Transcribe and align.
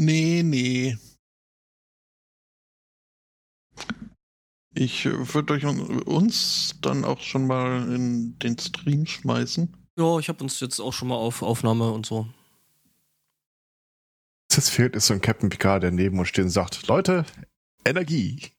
Nee, 0.00 0.44
nee. 0.44 0.96
Ich 4.74 5.04
äh, 5.06 5.34
würde 5.34 5.54
euch 5.54 5.64
und 5.64 5.80
uns 6.06 6.76
dann 6.80 7.04
auch 7.04 7.18
schon 7.20 7.48
mal 7.48 7.92
in 7.92 8.38
den 8.38 8.56
Stream 8.56 9.06
schmeißen. 9.06 9.76
Ja, 9.98 10.20
ich 10.20 10.28
habe 10.28 10.44
uns 10.44 10.60
jetzt 10.60 10.78
auch 10.78 10.92
schon 10.92 11.08
mal 11.08 11.16
auf 11.16 11.42
Aufnahme 11.42 11.90
und 11.90 12.06
so. 12.06 12.28
Was 14.48 14.58
jetzt 14.58 14.70
fehlt, 14.70 14.94
ist 14.94 15.08
so 15.08 15.14
ein 15.14 15.20
Captain 15.20 15.48
Picard, 15.48 15.82
der 15.82 15.90
neben 15.90 16.20
uns 16.20 16.28
steht 16.28 16.44
und 16.44 16.50
sagt, 16.50 16.86
Leute, 16.86 17.26
Energie. 17.84 18.52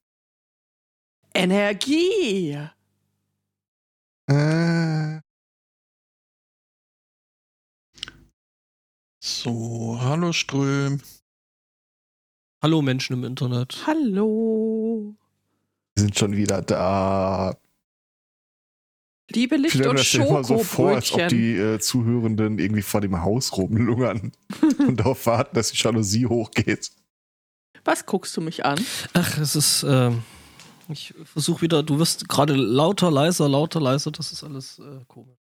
Energie! 1.33 2.67
Äh, 4.27 5.21
So, 9.21 9.97
hallo 10.01 10.33
Ström. 10.33 11.01
Hallo 12.61 12.81
Menschen 12.81 13.13
im 13.13 13.23
Internet. 13.23 13.83
Hallo! 13.87 15.15
wir 15.95 16.03
sind 16.03 16.17
schon 16.17 16.35
wieder 16.35 16.61
da. 16.61 17.55
Liebe 19.31 19.55
Ich 19.55 19.61
Licht 19.61 19.73
stelle 19.75 19.85
mir 19.85 19.89
und 19.91 19.99
das 19.99 20.13
ja 20.13 20.25
immer 20.25 20.43
so 20.43 20.57
vor, 20.59 20.95
als 20.95 21.11
ob 21.11 21.19
Schokobrötchen. 21.19 21.29
die 21.29 21.55
äh, 21.55 21.79
Zuhörenden 21.79 22.57
irgendwie 22.57 22.81
vor 22.81 23.01
dem 23.01 23.21
Haus 23.21 23.55
rumlungern 23.55 24.31
und 24.79 24.99
darauf 24.99 25.25
warten, 25.25 25.55
dass 25.55 25.71
die 25.71 25.77
Jalousie 25.77 26.25
hochgeht. 26.25 26.91
Was 27.85 28.05
guckst 28.05 28.35
du 28.35 28.41
mich 28.41 28.65
an? 28.65 28.83
Ach, 29.13 29.37
es 29.37 29.55
ist, 29.55 29.83
ähm, 29.87 30.23
ich 30.89 31.13
versuche 31.23 31.61
wieder, 31.61 31.83
du 31.83 31.99
wirst 31.99 32.27
gerade 32.27 32.55
lauter, 32.55 33.11
leiser, 33.11 33.47
lauter, 33.47 33.79
leiser, 33.79 34.11
das 34.11 34.31
ist 34.31 34.43
alles 34.43 34.79
äh, 34.79 35.05
komisch. 35.07 35.37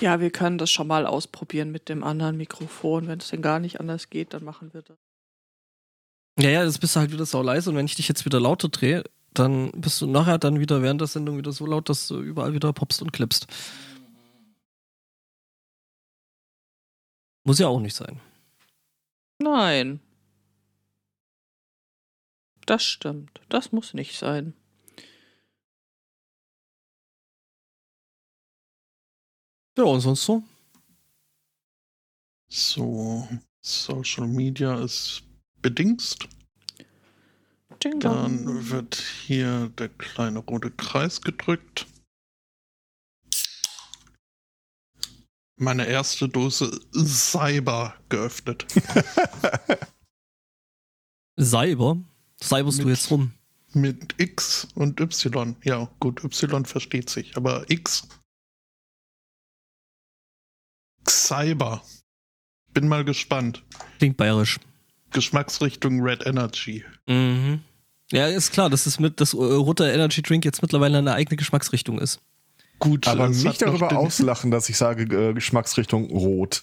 Ja, 0.00 0.20
wir 0.20 0.30
können 0.30 0.58
das 0.58 0.70
schon 0.70 0.86
mal 0.86 1.06
ausprobieren 1.06 1.70
mit 1.70 1.88
dem 1.88 2.02
anderen 2.02 2.36
Mikrofon. 2.36 3.06
Wenn 3.06 3.18
es 3.18 3.28
denn 3.28 3.42
gar 3.42 3.58
nicht 3.58 3.80
anders 3.80 4.08
geht, 4.10 4.32
dann 4.32 4.44
machen 4.44 4.72
wir 4.72 4.82
das. 4.82 4.96
Ja, 6.38 6.48
ja, 6.48 6.64
jetzt 6.64 6.80
bist 6.80 6.96
du 6.96 7.00
halt 7.00 7.12
wieder 7.12 7.26
sau 7.26 7.42
leise 7.42 7.70
und 7.70 7.76
wenn 7.76 7.86
ich 7.86 7.96
dich 7.96 8.08
jetzt 8.08 8.24
wieder 8.24 8.40
lauter 8.40 8.68
drehe, 8.68 9.04
dann 9.34 9.70
bist 9.72 10.00
du 10.00 10.06
nachher 10.06 10.38
dann 10.38 10.58
wieder 10.58 10.82
während 10.82 11.00
der 11.00 11.08
Sendung 11.08 11.36
wieder 11.36 11.52
so 11.52 11.66
laut, 11.66 11.88
dass 11.88 12.08
du 12.08 12.20
überall 12.20 12.54
wieder 12.54 12.72
popst 12.72 13.02
und 13.02 13.12
klippst. 13.12 13.46
Muss 17.44 17.58
ja 17.58 17.68
auch 17.68 17.80
nicht 17.80 17.94
sein. 17.94 18.20
Nein. 19.38 20.00
Das 22.66 22.84
stimmt. 22.84 23.40
Das 23.48 23.72
muss 23.72 23.94
nicht 23.94 24.16
sein. 24.16 24.54
Ja, 29.78 29.84
und 29.84 30.00
sonst 30.00 30.24
so? 30.24 30.42
So, 32.48 33.28
Social 33.60 34.26
Media 34.26 34.78
ist 34.82 35.22
bedingst. 35.62 36.28
Dann 38.00 38.70
wird 38.70 38.96
hier 38.96 39.68
der 39.78 39.88
kleine 39.88 40.40
rote 40.40 40.70
Kreis 40.70 41.22
gedrückt. 41.22 41.86
Meine 45.56 45.86
erste 45.86 46.28
Dose 46.28 46.80
Cyber 46.94 47.94
geöffnet. 48.08 48.66
Cyber? 51.40 52.02
Cyberst 52.42 52.78
du 52.80 52.84
Mit- 52.84 52.96
jetzt 52.96 53.10
rum? 53.10 53.32
Mit 53.72 54.14
X 54.18 54.66
und 54.74 54.98
Y. 55.00 55.56
Ja, 55.62 55.88
gut, 56.00 56.24
Y 56.24 56.64
versteht 56.66 57.08
sich, 57.08 57.36
aber 57.36 57.70
X. 57.70 58.08
Cyber. 61.10 61.82
Bin 62.72 62.88
mal 62.88 63.04
gespannt. 63.04 63.64
Klingt 63.98 64.16
bayerisch. 64.16 64.58
Geschmacksrichtung 65.10 66.00
Red 66.02 66.24
Energy. 66.26 66.84
Mhm. 67.06 67.60
Ja, 68.12 68.26
ist 68.28 68.52
klar, 68.52 68.70
dass 68.70 68.86
es 68.86 68.98
mit 69.00 69.20
das 69.20 69.34
rote 69.34 69.90
Energy 69.90 70.22
Drink 70.22 70.44
jetzt 70.44 70.62
mittlerweile 70.62 70.98
eine 70.98 71.14
eigene 71.14 71.36
Geschmacksrichtung 71.36 71.98
ist. 71.98 72.20
Gut, 72.78 73.06
Aber 73.08 73.28
noch 73.28 73.56
darüber 73.56 73.88
den- 73.88 73.96
auslachen, 73.98 74.50
dass 74.50 74.68
ich 74.68 74.76
sage, 74.76 75.02
äh, 75.14 75.32
Geschmacksrichtung 75.34 76.06
rot. 76.10 76.62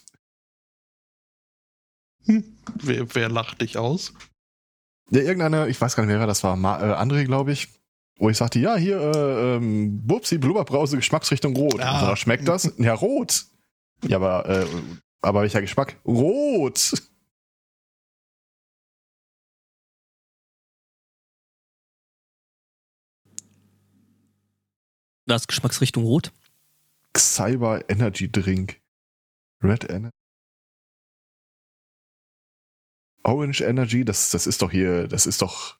Hm, 2.25 2.43
wer, 2.81 3.13
wer 3.15 3.29
lacht 3.29 3.61
dich 3.61 3.77
aus? 3.77 4.13
Ja, 5.11 5.21
irgendeiner, 5.21 5.67
ich 5.67 5.79
weiß 5.79 5.95
gar 5.95 6.03
nicht 6.03 6.09
mehr, 6.11 6.19
wer 6.19 6.27
das 6.27 6.43
war, 6.43 6.55
Ma 6.57 6.79
äh, 6.81 6.93
André, 7.01 7.23
glaube 7.25 7.53
ich, 7.53 7.69
wo 8.17 8.29
ich 8.29 8.35
sagte, 8.37 8.59
ja, 8.59 8.75
hier, 8.75 8.99
äh, 8.99 9.55
ähm, 9.55 10.05
Bubsi, 10.05 10.37
Blubberbrause, 10.37 10.97
Geschmacksrichtung 10.97 11.55
rot. 11.55 11.79
Ah. 11.79 12.01
Und 12.01 12.09
so, 12.09 12.15
schmeckt 12.17 12.47
das? 12.47 12.73
Ja, 12.77 12.93
rot. 12.93 13.45
Ja, 14.03 14.17
aber, 14.17 14.47
äh, 14.47 14.67
aber 15.21 15.41
welcher 15.41 15.61
Geschmack? 15.61 15.97
Rot. 16.05 16.93
Das 25.25 25.47
Geschmacksrichtung 25.47 26.03
rot. 26.03 26.31
Cyber 27.15 27.89
Energy 27.89 28.31
Drink. 28.31 28.79
Red 29.61 29.89
Energy. 29.89 30.13
Orange 33.23 33.61
Energy, 33.61 34.05
das, 34.05 34.29
das 34.29 34.47
ist 34.47 34.61
doch 34.61 34.71
hier, 34.71 35.07
das 35.09 35.25
ist 35.25 35.41
doch, 35.41 35.75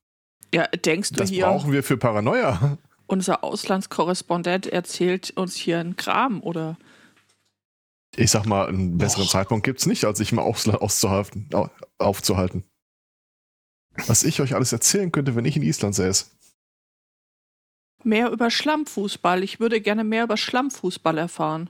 Ja, 0.54 0.68
denkst 0.68 1.12
du 1.12 1.16
das 1.16 1.30
hier, 1.30 1.46
brauchen 1.46 1.72
wir 1.72 1.82
für 1.82 1.96
Paranoia. 1.96 2.78
unser 3.06 3.42
Auslandskorrespondent 3.42 4.68
erzählt 4.68 5.32
uns 5.38 5.56
hier 5.56 5.80
einen 5.80 5.96
Kram 5.96 6.42
oder? 6.44 6.78
Ich 8.20 8.32
sag 8.32 8.46
mal, 8.46 8.68
einen 8.68 8.98
besseren 8.98 9.26
Och. 9.26 9.30
Zeitpunkt 9.32 9.64
gibt's 9.64 9.86
nicht, 9.86 10.04
als 10.04 10.18
sich 10.18 10.32
mal 10.32 10.42
auszuhalten, 10.42 11.48
au- 11.54 11.70
aufzuhalten. 12.00 12.64
Was 14.08 14.24
ich 14.24 14.42
euch 14.42 14.56
alles 14.56 14.74
erzählen 14.74 15.12
könnte, 15.12 15.36
wenn 15.36 15.46
ich 15.46 15.56
in 15.56 15.62
Island 15.64 15.94
säß. 15.96 16.32
Mehr 18.04 18.32
über 18.32 18.50
Schlammfußball. 18.50 19.44
Ich 19.44 19.60
würde 19.60 19.82
gerne 19.82 20.04
mehr 20.04 20.24
über 20.24 20.36
Schlammfußball 20.38 21.18
erfahren. 21.18 21.70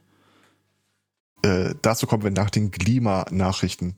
Äh, 1.43 1.75
dazu 1.81 2.07
kommen 2.07 2.23
wir 2.23 2.31
nach 2.31 2.49
den 2.49 2.71
Klimanachrichten. 2.71 3.97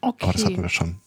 Okay. 0.00 0.24
Aber 0.24 0.32
das 0.32 0.44
hatten 0.44 0.62
wir 0.62 0.68
schon. 0.68 1.00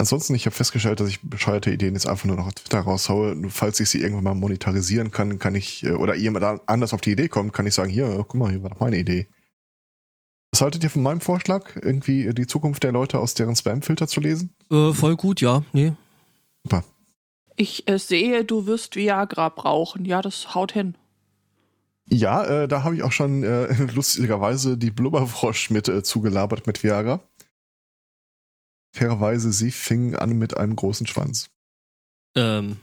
Ansonsten, 0.00 0.34
ich 0.34 0.46
habe 0.46 0.56
festgestellt, 0.56 0.98
dass 0.98 1.10
ich 1.10 1.20
bescheuerte 1.20 1.70
Ideen 1.70 1.92
jetzt 1.92 2.06
einfach 2.08 2.24
nur 2.24 2.36
noch 2.36 2.46
auf 2.46 2.54
Twitter 2.54 2.80
raushaue. 2.80 3.34
Nur 3.36 3.50
Falls 3.50 3.78
ich 3.80 3.90
sie 3.90 4.00
irgendwann 4.00 4.24
mal 4.24 4.34
monetarisieren 4.34 5.10
kann, 5.10 5.38
kann 5.38 5.54
ich, 5.54 5.84
äh, 5.84 5.90
oder 5.90 6.14
jemand 6.14 6.42
an- 6.46 6.60
anders 6.64 6.94
auf 6.94 7.02
die 7.02 7.12
Idee 7.12 7.28
kommt, 7.28 7.52
kann 7.52 7.66
ich 7.66 7.74
sagen, 7.74 7.90
hier, 7.90 8.08
guck 8.26 8.34
mal, 8.34 8.50
hier 8.50 8.62
war 8.62 8.70
doch 8.70 8.80
meine 8.80 8.96
Idee. 8.98 9.28
Was 10.52 10.62
haltet 10.62 10.82
ihr 10.84 10.88
von 10.90 11.02
meinem 11.02 11.20
Vorschlag, 11.20 11.76
irgendwie 11.82 12.32
die 12.32 12.46
Zukunft 12.46 12.82
der 12.82 12.92
Leute 12.92 13.18
aus 13.18 13.34
deren 13.34 13.54
Spamfilter 13.54 14.08
zu 14.08 14.20
lesen? 14.20 14.54
Äh, 14.70 14.94
voll 14.94 15.16
gut, 15.16 15.42
ja. 15.42 15.64
Nee. 15.74 15.92
Ich 17.56 17.86
äh, 17.86 17.98
sehe, 17.98 18.42
du 18.46 18.64
wirst 18.66 18.96
Viagra 18.96 19.50
brauchen. 19.50 20.06
Ja, 20.06 20.22
das 20.22 20.54
haut 20.54 20.72
hin. 20.72 20.94
Ja, 22.08 22.42
äh, 22.62 22.68
da 22.68 22.84
habe 22.84 22.96
ich 22.96 23.02
auch 23.02 23.12
schon 23.12 23.42
äh, 23.44 23.70
lustigerweise 23.94 24.78
die 24.78 24.90
Blubberfrosch 24.90 25.68
mit 25.68 25.88
äh, 25.88 26.02
zugelabert 26.02 26.66
mit 26.66 26.82
Viagra. 26.82 27.20
Fairerweise, 28.92 29.52
sie 29.52 29.70
fing 29.70 30.14
an 30.16 30.38
mit 30.38 30.56
einem 30.56 30.76
großen 30.76 31.06
Schwanz. 31.06 31.50
Ähm. 32.34 32.76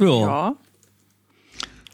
Ja. 0.00 0.06
Ja. 0.06 0.56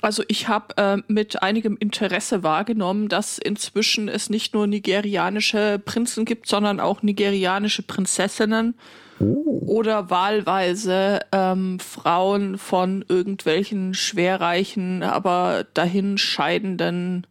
Also 0.01 0.23
ich 0.29 0.49
habe 0.49 0.77
äh, 0.77 0.99
mit 1.09 1.43
einigem 1.43 1.79
Interesse 1.79 2.43
wahrgenommen, 2.43 3.09
dass 3.09 3.39
inzwischen 3.39 4.09
es 4.09 4.29
nicht 4.29 4.53
nur 4.53 4.67
nigerianische 4.67 5.81
Prinzen 5.83 6.27
gibt, 6.27 6.47
sondern 6.47 6.79
auch 6.79 7.03
nigerianische 7.03 7.83
Prinzessinnen 7.83 8.75
Oh. 9.21 9.63
oder 9.67 10.11
wahlweise 10.11 11.21
ähm, 11.31 11.79
Frauen 11.79 12.59
von 12.59 13.05
irgendwelchen 13.09 13.95
schwerreichen, 13.95 15.05
aber 15.05 15.65
dahin 15.73 16.19
scheidenden 16.19 17.25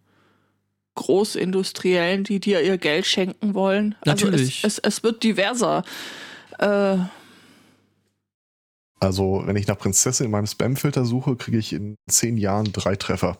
Großindustriellen, 0.95 2.24
die 2.24 2.40
dir 2.40 2.62
ihr 2.62 2.78
Geld 2.78 3.06
schenken 3.06 3.54
wollen. 3.54 3.95
Natürlich. 4.06 4.63
Also 4.63 4.68
es, 4.68 4.78
es, 4.80 4.98
es 4.98 5.04
wird 5.04 5.24
diverser. 5.24 5.84
Äh, 6.60 6.98
Also, 9.00 9.44
wenn 9.45 9.56
ich 9.57 9.68
nach 9.68 9.78
Prinzessin 9.78 10.25
in 10.28 10.31
meinem 10.31 10.48
Spamfilter 10.48 11.04
suche, 11.06 11.36
kriege 11.36 11.57
ich 11.57 11.74
in 11.74 11.95
zehn 12.10 12.38
Jahren 12.38 12.72
drei 12.72 12.95
Treffer. 12.95 13.38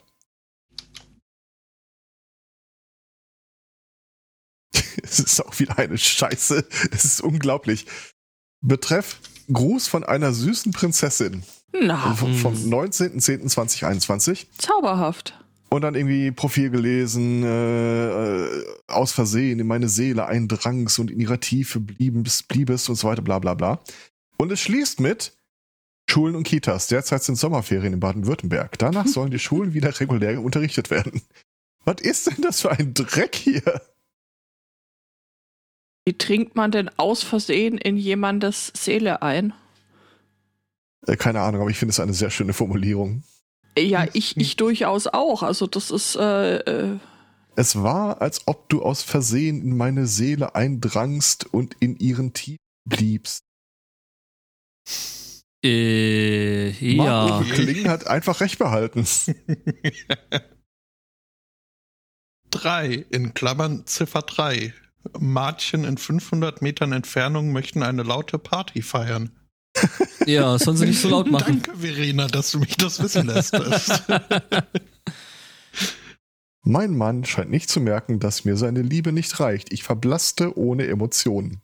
Es 5.04 5.20
ist 5.20 5.42
auch 5.46 5.58
wieder 5.60 5.78
eine 5.78 5.98
Scheiße. 5.98 6.66
Es 6.92 7.06
ist 7.06 7.22
unglaublich. 7.22 7.86
Betreff 8.62 9.20
Gruß 9.52 9.88
von 9.88 10.04
einer 10.04 10.34
süßen 10.34 10.72
Prinzessin 10.72 11.44
na, 11.74 12.14
vom, 12.16 12.34
vom 12.36 12.54
Hm. 12.56 12.74
19.10.2021. 12.74 14.46
zauberhaft. 14.58 15.38
Und 15.74 15.82
dann 15.82 15.96
irgendwie 15.96 16.30
Profil 16.30 16.70
gelesen, 16.70 17.42
äh, 17.44 18.46
äh, 18.46 18.64
aus 18.86 19.12
Versehen 19.12 19.58
in 19.58 19.66
meine 19.66 19.90
Seele 19.90 20.28
eindrangst 20.28 21.00
und 21.00 21.10
in 21.10 21.20
ihrer 21.20 21.40
Tiefe 21.40 21.80
bliebest, 21.80 22.48
bliebest 22.48 22.90
und 22.90 22.96
so 22.96 23.08
weiter, 23.08 23.24
bla 23.24 23.40
bla 23.40 23.56
bla. 23.56 23.80
Und 24.38 24.52
es 24.52 24.60
schließt 24.60 25.00
mit 25.00 25.36
Schulen 26.08 26.36
und 26.36 26.44
Kitas. 26.44 26.90
Derzeit 26.90 27.24
sind 27.24 27.38
Sommerferien 27.38 27.92
in 27.92 28.00
Baden-Württemberg. 28.00 28.78
Danach 28.78 29.08
sollen 29.08 29.32
die 29.32 29.40
Schulen 29.40 29.74
wieder 29.74 30.00
regulär 30.00 30.40
unterrichtet 30.44 30.92
werden. 30.92 31.24
Was 31.86 32.02
ist 32.02 32.28
denn 32.28 32.44
das 32.44 32.62
für 32.62 32.70
ein 32.70 32.94
Dreck 32.94 33.34
hier? 33.34 33.82
Wie 36.06 36.16
trinkt 36.16 36.56
man 36.56 36.70
denn 36.70 36.92
aus 36.98 37.24
Versehen 37.24 37.80
in 37.80 37.98
jemandes 37.98 38.72
Seele 38.76 39.24
ein? 39.24 39.54
Äh, 41.08 41.16
keine 41.16 41.42
Ahnung, 41.42 41.62
aber 41.62 41.72
ich 41.72 41.80
finde 41.80 41.94
es 41.94 42.00
eine 42.00 42.14
sehr 42.14 42.30
schöne 42.30 42.54
Formulierung. 42.54 43.24
Ja, 43.78 44.08
ich, 44.14 44.38
ich 44.38 44.56
durchaus 44.56 45.08
auch. 45.08 45.44
Also 45.44 45.68
das 45.68 45.92
ist. 45.92 46.16
Äh, 46.16 46.58
äh, 46.58 47.00
Es 47.56 47.82
war, 47.82 48.22
als 48.22 48.48
ob 48.48 48.70
du 48.70 48.84
aus 48.84 49.04
Versehen 49.04 49.62
in 49.62 49.78
meine 49.78 50.06
Seele 50.08 50.56
eindrangst 50.56 51.54
und 51.54 51.76
in 51.80 51.98
ihren 51.98 52.34
Tiefen 52.34 52.58
bliebst. 52.88 53.44
Äh, 55.64 56.72
ja. 56.72 57.28
Marco 57.28 57.44
Kling 57.46 57.88
hat 57.88 58.08
einfach 58.08 58.42
recht 58.42 58.60
behalten. 58.60 59.08
Drei, 62.50 63.06
in 63.10 63.34
Klammern 63.34 63.88
Ziffer 63.88 64.22
3. 64.22 64.74
Martchen 65.18 65.86
in 65.86 65.98
500 65.98 66.62
Metern 66.62 66.92
Entfernung 66.92 67.52
möchten 67.52 67.82
eine 67.82 68.04
laute 68.04 68.38
Party 68.38 68.82
feiern. 68.82 69.32
Ja, 70.26 70.58
sollen 70.58 70.78
sie 70.78 70.86
nicht 70.86 71.02
so 71.02 71.10
laut 71.10 71.30
machen. 71.30 71.62
Danke, 71.64 71.78
Verena, 71.80 72.28
dass 72.28 72.52
du 72.52 72.60
mich 72.60 72.78
das 72.78 73.02
wissen 73.02 73.28
lässt. 73.28 73.54
Mein 76.66 76.96
Mann 76.96 77.26
scheint 77.26 77.52
nicht 77.52 77.70
zu 77.70 77.82
merken, 77.82 78.20
dass 78.20 78.46
mir 78.46 78.56
seine 78.56 78.82
Liebe 78.82 79.12
nicht 79.12 79.40
reicht. 79.42 79.74
Ich 79.74 79.84
verblasste 79.84 80.58
ohne 80.58 80.88
Emotionen. 80.88 81.62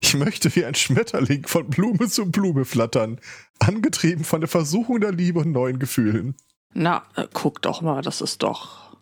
Ich 0.00 0.14
möchte 0.14 0.54
wie 0.54 0.66
ein 0.66 0.74
Schmetterling 0.74 1.46
von 1.46 1.68
Blume 1.68 2.08
zu 2.08 2.30
Blume 2.30 2.66
flattern, 2.66 3.18
angetrieben 3.58 4.24
von 4.24 4.40
der 4.40 4.48
Versuchung 4.48 5.00
der 5.00 5.12
Liebe 5.12 5.40
und 5.40 5.52
neuen 5.52 5.78
Gefühlen. 5.78 6.36
na, 6.74 7.02
äh, 7.16 7.26
guck 7.32 7.62
doch 7.62 7.80
mal, 7.80 8.02
das 8.02 8.20
ist 8.20 8.42
doch. 8.42 8.98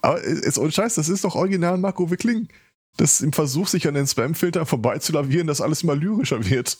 Aber 0.00 0.20
ist 0.20 0.58
ohne 0.58 0.72
Scheiß, 0.72 0.96
das 0.96 1.08
ist 1.08 1.24
doch 1.24 1.36
original 1.36 1.78
Marco 1.78 2.10
Wickling. 2.10 2.48
Das 2.98 3.20
im 3.20 3.32
Versuch, 3.32 3.68
sich 3.68 3.86
an 3.88 3.94
den 3.94 4.06
Spamfilter 4.06 4.66
vorbeizulavieren, 4.66 5.46
dass 5.46 5.60
alles 5.60 5.82
immer 5.82 5.94
lyrischer 5.94 6.44
wird. 6.44 6.78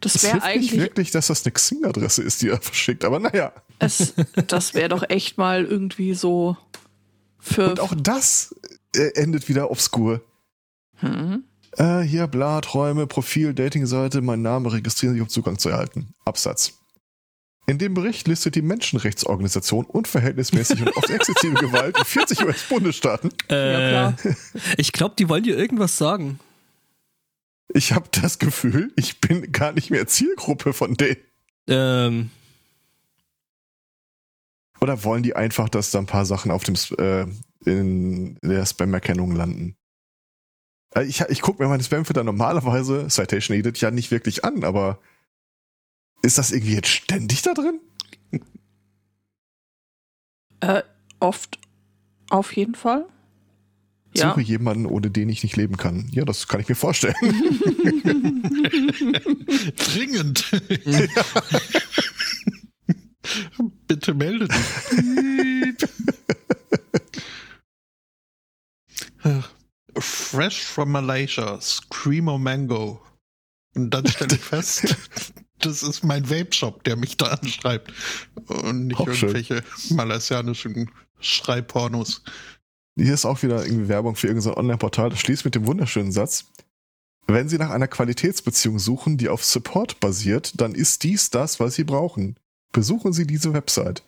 Das 0.00 0.22
wäre 0.22 0.32
hilft 0.32 0.46
nicht 0.46 0.72
eigentlich. 0.72 0.80
wirklich, 0.80 1.10
dass 1.10 1.26
das 1.26 1.44
eine 1.44 1.52
Xing-Adresse 1.52 2.22
ist, 2.22 2.42
die 2.42 2.48
er 2.48 2.60
verschickt. 2.60 3.04
Aber 3.04 3.18
naja. 3.18 3.52
Es, 3.78 4.14
das 4.46 4.74
wäre 4.74 4.88
doch 4.88 5.02
echt 5.08 5.38
mal 5.38 5.64
irgendwie 5.64 6.14
so 6.14 6.56
für. 7.38 7.70
Und 7.70 7.80
auch 7.80 7.94
das 7.96 8.54
äh, 8.94 9.10
endet 9.14 9.48
wieder 9.48 9.70
obskur. 9.70 10.22
hm? 10.96 11.44
Äh, 11.76 12.00
hier, 12.00 12.26
bla, 12.26 12.60
Träume, 12.60 13.06
Profil, 13.06 13.54
Datingseite, 13.54 14.22
mein 14.22 14.42
Name, 14.42 14.72
registrieren 14.72 15.14
sich, 15.14 15.22
um 15.22 15.28
Zugang 15.28 15.58
zu 15.58 15.68
erhalten. 15.68 16.14
Absatz. 16.24 16.79
In 17.70 17.78
dem 17.78 17.94
Bericht 17.94 18.26
listet 18.26 18.56
die 18.56 18.62
Menschenrechtsorganisation 18.62 19.84
unverhältnismäßig 19.84 20.80
und 20.80 20.96
oft 20.96 21.08
exzessive 21.08 21.54
Gewalt 21.54 21.96
in 21.96 22.04
40 22.04 22.44
US-Bundesstaaten. 22.44 23.30
Äh, 23.48 23.92
Ja, 23.92 24.16
ich 24.76 24.90
glaube, 24.90 25.14
die 25.16 25.28
wollen 25.28 25.44
dir 25.44 25.56
irgendwas 25.56 25.96
sagen. 25.96 26.40
Ich 27.72 27.92
habe 27.92 28.08
das 28.10 28.40
Gefühl, 28.40 28.92
ich 28.96 29.20
bin 29.20 29.52
gar 29.52 29.70
nicht 29.70 29.88
mehr 29.88 30.08
Zielgruppe 30.08 30.72
von 30.72 30.94
denen. 30.96 31.18
Ähm, 31.68 32.30
Oder 34.80 35.04
wollen 35.04 35.22
die 35.22 35.36
einfach, 35.36 35.68
dass 35.68 35.92
da 35.92 36.00
ein 36.00 36.06
paar 36.06 36.26
Sachen 36.26 36.50
auf 36.50 36.64
dem 36.64 36.74
äh, 36.98 37.26
in 37.64 38.36
der 38.42 38.66
Spam-Erkennung 38.66 39.30
landen? 39.30 39.76
Äh, 40.96 41.04
Ich, 41.04 41.20
ich 41.20 41.40
gucke 41.40 41.62
mir 41.62 41.68
meine 41.68 41.84
Spam-Filter 41.84 42.24
normalerweise, 42.24 43.06
Citation 43.06 43.56
Edit, 43.56 43.80
ja 43.80 43.92
nicht 43.92 44.10
wirklich 44.10 44.44
an, 44.44 44.64
aber 44.64 44.98
ist 46.22 46.38
das 46.38 46.52
irgendwie 46.52 46.74
jetzt 46.74 46.88
ständig 46.88 47.42
da 47.42 47.54
drin? 47.54 47.80
Äh, 50.60 50.82
oft 51.18 51.58
auf 52.28 52.54
jeden 52.54 52.74
Fall. 52.74 53.06
Ja. 54.14 54.30
Suche 54.30 54.40
jemanden, 54.42 54.86
ohne 54.86 55.10
den 55.10 55.28
ich 55.28 55.42
nicht 55.42 55.56
leben 55.56 55.76
kann. 55.76 56.08
Ja, 56.10 56.24
das 56.24 56.48
kann 56.48 56.60
ich 56.60 56.68
mir 56.68 56.74
vorstellen. 56.74 57.14
Dringend. 59.76 60.50
Bitte 63.86 64.14
melde 64.14 64.48
dich. 64.48 64.56
Fresh 69.98 70.62
from 70.62 70.90
Malaysia, 70.90 71.60
Screamo 71.60 72.38
Mango. 72.38 73.00
Und 73.74 73.90
dann 73.90 74.06
stelle 74.08 74.34
ich 74.34 74.40
fest, 74.40 74.96
das 75.60 75.82
ist 75.82 76.02
mein 76.04 76.28
Vape-Shop, 76.28 76.84
der 76.84 76.96
mich 76.96 77.16
da 77.16 77.26
anschreibt. 77.26 77.92
Und 78.48 78.88
nicht 78.88 78.98
Auch 78.98 79.12
schön. 79.12 79.30
irgendwelche 79.34 79.64
malaysianischen 79.94 80.90
Schreibpornos. 81.20 82.22
Hier 82.96 83.14
ist 83.14 83.24
auch 83.24 83.42
wieder 83.42 83.64
irgendwie 83.64 83.88
Werbung 83.88 84.16
für 84.16 84.26
irgendein 84.26 84.54
Online-Portal. 84.54 85.10
Das 85.10 85.20
schließt 85.20 85.44
mit 85.44 85.54
dem 85.54 85.66
wunderschönen 85.66 86.12
Satz. 86.12 86.46
Wenn 87.26 87.48
Sie 87.48 87.58
nach 87.58 87.70
einer 87.70 87.86
Qualitätsbeziehung 87.88 88.78
suchen, 88.78 89.16
die 89.16 89.28
auf 89.28 89.44
Support 89.44 90.00
basiert, 90.00 90.60
dann 90.60 90.74
ist 90.74 91.04
dies 91.04 91.30
das, 91.30 91.60
was 91.60 91.74
Sie 91.76 91.84
brauchen. 91.84 92.36
Besuchen 92.72 93.12
Sie 93.12 93.26
diese 93.26 93.52
Website. 93.52 94.02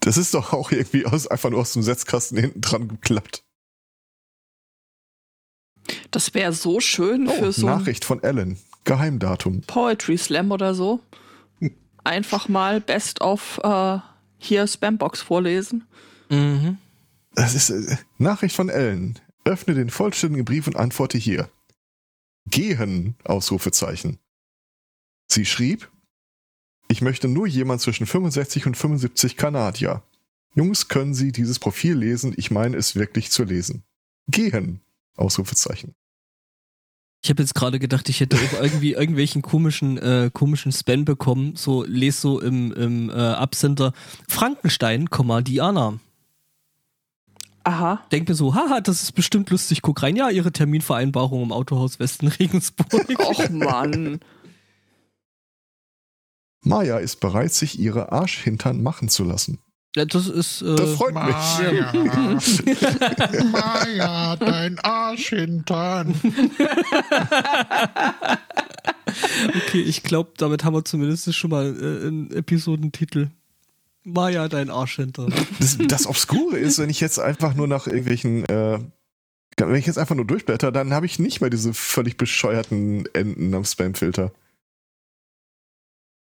Das 0.00 0.16
ist 0.16 0.34
doch 0.34 0.52
auch 0.52 0.70
irgendwie 0.70 1.06
aus, 1.06 1.26
einfach 1.26 1.50
nur 1.50 1.60
aus 1.60 1.72
dem 1.72 1.82
Setzkasten 1.82 2.38
hinten 2.38 2.60
dran 2.60 2.88
geklappt. 2.88 3.44
Das 6.10 6.34
wäre 6.34 6.52
so 6.52 6.80
schön 6.80 7.28
Oh, 7.28 7.32
für 7.32 7.52
so 7.52 7.66
Nachricht 7.66 8.04
von 8.04 8.22
Ellen. 8.22 8.58
Geheimdatum. 8.84 9.62
Poetry 9.62 10.16
Slam 10.18 10.50
oder 10.50 10.74
so. 10.74 11.00
Einfach 12.04 12.48
mal 12.48 12.80
Best 12.80 13.20
of 13.20 13.60
äh, 13.62 13.98
hier 14.38 14.66
Spambox 14.66 15.20
vorlesen. 15.20 15.86
mhm. 16.28 16.78
Das 17.34 17.54
ist 17.54 17.70
äh, 17.70 17.96
Nachricht 18.18 18.56
von 18.56 18.68
Ellen. 18.68 19.18
Öffne 19.44 19.74
den 19.74 19.90
vollständigen 19.90 20.44
Brief 20.44 20.66
und 20.66 20.76
antworte 20.76 21.18
hier. 21.18 21.48
Gehen, 22.46 23.16
Ausrufezeichen. 23.24 24.18
Sie 25.28 25.44
schrieb, 25.44 25.88
ich 26.88 27.02
möchte 27.02 27.28
nur 27.28 27.46
jemand 27.46 27.80
zwischen 27.80 28.06
65 28.06 28.66
und 28.66 28.76
75 28.76 29.36
Kanadier. 29.36 30.02
Jungs, 30.54 30.88
können 30.88 31.14
Sie 31.14 31.30
dieses 31.30 31.60
Profil 31.60 31.94
lesen? 31.94 32.34
Ich 32.36 32.50
meine 32.50 32.76
es 32.76 32.96
wirklich 32.96 33.30
zu 33.30 33.44
lesen. 33.44 33.84
Gehen, 34.26 34.80
Ausrufezeichen. 35.16 35.94
Ich 37.22 37.28
habe 37.28 37.42
jetzt 37.42 37.54
gerade 37.54 37.78
gedacht, 37.78 38.08
ich 38.08 38.20
hätte 38.20 38.36
auch 38.36 38.62
irgendwie 38.62 38.92
irgendwelchen 38.94 39.42
komischen, 39.42 39.98
äh, 39.98 40.30
komischen 40.32 40.72
Spam 40.72 41.04
bekommen. 41.04 41.54
So, 41.56 41.84
les 41.84 42.20
so 42.20 42.40
im, 42.40 42.72
im 42.72 43.10
äh, 43.10 43.12
Absender 43.12 43.92
Frankenstein, 44.28 45.10
Komma, 45.10 45.42
Diana. 45.42 45.98
Aha. 47.62 48.02
Denk 48.10 48.28
mir 48.28 48.34
so, 48.34 48.54
haha, 48.54 48.80
das 48.80 49.02
ist 49.02 49.12
bestimmt 49.12 49.50
lustig. 49.50 49.82
Guck 49.82 50.02
rein, 50.02 50.16
ja, 50.16 50.30
ihre 50.30 50.50
Terminvereinbarung 50.50 51.42
im 51.42 51.52
Autohaus 51.52 51.98
Westen 51.98 52.28
Regensburg. 52.40 53.06
Och 53.18 53.50
Mann. 53.50 54.20
Maya 56.62 56.98
ist 56.98 57.20
bereit, 57.20 57.52
sich 57.52 57.78
ihre 57.78 58.12
Arschhintern 58.12 58.82
machen 58.82 59.08
zu 59.08 59.24
lassen. 59.24 59.58
Das 59.92 60.26
ist. 60.26 60.62
Äh, 60.62 60.76
Das 60.76 60.94
freut 60.94 61.14
mich. 61.14 61.24
Maja, 61.24 61.92
Maja, 63.52 64.36
dein 64.36 64.78
Arschhintern. 64.78 66.14
okay, 69.48 69.82
ich 69.82 70.02
glaube, 70.02 70.30
damit 70.36 70.64
haben 70.64 70.74
wir 70.74 70.84
zumindest 70.84 71.34
schon 71.34 71.50
mal 71.50 71.66
äh, 71.66 72.06
einen 72.06 72.30
Episodentitel. 72.30 73.30
Maja, 74.04 74.48
dein 74.48 74.70
Arsch 74.70 74.96
hinter. 74.96 75.26
Das, 75.58 75.76
das 75.78 76.06
Obskure 76.06 76.56
ist, 76.58 76.78
wenn 76.78 76.88
ich 76.88 77.00
jetzt 77.00 77.18
einfach 77.18 77.54
nur 77.54 77.68
nach 77.68 77.86
irgendwelchen, 77.86 78.44
äh, 78.46 78.78
wenn 79.58 79.74
ich 79.74 79.86
jetzt 79.86 79.98
einfach 79.98 80.14
nur 80.14 80.24
durchblätter, 80.24 80.72
dann 80.72 80.94
habe 80.94 81.04
ich 81.06 81.18
nicht 81.18 81.40
mehr 81.40 81.50
diese 81.50 81.74
völlig 81.74 82.16
bescheuerten 82.16 83.04
Enden 83.12 83.52
am 83.54 83.64
Spamfilter. 83.64 84.32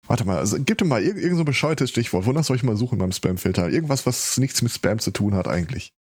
Warte 0.09 0.25
mal, 0.25 0.39
also 0.39 0.57
gib 0.59 0.79
dir 0.79 0.85
mal 0.85 1.03
irg 1.03 1.17
irgend 1.17 1.35
so 1.35 1.43
ein 1.43 1.45
bescheuertes 1.45 1.91
Stichwort. 1.91 2.25
Wonach 2.25 2.43
soll 2.43 2.55
ich 2.55 2.63
mal 2.63 2.75
suchen 2.75 2.97
beim 2.97 3.11
Spamfilter? 3.11 3.69
Irgendwas, 3.69 4.07
was 4.07 4.37
nichts 4.39 4.63
mit 4.63 4.71
Spam 4.71 4.97
zu 4.97 5.11
tun 5.11 5.35
hat 5.35 5.47
eigentlich. 5.47 5.93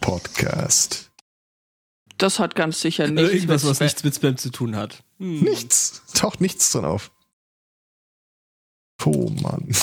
Podcast. 0.00 1.10
Das 2.18 2.38
hat 2.38 2.54
ganz 2.54 2.80
sicher 2.80 3.08
nichts 3.08 3.32
Irgendwas, 3.32 3.62
mit 3.64 3.70
was 3.70 3.76
Spam- 3.78 3.84
nichts 3.84 4.04
mit 4.04 4.14
Spam 4.14 4.36
zu 4.36 4.50
tun 4.50 4.76
hat. 4.76 5.02
Hm. 5.18 5.40
Nichts. 5.40 6.02
Taucht 6.14 6.40
nichts 6.40 6.70
drin 6.70 6.84
auf. 6.84 7.10
Oh 9.04 9.28
Mann. 9.30 9.74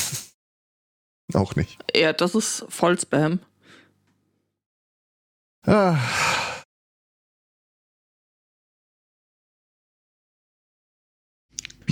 Auch 1.34 1.56
nicht. 1.58 1.78
Ja, 1.94 2.14
das 2.14 2.34
ist 2.34 2.66
voll 2.70 2.98
Spam. 3.00 3.40
Ah. 5.64 5.98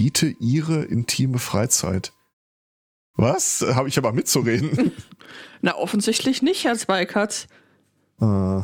Biete 0.04 0.36
ihre 0.42 0.84
intime 0.84 1.40
Freizeit. 1.40 2.12
Was? 3.14 3.62
Habe 3.62 3.88
ich 3.88 3.98
aber 3.98 4.12
mitzureden? 4.12 4.92
Na, 5.62 5.78
offensichtlich 5.78 6.42
nicht, 6.42 6.66
Herr 6.66 6.76
Zweikatz. 6.76 7.48
äh. 8.20 8.64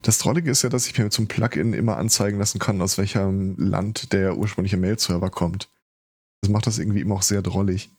Das 0.00 0.16
Trollige 0.16 0.50
ist 0.50 0.62
ja, 0.62 0.70
dass 0.70 0.86
ich 0.86 0.96
mir 0.96 1.10
zum 1.10 1.28
Plugin 1.28 1.74
immer 1.74 1.98
anzeigen 1.98 2.38
lassen 2.38 2.58
kann, 2.58 2.80
aus 2.80 2.96
welchem 2.96 3.56
Land 3.58 4.14
der 4.14 4.38
ursprüngliche 4.38 4.78
Mail-Server 4.78 5.28
kommt. 5.28 5.70
Das 6.40 6.50
macht 6.50 6.66
das 6.66 6.78
irgendwie 6.78 7.02
immer 7.02 7.16
auch 7.16 7.22
sehr 7.22 7.42
drollig. 7.42 7.90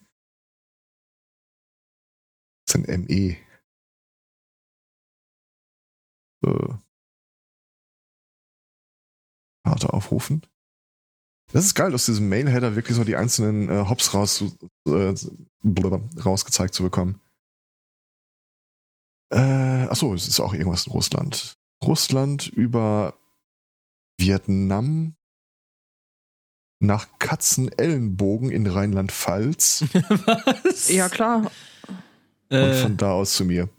Das 2.65 2.73
ist 2.73 2.89
ein 2.89 3.05
ME. 3.05 3.37
Äh. 6.43 6.73
Karte 9.65 9.93
aufrufen. 9.93 10.45
Das 11.51 11.65
ist 11.65 11.75
geil, 11.75 11.93
aus 11.93 12.05
diesem 12.05 12.29
Mail-Header 12.29 12.75
wirklich 12.75 12.97
so 12.97 13.03
die 13.03 13.15
einzelnen 13.15 13.69
äh, 13.69 13.85
Hops 13.87 14.13
raus, 14.13 14.43
äh, 14.87 15.13
rausgezeigt 16.23 16.73
zu 16.73 16.83
bekommen. 16.83 17.19
Äh, 19.31 19.87
achso, 19.87 20.13
es 20.13 20.27
ist 20.27 20.39
auch 20.39 20.53
irgendwas 20.53 20.87
in 20.87 20.93
Russland. 20.93 21.57
Russland 21.83 22.47
über 22.47 23.15
Vietnam 24.17 25.15
nach 26.79 27.07
Katzenellenbogen 27.19 28.51
in 28.51 28.67
Rheinland-Pfalz 28.67 29.85
Was? 29.93 30.89
Ja, 30.89 31.09
klar. 31.09 31.51
und 32.49 32.57
Äh, 32.57 32.81
von 32.81 32.97
da 32.97 33.13
aus 33.13 33.33
zu 33.33 33.45
mir. 33.45 33.69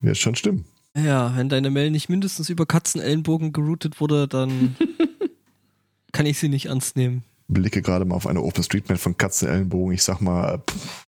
Wird 0.00 0.16
schon 0.16 0.36
stimmen. 0.36 0.64
Ja, 1.04 1.36
wenn 1.36 1.48
deine 1.48 1.70
Mail 1.70 1.90
nicht 1.90 2.08
mindestens 2.08 2.48
über 2.50 2.66
Katzenellenbogen 2.66 3.52
geroutet 3.52 4.00
wurde, 4.00 4.28
dann 4.28 4.76
kann 6.12 6.26
ich 6.26 6.38
sie 6.38 6.48
nicht 6.48 6.66
ernst 6.66 6.96
nehmen. 6.96 7.24
Blicke 7.48 7.82
gerade 7.82 8.04
mal 8.04 8.14
auf 8.14 8.26
eine 8.26 8.42
OpenStreetMap 8.42 8.98
von 8.98 9.16
Katzenellenbogen. 9.16 9.94
Ich 9.94 10.02
sag 10.02 10.20
mal, 10.20 10.58
pff. 10.68 11.04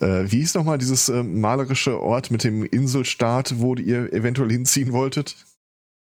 Äh, 0.00 0.30
wie 0.32 0.38
hieß 0.40 0.54
nochmal 0.54 0.78
dieses 0.78 1.08
äh, 1.08 1.22
malerische 1.22 2.00
Ort 2.00 2.30
mit 2.30 2.44
dem 2.44 2.64
Inselstaat, 2.64 3.60
wo 3.60 3.74
ihr 3.74 4.12
eventuell 4.12 4.50
hinziehen 4.50 4.92
wolltet? 4.92 5.36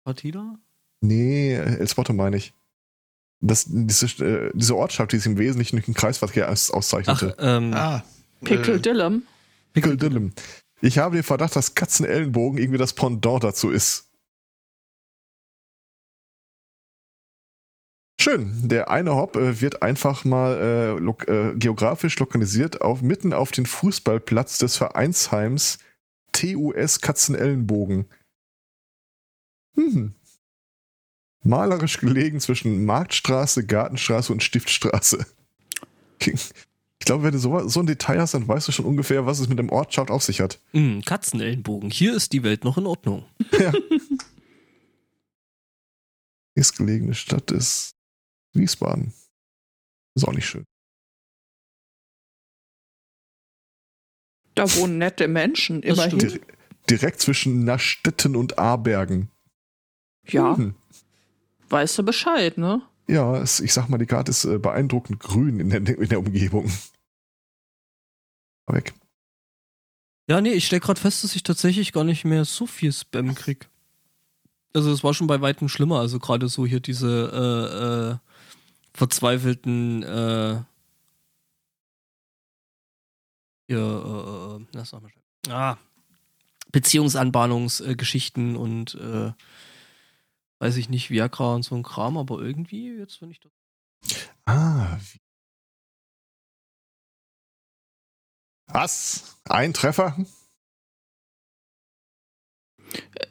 Partida? 0.04 0.56
Nee, 1.02 1.52
El 1.54 1.86
Spotto 1.88 2.12
meine 2.12 2.36
ich. 2.38 2.52
Das, 3.40 3.66
diese, 3.68 4.06
äh, 4.24 4.50
diese 4.54 4.74
Ortschaft, 4.76 5.12
die 5.12 5.18
sich 5.18 5.26
im 5.26 5.38
Wesentlichen 5.38 5.76
durch 5.76 5.84
den 5.84 5.94
Kreisverkehr 5.94 6.50
aus, 6.50 6.70
Ach, 6.70 6.78
auszeichnete. 6.78 7.36
ähm, 7.38 7.72
Ah. 7.74 8.02
Pickle 8.42 8.74
äh, 8.76 8.80
Dillem. 8.80 9.22
Pickeldillem. 9.74 10.32
Ich 10.86 10.98
habe 10.98 11.16
den 11.16 11.24
Verdacht, 11.24 11.56
dass 11.56 11.74
Katzenellenbogen 11.74 12.60
irgendwie 12.60 12.78
das 12.78 12.92
Pendant 12.92 13.42
dazu 13.42 13.70
ist. 13.70 14.08
Schön. 18.20 18.68
Der 18.68 18.88
eine 18.88 19.16
Hop 19.16 19.34
äh, 19.34 19.60
wird 19.60 19.82
einfach 19.82 20.24
mal 20.24 20.56
äh, 20.56 20.98
lo 21.00 21.16
äh, 21.26 21.56
geografisch 21.56 22.16
lokalisiert 22.20 22.82
auf, 22.82 23.02
mitten 23.02 23.32
auf 23.32 23.50
den 23.50 23.66
Fußballplatz 23.66 24.58
des 24.58 24.76
Vereinsheims 24.76 25.78
TUS 26.30 27.00
Katzenellenbogen. 27.00 28.06
Hm. 29.74 30.14
Malerisch 31.42 31.98
gelegen 31.98 32.38
zwischen 32.38 32.84
Marktstraße, 32.84 33.66
Gartenstraße 33.66 34.32
und 34.32 34.44
Stiftstraße. 34.44 35.26
Ich 36.98 37.06
glaube, 37.06 37.24
wenn 37.24 37.32
du 37.32 37.38
so, 37.38 37.68
so 37.68 37.80
ein 37.80 37.86
Detail 37.86 38.20
hast, 38.20 38.34
dann 38.34 38.48
weißt 38.48 38.66
du 38.68 38.72
schon 38.72 38.86
ungefähr, 38.86 39.26
was 39.26 39.38
es 39.38 39.48
mit 39.48 39.58
dem 39.58 39.68
Ortschaft 39.70 40.10
auf 40.10 40.22
sich 40.22 40.40
hat. 40.40 40.60
mh, 40.72 41.02
Katzenellenbogen. 41.04 41.90
Hier 41.90 42.14
ist 42.14 42.32
die 42.32 42.42
Welt 42.42 42.64
noch 42.64 42.78
in 42.78 42.86
Ordnung. 42.86 43.24
Ja. 43.58 43.72
Nächstgelegene 46.56 47.14
Stadt 47.14 47.50
ist 47.50 47.90
Wiesbaden. 48.54 49.12
Ist 50.14 50.26
auch 50.26 50.32
nicht 50.32 50.46
schön. 50.48 50.64
Da 54.54 54.74
wohnen 54.76 54.96
nette 54.98 55.28
Menschen, 55.28 55.82
immerhin. 55.82 56.18
Dire 56.18 56.40
direkt 56.88 57.20
zwischen 57.20 57.64
Nastetten 57.64 58.36
und 58.36 58.58
Abergen. 58.58 59.30
Ja, 60.26 60.56
Hm. 60.56 60.74
weißt 61.68 61.98
du 61.98 62.02
Bescheid, 62.04 62.56
ne? 62.56 62.80
Ja, 63.08 63.36
es, 63.36 63.60
ich 63.60 63.72
sag 63.72 63.88
mal, 63.88 63.98
die 63.98 64.06
Karte 64.06 64.30
ist 64.30 64.44
äh, 64.44 64.58
beeindruckend 64.58 65.20
grün 65.20 65.60
in 65.60 65.70
der, 65.70 65.86
in 65.86 66.08
der 66.08 66.18
Umgebung. 66.18 66.70
Weg. 68.66 68.94
Ja, 70.28 70.40
nee, 70.40 70.52
ich 70.52 70.66
stelle 70.66 70.80
gerade 70.80 71.00
fest, 71.00 71.22
dass 71.22 71.36
ich 71.36 71.44
tatsächlich 71.44 71.92
gar 71.92 72.02
nicht 72.02 72.24
mehr 72.24 72.44
so 72.44 72.66
viel 72.66 72.92
Spam 72.92 73.34
krieg. 73.36 73.68
Also 74.74 74.90
es 74.90 75.04
war 75.04 75.14
schon 75.14 75.28
bei 75.28 75.40
weitem 75.40 75.68
schlimmer. 75.68 76.00
Also 76.00 76.18
gerade 76.18 76.48
so 76.48 76.66
hier 76.66 76.80
diese 76.80 77.30
äh, 77.32 78.12
äh, 78.12 78.32
verzweifelten 78.92 80.02
äh, 80.02 80.62
hier, 83.68 83.78
äh, 83.78 84.62
äh, 84.62 84.66
na, 84.72 84.84
sag 84.84 85.02
mal 85.02 85.10
schnell. 85.10 85.54
Ah, 85.54 85.78
Beziehungsanbahnungsgeschichten 86.72 88.56
und 88.56 88.96
äh, 88.96 89.32
weiß 90.60 90.76
ich 90.76 90.88
nicht, 90.88 91.10
Viagra 91.10 91.54
und 91.54 91.62
so 91.62 91.74
ein 91.74 91.82
Kram, 91.82 92.16
aber 92.16 92.40
irgendwie, 92.40 92.96
jetzt 92.96 93.20
wenn 93.22 93.30
ich 93.30 93.40
das. 93.40 93.52
Ah. 94.46 94.98
wie- 94.98 95.20
Was? 98.68 99.36
Ein 99.44 99.72
Treffer? 99.74 100.16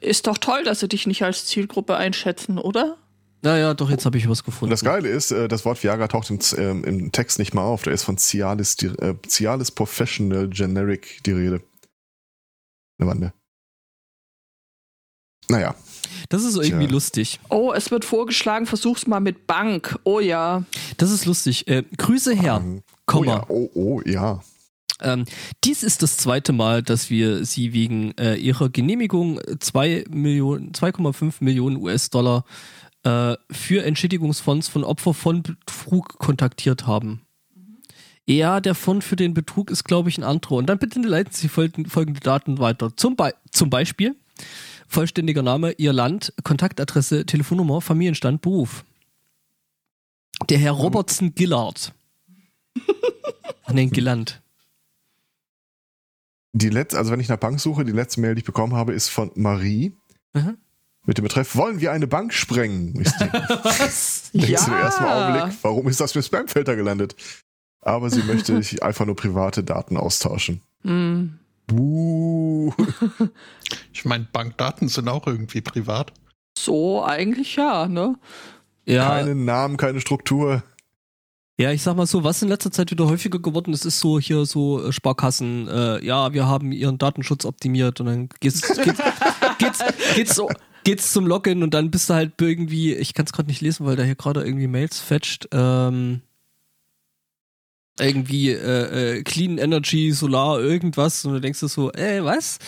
Ist 0.00 0.26
doch 0.26 0.38
toll, 0.38 0.64
dass 0.64 0.80
sie 0.80 0.88
dich 0.88 1.06
nicht 1.06 1.22
als 1.22 1.46
Zielgruppe 1.46 1.96
einschätzen, 1.96 2.58
oder? 2.58 2.98
Naja, 3.42 3.74
doch, 3.74 3.90
jetzt 3.90 4.04
habe 4.06 4.18
ich 4.18 4.28
was 4.28 4.40
Und 4.40 4.46
gefunden. 4.46 4.70
das 4.70 4.82
Geile 4.82 5.08
ist, 5.08 5.30
äh, 5.30 5.46
das 5.48 5.64
Wort 5.64 5.82
Viagra 5.82 6.08
taucht 6.08 6.30
im, 6.30 6.40
ähm, 6.56 6.84
im 6.84 7.12
Text 7.12 7.38
nicht 7.38 7.54
mal 7.54 7.62
auf. 7.62 7.82
Da 7.82 7.90
ist 7.90 8.02
von 8.02 8.18
Cialis, 8.18 8.76
äh, 8.82 9.14
Cialis 9.26 9.70
Professional 9.70 10.48
Generic 10.48 11.22
die 11.24 11.32
Rede. 11.32 11.62
Eine 12.98 13.08
Wande. 13.10 13.32
Naja. 15.48 15.74
Das 16.28 16.44
ist 16.44 16.56
irgendwie 16.56 16.86
Tja. 16.86 16.92
lustig. 16.94 17.40
Oh, 17.50 17.72
es 17.74 17.90
wird 17.90 18.04
vorgeschlagen, 18.04 18.66
versuch's 18.66 19.06
mal 19.06 19.20
mit 19.20 19.46
Bank. 19.46 19.98
Oh 20.04 20.20
ja. 20.20 20.64
Das 20.96 21.10
ist 21.10 21.26
lustig. 21.26 21.68
Äh, 21.68 21.84
Grüße 21.96 22.34
her, 22.34 22.60
Ähm, 22.62 22.82
oh 22.86 22.92
Komma. 23.06 23.26
ja, 23.26 23.44
oh, 23.48 23.70
oh 23.74 24.00
ja. 24.04 24.40
Ähm, 25.02 25.26
dies 25.62 25.82
ist 25.82 26.02
das 26.02 26.16
zweite 26.16 26.52
Mal, 26.52 26.82
dass 26.82 27.10
wir 27.10 27.44
Sie 27.44 27.72
wegen 27.74 28.12
äh, 28.18 28.36
Ihrer 28.36 28.70
Genehmigung 28.70 29.40
2 29.60 30.04
Millionen, 30.08 30.72
2,5 30.72 31.34
Millionen 31.40 31.76
US-Dollar 31.76 32.44
äh, 33.04 33.34
für 33.50 33.84
Entschädigungsfonds 33.84 34.68
von 34.68 34.84
Opfer 34.84 35.12
von 35.12 35.42
Betrug 35.42 36.18
kontaktiert 36.18 36.86
haben. 36.86 37.20
Ja, 38.28 38.60
der 38.60 38.74
Fond 38.74 39.04
für 39.04 39.14
den 39.16 39.34
Betrug 39.34 39.70
ist, 39.70 39.84
glaube 39.84 40.08
ich, 40.08 40.18
ein 40.18 40.24
anderer. 40.24 40.56
Und 40.56 40.66
dann 40.66 40.78
bitte 40.78 40.98
leiten 41.00 41.32
Sie 41.32 41.48
folgende, 41.48 41.88
folgende 41.90 42.20
Daten 42.20 42.58
weiter. 42.58 42.90
Zum, 42.96 43.14
Be 43.16 43.34
zum 43.52 43.70
Beispiel 43.70 44.16
vollständiger 44.88 45.42
Name, 45.42 45.72
Ihr 45.72 45.92
Land, 45.92 46.32
Kontaktadresse, 46.44 47.26
Telefonnummer, 47.26 47.80
Familienstand, 47.80 48.42
Beruf. 48.42 48.84
Der 50.50 50.58
Herr 50.58 50.72
Robertson 50.72 51.34
Gillard. 51.34 51.92
Nein, 53.68 53.90
Gilland. 53.90 54.40
Die 56.52 56.68
letzte, 56.70 56.98
also 56.98 57.10
wenn 57.12 57.20
ich 57.20 57.28
nach 57.28 57.36
Bank 57.38 57.60
suche, 57.60 57.84
die 57.84 57.92
letzte 57.92 58.20
Mail, 58.20 58.34
die 58.34 58.40
ich 58.40 58.44
bekommen 58.44 58.74
habe, 58.74 58.92
ist 58.94 59.08
von 59.08 59.30
Marie 59.34 59.92
Mhm. 60.34 60.56
mit 61.04 61.18
dem 61.18 61.22
Betreff, 61.24 61.56
wollen 61.56 61.80
wir 61.80 61.92
eine 61.92 62.06
Bank 62.06 62.32
sprengen? 62.32 62.98
Ich 63.00 63.10
denke, 63.18 63.38
Was? 63.62 64.30
denkst 64.32 64.64
du 64.66 64.70
im 64.70 64.76
ersten 64.78 65.02
Ja. 65.04 65.28
Augenblick, 65.36 65.58
warum 65.62 65.88
ist 65.88 66.00
das 66.00 66.12
für 66.12 66.22
Spamfilter 66.22 66.76
gelandet? 66.76 67.16
Aber 67.80 68.10
sie 68.10 68.22
möchte 68.22 68.54
einfach 68.82 69.06
nur 69.06 69.16
private 69.16 69.64
Daten 69.64 69.96
austauschen. 69.96 70.60
Hm. 70.82 71.38
Buh. 71.66 72.72
Ich 73.92 74.04
meine, 74.04 74.26
Bankdaten 74.30 74.88
sind 74.88 75.08
auch 75.08 75.26
irgendwie 75.26 75.60
privat. 75.60 76.12
So 76.56 77.02
eigentlich 77.04 77.56
ja, 77.56 77.88
ne? 77.88 78.16
Ja, 78.84 79.08
Keinen 79.08 79.44
Namen, 79.44 79.76
keine 79.76 80.00
Struktur. 80.00 80.62
ja, 81.58 81.72
ich 81.72 81.82
sag 81.82 81.96
mal 81.96 82.06
so, 82.06 82.22
was 82.22 82.42
in 82.42 82.48
letzter 82.48 82.70
Zeit 82.70 82.90
wieder 82.90 83.06
häufiger 83.08 83.38
geworden 83.40 83.72
ist, 83.72 83.84
ist 83.84 83.98
so 83.98 84.20
hier 84.20 84.44
so 84.44 84.84
äh, 84.86 84.92
Sparkassen, 84.92 85.66
äh, 85.68 86.04
ja, 86.04 86.32
wir 86.34 86.46
haben 86.46 86.70
ihren 86.70 86.98
Datenschutz 86.98 87.44
optimiert 87.46 87.98
und 88.00 88.06
dann 88.06 88.28
geht's, 88.40 88.60
geht's, 88.62 89.02
geht's, 89.58 89.84
geht's, 90.14 90.34
so, 90.36 90.48
geht's 90.84 91.12
zum 91.12 91.26
Login 91.26 91.62
und 91.64 91.74
dann 91.74 91.90
bist 91.90 92.08
du 92.10 92.14
halt 92.14 92.32
irgendwie, 92.40 92.94
ich 92.94 93.14
kann 93.14 93.24
es 93.26 93.32
gerade 93.32 93.48
nicht 93.48 93.62
lesen, 93.62 93.86
weil 93.86 93.96
da 93.96 94.04
hier 94.04 94.14
gerade 94.14 94.44
irgendwie 94.44 94.68
Mails 94.68 95.00
fetcht, 95.00 95.48
ähm, 95.52 96.20
irgendwie 97.98 98.50
äh, 98.50 99.18
äh, 99.18 99.22
Clean 99.22 99.58
Energy, 99.58 100.12
Solar, 100.12 100.60
irgendwas 100.60 101.24
und 101.24 101.34
du 101.34 101.40
denkst 101.40 101.60
du 101.60 101.68
so, 101.68 101.90
ey, 101.92 102.24
was? 102.24 102.58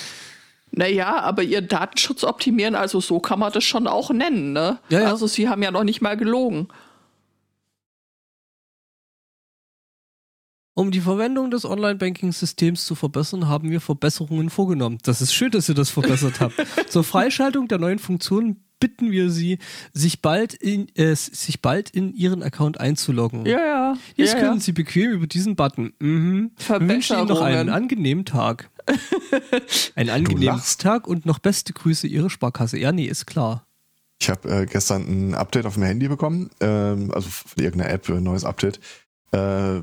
Naja, 0.71 1.21
aber 1.21 1.43
ihr 1.43 1.63
Datenschutz 1.63 2.25
optimieren, 2.25 2.75
also 2.75 3.01
so 3.01 3.21
kann 3.21 3.39
man 3.39 3.53
das 3.53 3.65
schon 3.65 3.87
auch 3.87 4.11
nennen, 4.11 4.53
ne? 4.53 4.79
Ja, 4.91 5.01
ja. 5.01 5.11
Also 5.11 5.27
sie 5.27 5.49
haben 5.49 5.63
ja 5.63 5.71
noch 5.71 5.85
nicht 5.85 6.01
mal 6.01 6.17
gelogen. 6.17 6.69
Um 10.75 10.93
die 10.93 11.01
Verwendung 11.01 11.51
des 11.51 11.65
Online-Banking-Systems 11.65 12.87
zu 12.87 12.95
verbessern, 12.95 13.49
haben 13.49 13.71
wir 13.71 13.81
Verbesserungen 13.81 14.49
vorgenommen. 14.49 14.99
Das 15.03 15.21
ist 15.21 15.35
schön, 15.35 15.51
dass 15.51 15.69
ihr 15.69 15.75
das 15.75 15.91
verbessert 15.91 16.39
habt. 16.39 16.55
Zur 16.89 17.03
Freischaltung 17.03 17.67
der 17.67 17.79
neuen 17.79 17.99
Funktionen 17.99 18.63
bitten 18.81 19.11
wir 19.11 19.31
Sie, 19.31 19.59
sich 19.93 20.23
bald 20.23 20.55
in, 20.55 20.89
äh, 20.97 21.15
sich 21.15 21.61
bald 21.61 21.91
in 21.91 22.15
Ihren 22.15 22.43
Account 22.43 22.81
einzuloggen. 22.81 23.47
Ja, 23.47 23.59
ja. 23.59 23.95
Jetzt 24.17 24.35
ja, 24.35 24.41
können 24.41 24.57
ja. 24.57 24.61
Sie 24.61 24.73
bequem 24.73 25.11
über 25.11 25.27
diesen 25.27 25.57
Button. 25.57 25.93
Mhm. 25.99 26.53
Wir 26.67 26.81
wünschen 26.81 27.19
Ihnen 27.19 27.29
noch 27.29 27.41
einen 27.41 27.69
angenehmen 27.69 28.25
Tag. 28.25 28.71
einen 29.95 30.11
angenehmen. 30.11 30.61
Tag 30.79 31.07
und 31.07 31.27
noch 31.27 31.39
beste 31.39 31.73
Grüße 31.73 32.07
Ihre 32.07 32.31
Sparkasse. 32.31 32.79
Ja, 32.79 32.93
nee, 32.93 33.07
ist 33.07 33.27
klar. 33.27 33.67
Ich 34.21 34.29
habe 34.29 34.49
äh, 34.49 34.67
gestern 34.67 35.03
ein 35.03 35.35
Update 35.35 35.67
auf 35.67 35.75
dem 35.75 35.85
Handy 35.85 36.09
bekommen, 36.09 36.51
ähm, 36.61 37.13
also 37.13 37.29
von 37.29 37.63
irgendeiner 37.63 37.93
App, 37.93 38.09
ein 38.09 38.23
neues 38.23 38.45
Update. 38.45 38.81
Äh, 39.31 39.81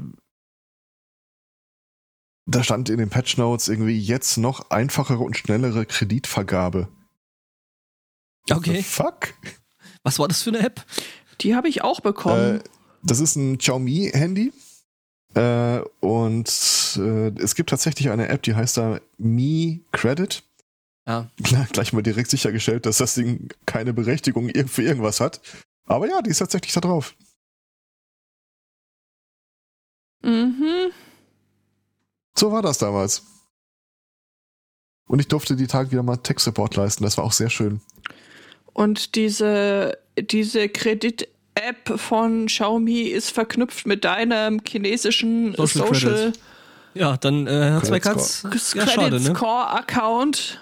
da 2.47 2.63
stand 2.63 2.89
in 2.89 2.97
den 2.97 3.09
Patch 3.09 3.37
Notes 3.37 3.67
irgendwie 3.67 3.97
jetzt 3.97 4.37
noch 4.37 4.69
einfachere 4.69 5.19
und 5.19 5.37
schnellere 5.37 5.85
Kreditvergabe. 5.85 6.89
The 8.47 8.53
Okay. 8.55 8.83
fuck? 8.83 9.33
Was 10.03 10.19
war 10.19 10.27
das 10.27 10.43
für 10.43 10.51
eine 10.51 10.59
App? 10.59 10.85
Die 11.41 11.55
habe 11.55 11.67
ich 11.67 11.81
auch 11.81 11.99
bekommen. 12.01 12.59
Äh, 12.59 12.63
das 13.03 13.19
ist 13.19 13.35
ein 13.35 13.57
Xiaomi-Handy. 13.57 14.53
Äh, 15.33 15.79
und 15.99 16.47
äh, 16.97 17.27
es 17.41 17.55
gibt 17.55 17.69
tatsächlich 17.69 18.09
eine 18.09 18.27
App, 18.29 18.43
die 18.43 18.55
heißt 18.55 18.77
da 18.77 18.99
Mi 19.17 19.83
Credit. 19.91 20.43
Ja. 21.07 21.29
Klar, 21.43 21.67
gleich 21.71 21.93
mal 21.93 22.01
direkt 22.01 22.29
sichergestellt, 22.29 22.85
dass 22.85 22.97
das 22.97 23.15
Ding 23.15 23.49
keine 23.65 23.93
Berechtigung 23.93 24.49
für 24.67 24.81
irgendwas 24.81 25.19
hat. 25.19 25.41
Aber 25.85 26.07
ja, 26.07 26.21
die 26.21 26.29
ist 26.31 26.39
tatsächlich 26.39 26.73
da 26.73 26.81
drauf. 26.81 27.15
mhm. 30.23 30.91
So 32.37 32.51
war 32.51 32.61
das 32.61 32.77
damals. 32.79 33.23
Und 35.07 35.19
ich 35.19 35.27
durfte 35.27 35.55
die 35.55 35.67
Tage 35.67 35.91
wieder 35.91 36.03
mal 36.03 36.17
Tech-Support 36.17 36.75
leisten. 36.75 37.03
Das 37.03 37.17
war 37.17 37.23
auch 37.23 37.31
sehr 37.31 37.49
schön. 37.49 37.81
Und 38.75 39.15
diese, 39.15 39.97
diese 40.19 40.67
Kredit-App 40.67 41.97
von 41.97 42.47
Xiaomi 42.47 43.03
ist 43.03 43.29
verknüpft 43.29 43.87
mit 43.87 44.03
deinem 44.03 44.61
chinesischen 44.67 45.55
Social 45.55 45.87
Social. 45.87 46.33
Ja, 46.93 47.15
dann 47.15 47.47
äh, 47.47 47.51
Herr 47.51 47.79
Credit 47.79 47.87
Zweikatz. 47.87 48.43
Ja, 48.43 48.49
Credit 48.49 48.89
schade, 48.89 49.21
ne? 49.21 49.33
Score 49.33 49.69
Account. 49.69 50.61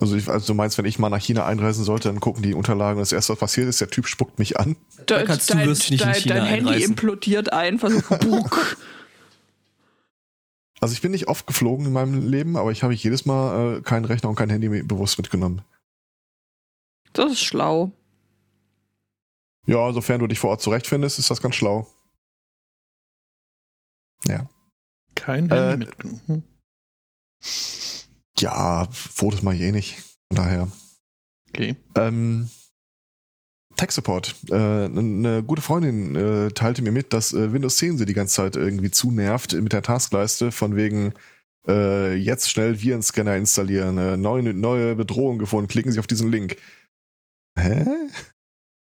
Also, 0.00 0.16
ich, 0.16 0.28
also 0.28 0.48
du 0.48 0.54
meinst, 0.54 0.76
wenn 0.76 0.86
ich 0.86 0.98
mal 0.98 1.08
nach 1.08 1.20
China 1.20 1.46
einreisen 1.46 1.84
sollte, 1.84 2.08
dann 2.08 2.18
gucken 2.18 2.42
die 2.42 2.54
Unterlagen. 2.54 2.98
Das 2.98 3.12
erste, 3.12 3.34
was 3.34 3.38
passiert 3.38 3.68
ist, 3.68 3.80
der 3.80 3.88
Typ 3.88 4.08
spuckt 4.08 4.40
mich 4.40 4.58
an. 4.58 4.74
Da, 5.06 5.18
Zweikatz, 5.18 5.46
du 5.46 5.58
wirst 5.58 5.88
nicht 5.92 6.00
in 6.00 6.08
dein, 6.08 6.14
China 6.14 6.34
dein 6.34 6.44
Handy 6.46 6.68
einreisen. 6.70 6.90
implodiert 6.90 7.52
einfach 7.52 7.90
so. 7.90 8.16
Buck. 8.18 8.76
Also 10.80 10.92
ich 10.92 11.00
bin 11.00 11.12
nicht 11.12 11.28
oft 11.28 11.46
geflogen 11.46 11.86
in 11.86 11.92
meinem 11.94 12.28
Leben, 12.28 12.58
aber 12.58 12.70
ich 12.70 12.82
habe 12.82 12.92
jedes 12.92 13.24
Mal 13.24 13.78
äh, 13.78 13.80
keinen 13.80 14.04
Rechner 14.04 14.28
und 14.28 14.34
kein 14.34 14.50
Handy 14.50 14.68
mehr 14.68 14.82
bewusst 14.82 15.16
mitgenommen. 15.16 15.62
Das 17.14 17.32
ist 17.32 17.42
schlau. 17.44 17.92
Ja, 19.66 19.92
sofern 19.92 20.20
du 20.20 20.26
dich 20.26 20.38
vor 20.38 20.50
Ort 20.50 20.60
zurechtfindest, 20.60 21.18
ist 21.18 21.30
das 21.30 21.40
ganz 21.40 21.54
schlau. 21.54 21.86
Ja. 24.26 24.48
Kein 25.14 25.50
Äh, 25.50 25.54
Handy 25.54 25.86
mitgenommen. 25.86 26.20
Hm. 26.26 26.42
Ja, 28.38 28.88
Fotos 28.90 29.42
mal 29.42 29.58
eh 29.58 29.72
nicht. 29.72 29.96
Von 30.28 30.36
daher. 30.36 30.68
Okay. 31.48 31.76
Ähm, 31.96 32.50
Tech 33.76 33.92
Support. 33.92 34.34
Äh, 34.50 34.54
eine 34.54 35.42
gute 35.44 35.62
Freundin 35.62 36.14
äh, 36.16 36.50
teilte 36.50 36.82
mir 36.82 36.92
mit, 36.92 37.12
dass 37.12 37.32
äh, 37.32 37.52
Windows 37.52 37.76
10 37.76 37.98
sie 37.98 38.06
die 38.06 38.14
ganze 38.14 38.34
Zeit 38.34 38.56
irgendwie 38.56 38.90
zunervt 38.90 39.52
mit 39.54 39.72
der 39.72 39.82
Taskleiste 39.82 40.52
von 40.52 40.76
wegen 40.76 41.14
äh, 41.66 42.14
jetzt 42.14 42.50
schnell 42.50 42.80
Virenscanner 42.82 43.36
installieren, 43.36 43.98
äh, 43.98 44.16
neue, 44.16 44.52
neue 44.52 44.94
Bedrohung 44.96 45.38
gefunden, 45.38 45.68
klicken 45.68 45.92
Sie 45.92 45.98
auf 45.98 46.06
diesen 46.06 46.30
Link. 46.30 46.56
Hä? 47.58 47.84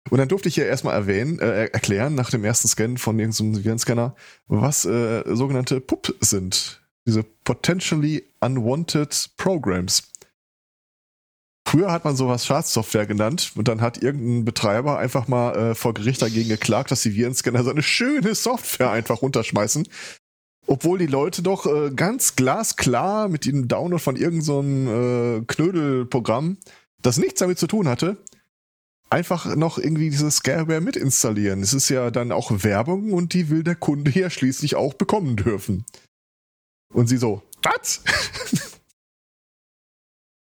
Und 0.09 0.17
dann 0.17 0.27
durfte 0.27 0.49
ich 0.49 0.57
ihr 0.57 0.65
erstmal 0.65 0.95
erwähnen, 0.95 1.39
äh, 1.39 1.65
erklären 1.65 2.15
nach 2.15 2.29
dem 2.29 2.43
ersten 2.43 2.67
Scan 2.67 2.97
von 2.97 3.17
irgendeinem 3.17 3.63
Virenscanner, 3.63 4.15
was 4.47 4.85
äh, 4.85 5.23
sogenannte 5.33 5.79
PUP 5.79 6.15
sind. 6.19 6.81
Diese 7.07 7.23
Potentially 7.23 8.23
Unwanted 8.39 9.31
Programs. 9.37 10.03
Früher 11.67 11.91
hat 11.91 12.05
man 12.05 12.15
sowas 12.15 12.45
Schadsoftware 12.45 13.07
genannt 13.07 13.53
und 13.55 13.67
dann 13.67 13.81
hat 13.81 14.03
irgendein 14.03 14.45
Betreiber 14.45 14.99
einfach 14.99 15.27
mal 15.27 15.55
äh, 15.55 15.75
vor 15.75 15.93
Gericht 15.93 16.21
dagegen 16.21 16.49
geklagt, 16.49 16.91
dass 16.91 17.01
die 17.01 17.15
Virenscanner 17.15 17.63
so 17.63 17.71
eine 17.71 17.81
schöne 17.81 18.35
Software 18.35 18.91
einfach 18.91 19.21
runterschmeißen. 19.21 19.87
Obwohl 20.67 20.99
die 20.99 21.07
Leute 21.07 21.41
doch 21.41 21.65
äh, 21.65 21.91
ganz 21.91 22.35
glasklar 22.35 23.27
mit 23.29 23.45
dem 23.45 23.67
Download 23.67 24.01
von 24.01 24.15
irgendeinem 24.15 24.85
so 24.85 24.93
äh, 24.93 25.41
Knödelprogramm, 25.47 26.57
das 27.01 27.17
nichts 27.17 27.39
damit 27.39 27.57
zu 27.57 27.67
tun 27.67 27.87
hatte, 27.87 28.17
einfach 29.13 29.55
noch 29.55 29.77
irgendwie 29.77 30.09
diese 30.09 30.31
Scareware 30.31 30.81
mit 30.81 30.95
installieren. 30.95 31.61
Es 31.61 31.73
ist 31.73 31.87
ja 31.89 32.09
dann 32.09 32.31
auch 32.31 32.51
Werbung 32.63 33.13
und 33.13 33.33
die 33.33 33.49
will 33.49 33.63
der 33.63 33.75
Kunde 33.75 34.11
ja 34.11 34.29
schließlich 34.29 34.75
auch 34.75 34.95
bekommen 34.95 35.35
dürfen. 35.35 35.85
Und 36.91 37.07
sie 37.07 37.17
so, 37.17 37.43
was? 37.61 38.03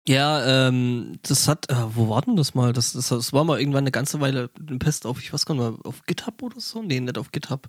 Ja, 0.08 0.66
ähm, 0.66 1.20
das 1.22 1.46
hat, 1.46 1.70
äh, 1.70 1.76
wo 1.94 2.08
war 2.08 2.22
denn 2.22 2.34
das 2.34 2.56
mal? 2.56 2.72
Das, 2.72 2.92
das, 2.92 3.10
das 3.10 3.32
war 3.32 3.44
mal 3.44 3.60
irgendwann 3.60 3.84
eine 3.84 3.92
ganze 3.92 4.20
Weile 4.20 4.50
ein 4.58 4.80
Pest 4.80 5.06
auf, 5.06 5.20
ich 5.20 5.32
weiß 5.32 5.46
gar 5.46 5.54
nicht 5.54 5.62
mal, 5.62 5.78
auf 5.88 6.02
GitHub 6.06 6.42
oder 6.42 6.58
so? 6.58 6.82
Nee, 6.82 6.98
nicht 6.98 7.18
auf 7.18 7.30
GitHub. 7.30 7.68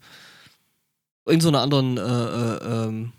In 1.28 1.42
so 1.42 1.50
einer 1.50 1.62
anderen 1.62 1.98
äh, 1.98 2.02
äh, 2.02 2.88
ähm, 2.88 3.14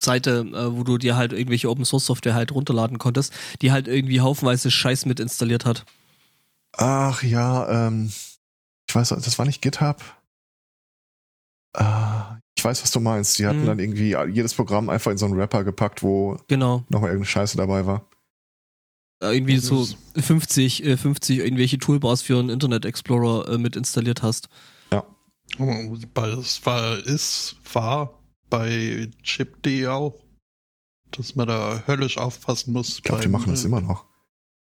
Seite, 0.00 0.46
äh, 0.54 0.76
wo 0.76 0.84
du 0.84 0.98
dir 0.98 1.16
halt 1.16 1.32
irgendwelche 1.32 1.68
Open 1.68 1.84
Source 1.84 2.06
Software 2.06 2.34
halt 2.34 2.52
runterladen 2.52 2.98
konntest, 2.98 3.32
die 3.60 3.72
halt 3.72 3.88
irgendwie 3.88 4.20
haufenweise 4.20 4.70
Scheiß 4.70 5.04
mit 5.06 5.18
installiert 5.18 5.64
hat. 5.64 5.84
Ach 6.78 7.22
ja, 7.22 7.86
ähm, 7.88 8.10
ich 8.88 8.94
weiß, 8.94 9.08
das 9.10 9.38
war 9.38 9.44
nicht 9.46 9.60
GitHub. 9.62 10.00
Äh, 11.76 12.38
ich 12.56 12.64
weiß, 12.64 12.82
was 12.82 12.90
du 12.90 13.00
meinst. 13.00 13.38
Die 13.38 13.46
hatten 13.46 13.62
Mhm. 13.62 13.66
dann 13.66 13.78
irgendwie 13.78 14.16
jedes 14.32 14.54
Programm 14.54 14.88
einfach 14.88 15.10
in 15.10 15.18
so 15.18 15.26
einen 15.26 15.36
Wrapper 15.36 15.64
gepackt, 15.64 16.02
wo 16.02 16.38
Genau. 16.48 16.78
nochmal 16.88 17.10
irgendeine 17.10 17.26
Scheiße 17.26 17.56
dabei 17.56 17.84
war. 17.86 18.08
Irgendwie 19.20 19.56
Das 19.56 19.66
so 19.66 19.82
ist- 19.82 19.96
50, 20.16 20.84
äh, 20.84 20.96
50 20.96 21.38
irgendwelche 21.40 21.78
Toolbars 21.78 22.22
für 22.22 22.38
einen 22.38 22.50
Internet 22.50 22.84
Explorer 22.84 23.48
äh, 23.48 23.58
mit 23.58 23.74
installiert 23.76 24.22
hast. 24.22 24.48
Weil 25.56 26.32
es 26.34 26.64
war, 26.66 26.98
ist, 26.98 27.56
war 27.72 28.22
bei 28.50 29.10
Chip.de 29.22 29.86
auch, 29.86 30.22
dass 31.10 31.34
man 31.36 31.48
da 31.48 31.84
höllisch 31.86 32.18
aufpassen 32.18 32.74
muss. 32.74 32.98
Ich 32.98 33.02
glaube, 33.02 33.22
die 33.22 33.28
machen 33.28 33.50
das 33.50 33.64
äh, 33.64 33.66
immer 33.68 33.80
noch. 33.80 34.04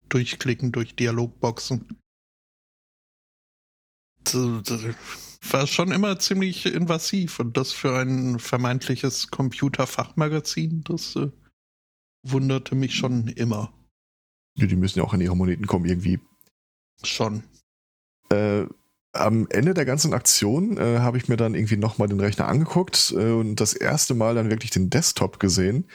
Durchklicken 0.08 0.72
durch 0.72 0.96
Dialogboxen. 0.96 2.00
War 4.34 5.68
schon 5.68 5.92
immer 5.92 6.20
ziemlich 6.20 6.66
invasiv 6.66 7.40
und 7.40 7.58
das 7.58 7.72
für 7.72 7.98
ein 7.98 8.40
vermeintliches 8.40 9.30
Computerfachmagazin, 9.30 10.84
das 10.84 11.16
äh, 11.16 11.30
wunderte 12.24 12.76
mich 12.76 12.96
schon 12.96 13.28
immer. 13.28 13.74
Ja, 14.56 14.66
die 14.66 14.76
müssen 14.76 15.00
ja 15.00 15.06
auch 15.06 15.14
an 15.14 15.22
ihre 15.22 15.38
Moneten 15.38 15.68
kommen 15.68 15.86
irgendwie. 15.86 16.20
Schon. 17.04 17.44
Äh, 18.30 18.66
am 19.14 19.48
Ende 19.50 19.74
der 19.74 19.86
ganzen 19.86 20.14
Aktion 20.14 20.78
äh, 20.78 21.00
habe 21.00 21.18
ich 21.18 21.28
mir 21.28 21.38
dann 21.38 21.56
irgendwie 21.56 21.78
nochmal 21.78 22.08
den 22.08 22.20
Rechner 22.20 22.48
angeguckt 22.48 23.14
äh, 23.16 23.32
und 23.32 23.56
das 23.58 23.74
erste 23.74 24.14
Mal 24.16 24.36
dann 24.36 24.50
wirklich 24.50 24.72
den 24.72 24.90
Desktop 24.90 25.40
gesehen. 25.40 25.86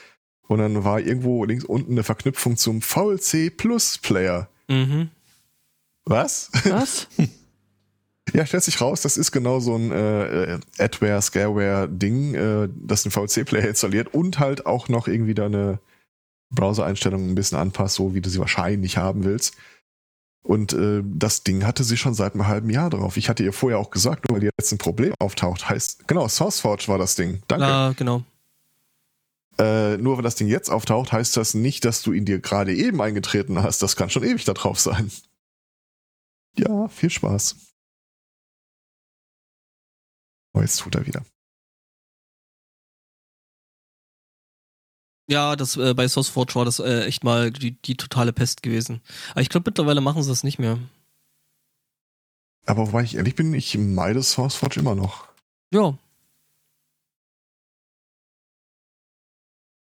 Und 0.49 0.59
dann 0.59 0.85
war 0.85 1.01
irgendwo 1.01 1.45
links 1.45 1.64
unten 1.64 1.92
eine 1.92 2.03
Verknüpfung 2.03 2.57
zum 2.57 2.83
VLC 2.83 3.57
Plus 3.57 3.99
Player. 3.99 4.49
Mhm. 4.68 5.11
Was? 6.05 6.51
Was? 6.64 7.09
Ja, 8.35 8.46
stellt 8.46 8.62
sich 8.62 8.80
raus, 8.80 9.02
das 9.02 9.16
ist 9.16 9.32
genau 9.32 9.58
so 9.61 9.74
ein 9.74 9.90
äh, 9.90 10.54
äh, 10.54 10.61
Adware, 10.78 11.20
Scareware-Ding, 11.20 12.35
äh, 12.35 12.68
das 12.74 13.02
den 13.02 13.11
VLC-Player 13.11 13.68
installiert 13.68 14.14
und 14.14 14.38
halt 14.38 14.64
auch 14.64 14.88
noch 14.88 15.08
irgendwie 15.08 15.35
deine 15.35 15.80
Browser-Einstellungen 16.50 17.30
ein 17.30 17.35
bisschen 17.35 17.58
anpasst, 17.58 17.96
so 17.96 18.14
wie 18.14 18.20
du 18.20 18.30
sie 18.30 18.38
wahrscheinlich 18.38 18.96
haben 18.96 19.24
willst. 19.24 19.56
Und 20.44 20.72
äh, 20.72 21.02
das 21.04 21.44
Ding 21.44 21.64
hatte 21.64 21.85
sie 21.85 21.96
schon 21.96 22.14
seit 22.14 22.35
einem 22.35 22.46
halben 22.46 22.70
Jahr 22.70 22.90
drauf. 22.90 23.16
Ich 23.16 23.28
hatte 23.28 23.44
ihr 23.44 23.52
vorher 23.52 23.78
auch 23.78 23.90
gesagt, 23.90 24.28
nur 24.28 24.38
weil 24.38 24.44
jetzt 24.44 24.72
ein 24.72 24.78
Problem 24.78 25.14
auftaucht, 25.18 25.68
heißt, 25.68 26.08
genau, 26.08 26.26
SourceForge 26.26 26.88
war 26.88 26.98
das 26.98 27.14
Ding. 27.14 27.42
Danke. 27.48 27.64
Ja, 27.64 27.92
genau. 27.92 28.24
Äh, 29.58 29.98
nur 29.98 30.16
weil 30.16 30.24
das 30.24 30.35
Ding 30.35 30.48
jetzt 30.48 30.70
auftaucht, 30.70 31.12
heißt 31.12 31.37
das 31.37 31.54
nicht, 31.54 31.85
dass 31.85 32.02
du 32.02 32.12
ihn 32.12 32.24
dir 32.24 32.40
gerade 32.40 32.74
eben 32.74 33.00
eingetreten 33.00 33.62
hast. 33.62 33.82
Das 33.82 33.96
kann 33.96 34.11
schon 34.11 34.24
ewig 34.24 34.44
da 34.44 34.54
drauf 34.54 34.80
sein. 34.80 35.11
Ja, 36.56 36.88
viel 36.88 37.11
Spaß. 37.11 37.56
Oh, 40.54 40.60
jetzt 40.60 40.78
tut 40.80 40.94
er 40.94 41.06
wieder. 41.06 41.24
Ja, 45.30 45.56
das 45.56 45.76
äh, 45.76 45.94
bei 45.94 46.08
SourceForge 46.08 46.56
war 46.56 46.64
das 46.64 46.78
äh, 46.78 47.04
echt 47.04 47.24
mal 47.24 47.50
die, 47.50 47.80
die 47.80 47.96
totale 47.96 48.32
Pest 48.32 48.62
gewesen. 48.62 49.00
Aber 49.30 49.40
ich 49.40 49.48
glaube, 49.48 49.70
mittlerweile 49.70 50.00
machen 50.00 50.22
sie 50.22 50.28
das 50.28 50.44
nicht 50.44 50.58
mehr. 50.58 50.78
Aber 52.66 52.88
wobei 52.88 53.02
ich 53.02 53.14
ehrlich 53.14 53.34
bin, 53.34 53.54
ich 53.54 53.76
meide 53.78 54.22
SourceForge 54.22 54.80
immer 54.80 54.94
noch. 54.94 55.28
Ja, 55.72 55.96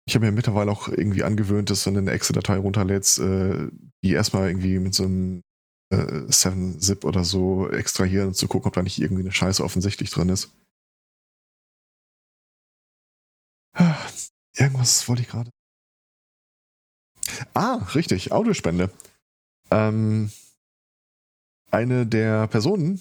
Ich 0.04 0.14
habe 0.14 0.26
mir 0.26 0.32
mittlerweile 0.32 0.70
auch 0.70 0.88
irgendwie 0.88 1.22
angewöhnt, 1.22 1.70
dass 1.70 1.86
wenn 1.86 1.94
du 1.94 2.00
eine 2.00 2.10
Excel-Datei 2.10 2.58
runterlädst, 2.58 3.18
äh, 3.20 3.68
die 4.04 4.12
erstmal 4.12 4.48
irgendwie 4.48 4.78
mit 4.78 4.94
so 4.94 5.04
einem 5.04 5.42
äh, 5.90 6.26
7-Zip 6.28 7.04
oder 7.04 7.24
so 7.24 7.70
extrahieren 7.70 8.28
und 8.28 8.34
zu 8.34 8.48
gucken, 8.48 8.68
ob 8.68 8.74
da 8.74 8.82
nicht 8.82 9.00
irgendwie 9.00 9.22
eine 9.22 9.32
Scheiße 9.32 9.62
offensichtlich 9.62 10.10
drin 10.10 10.28
ist. 10.28 10.50
Irgendwas 14.56 15.08
wollte 15.08 15.22
ich 15.22 15.28
gerade. 15.28 15.50
Ah, 17.54 17.76
richtig, 17.94 18.32
Audiospende. 18.32 18.90
Ähm, 19.70 20.30
eine 21.70 22.06
der 22.06 22.46
Personen, 22.48 23.00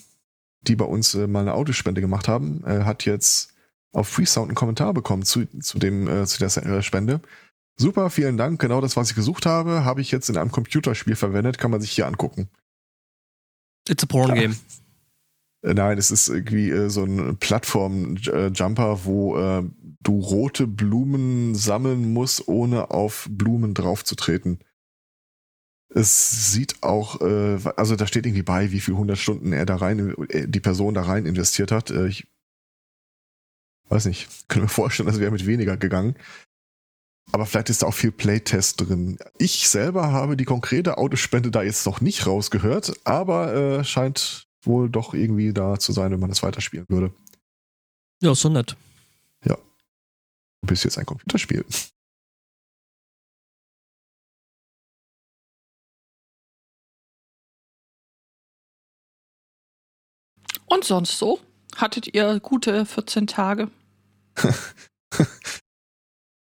die 0.62 0.76
bei 0.76 0.86
uns 0.86 1.14
äh, 1.16 1.28
mal 1.28 1.42
eine 1.42 1.54
Audiospende 1.54 2.02
gemacht 2.02 2.28
haben, 2.28 2.64
äh, 2.66 2.84
hat 2.84 3.06
jetzt 3.06 3.54
auf 3.94 4.08
Freesound 4.08 4.48
einen 4.50 4.56
Kommentar 4.56 4.94
bekommen 4.94 5.24
zu, 5.24 5.46
zu, 5.60 5.80
dem, 5.80 6.08
äh, 6.08 6.26
zu 6.26 6.40
der 6.40 6.56
äh, 6.66 6.82
Spende. 6.82 7.20
Super, 7.78 8.10
vielen 8.10 8.38
Dank. 8.38 8.62
Genau 8.62 8.80
das, 8.80 8.96
was 8.96 9.10
ich 9.10 9.16
gesucht 9.16 9.46
habe, 9.46 9.84
habe 9.84 10.02
ich 10.02 10.12
jetzt 10.12 10.30
in 10.30 10.38
einem 10.38 10.52
Computerspiel 10.52 11.16
verwendet. 11.16 11.58
Kann 11.58 11.72
man 11.72 11.82
sich 11.82 11.92
hier 11.92 12.06
angucken. 12.08 12.50
It's 13.90 14.04
a 14.04 14.08
porn 14.08 14.30
Ja. 14.30 14.36
game. 14.36 14.56
Äh, 15.63 15.74
Nein, 15.74 15.97
es 15.97 16.12
ist 16.12 16.28
irgendwie 16.28 16.69
äh, 16.69 16.89
so 16.89 17.04
ein 17.04 17.38
Plattform-Jumper, 17.38 19.06
wo 19.06 19.38
äh, 19.38 19.63
du 20.02 20.19
rote 20.19 20.67
Blumen 20.67 21.56
sammeln 21.56 22.13
musst, 22.13 22.47
ohne 22.47 22.91
auf 22.91 23.28
Blumen 23.30 23.74
draufzutreten. 23.74 24.60
Es 25.93 26.52
sieht 26.52 26.82
auch, 26.84 27.21
äh, 27.21 27.60
also 27.76 27.95
da 27.95 28.08
steht 28.08 28.26
irgendwie 28.26 28.43
bei, 28.43 28.71
wie 28.71 28.80
viel 28.80 28.93
100 28.93 29.17
Stunden 29.17 29.54
er 29.54 29.65
da 29.65 29.76
rein, 29.76 30.15
äh, 30.30 30.47
die 30.47 30.62
Person 30.62 30.93
da 30.93 31.04
rein 31.04 31.26
investiert 31.26 31.71
hat. 31.71 31.91
Äh, 31.91 32.08
ich 32.08 32.28
weiß 33.89 34.06
nicht, 34.06 34.30
könnte 34.47 34.63
mir 34.63 34.69
vorstellen, 34.69 35.08
das 35.08 35.19
wäre 35.19 35.32
mit 35.32 35.45
weniger 35.45 35.78
gegangen. 35.78 36.15
Aber 37.34 37.45
vielleicht 37.45 37.69
ist 37.69 37.82
da 37.82 37.88
auch 37.88 37.93
viel 37.93 38.12
Playtest 38.12 38.82
drin. 38.82 39.17
Ich 39.38 39.69
selber 39.69 40.12
habe 40.12 40.36
die 40.36 40.43
konkrete 40.43 40.97
Autospende 40.97 41.52
da 41.52 41.62
jetzt 41.62 41.86
noch 41.86 42.02
nicht 42.02 42.26
rausgehört, 42.26 42.93
aber 43.06 43.54
äh, 43.54 43.84
scheint 43.84 44.51
wohl 44.63 44.89
doch 44.89 45.13
irgendwie 45.13 45.54
da 45.54 45.80
zu 45.80 45.91
sein, 45.91 46.12
wenn 46.12 46.19
man 46.19 46.30
das 46.30 46.43
weiterspielen 46.43 46.86
würde. 46.89 47.13
Ja, 48.21 48.32
ist 48.34 48.41
so 48.41 48.50
nett. 48.50 48.76
Du 50.62 50.67
bist 50.67 50.84
jetzt 50.84 50.97
ein 50.97 51.06
Computerspiel. 51.06 51.65
Und 60.67 60.86
sonst 60.86 61.17
so? 61.17 61.39
Hattet 61.76 62.13
ihr 62.13 62.39
gute 62.39 62.86
14 62.86 63.28
Tage? 63.28 63.69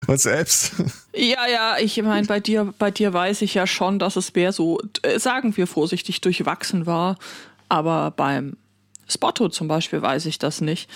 Und 0.07 0.21
selbst. 0.21 0.75
Ja, 1.15 1.47
ja, 1.47 1.79
ich 1.79 2.01
meine, 2.03 2.27
bei 2.27 2.39
dir, 2.39 2.75
bei 2.79 2.91
dir 2.91 3.15
weiß 3.15 3.41
ich 3.41 3.55
ja 3.55 3.67
schon, 3.67 3.99
dass 3.99 4.17
es 4.17 4.35
mehr 4.35 4.53
so, 4.53 4.79
äh, 5.03 5.19
sagen 5.19 5.57
wir 5.57 5.67
vorsichtig, 5.67 6.21
durchwachsen 6.21 6.85
war. 6.85 7.19
Aber 7.69 8.11
beim 8.11 8.57
Spotto 9.09 9.49
zum 9.49 9.69
Beispiel 9.69 10.03
weiß 10.03 10.27
ich 10.27 10.39
das 10.39 10.61
nicht. 10.61 10.89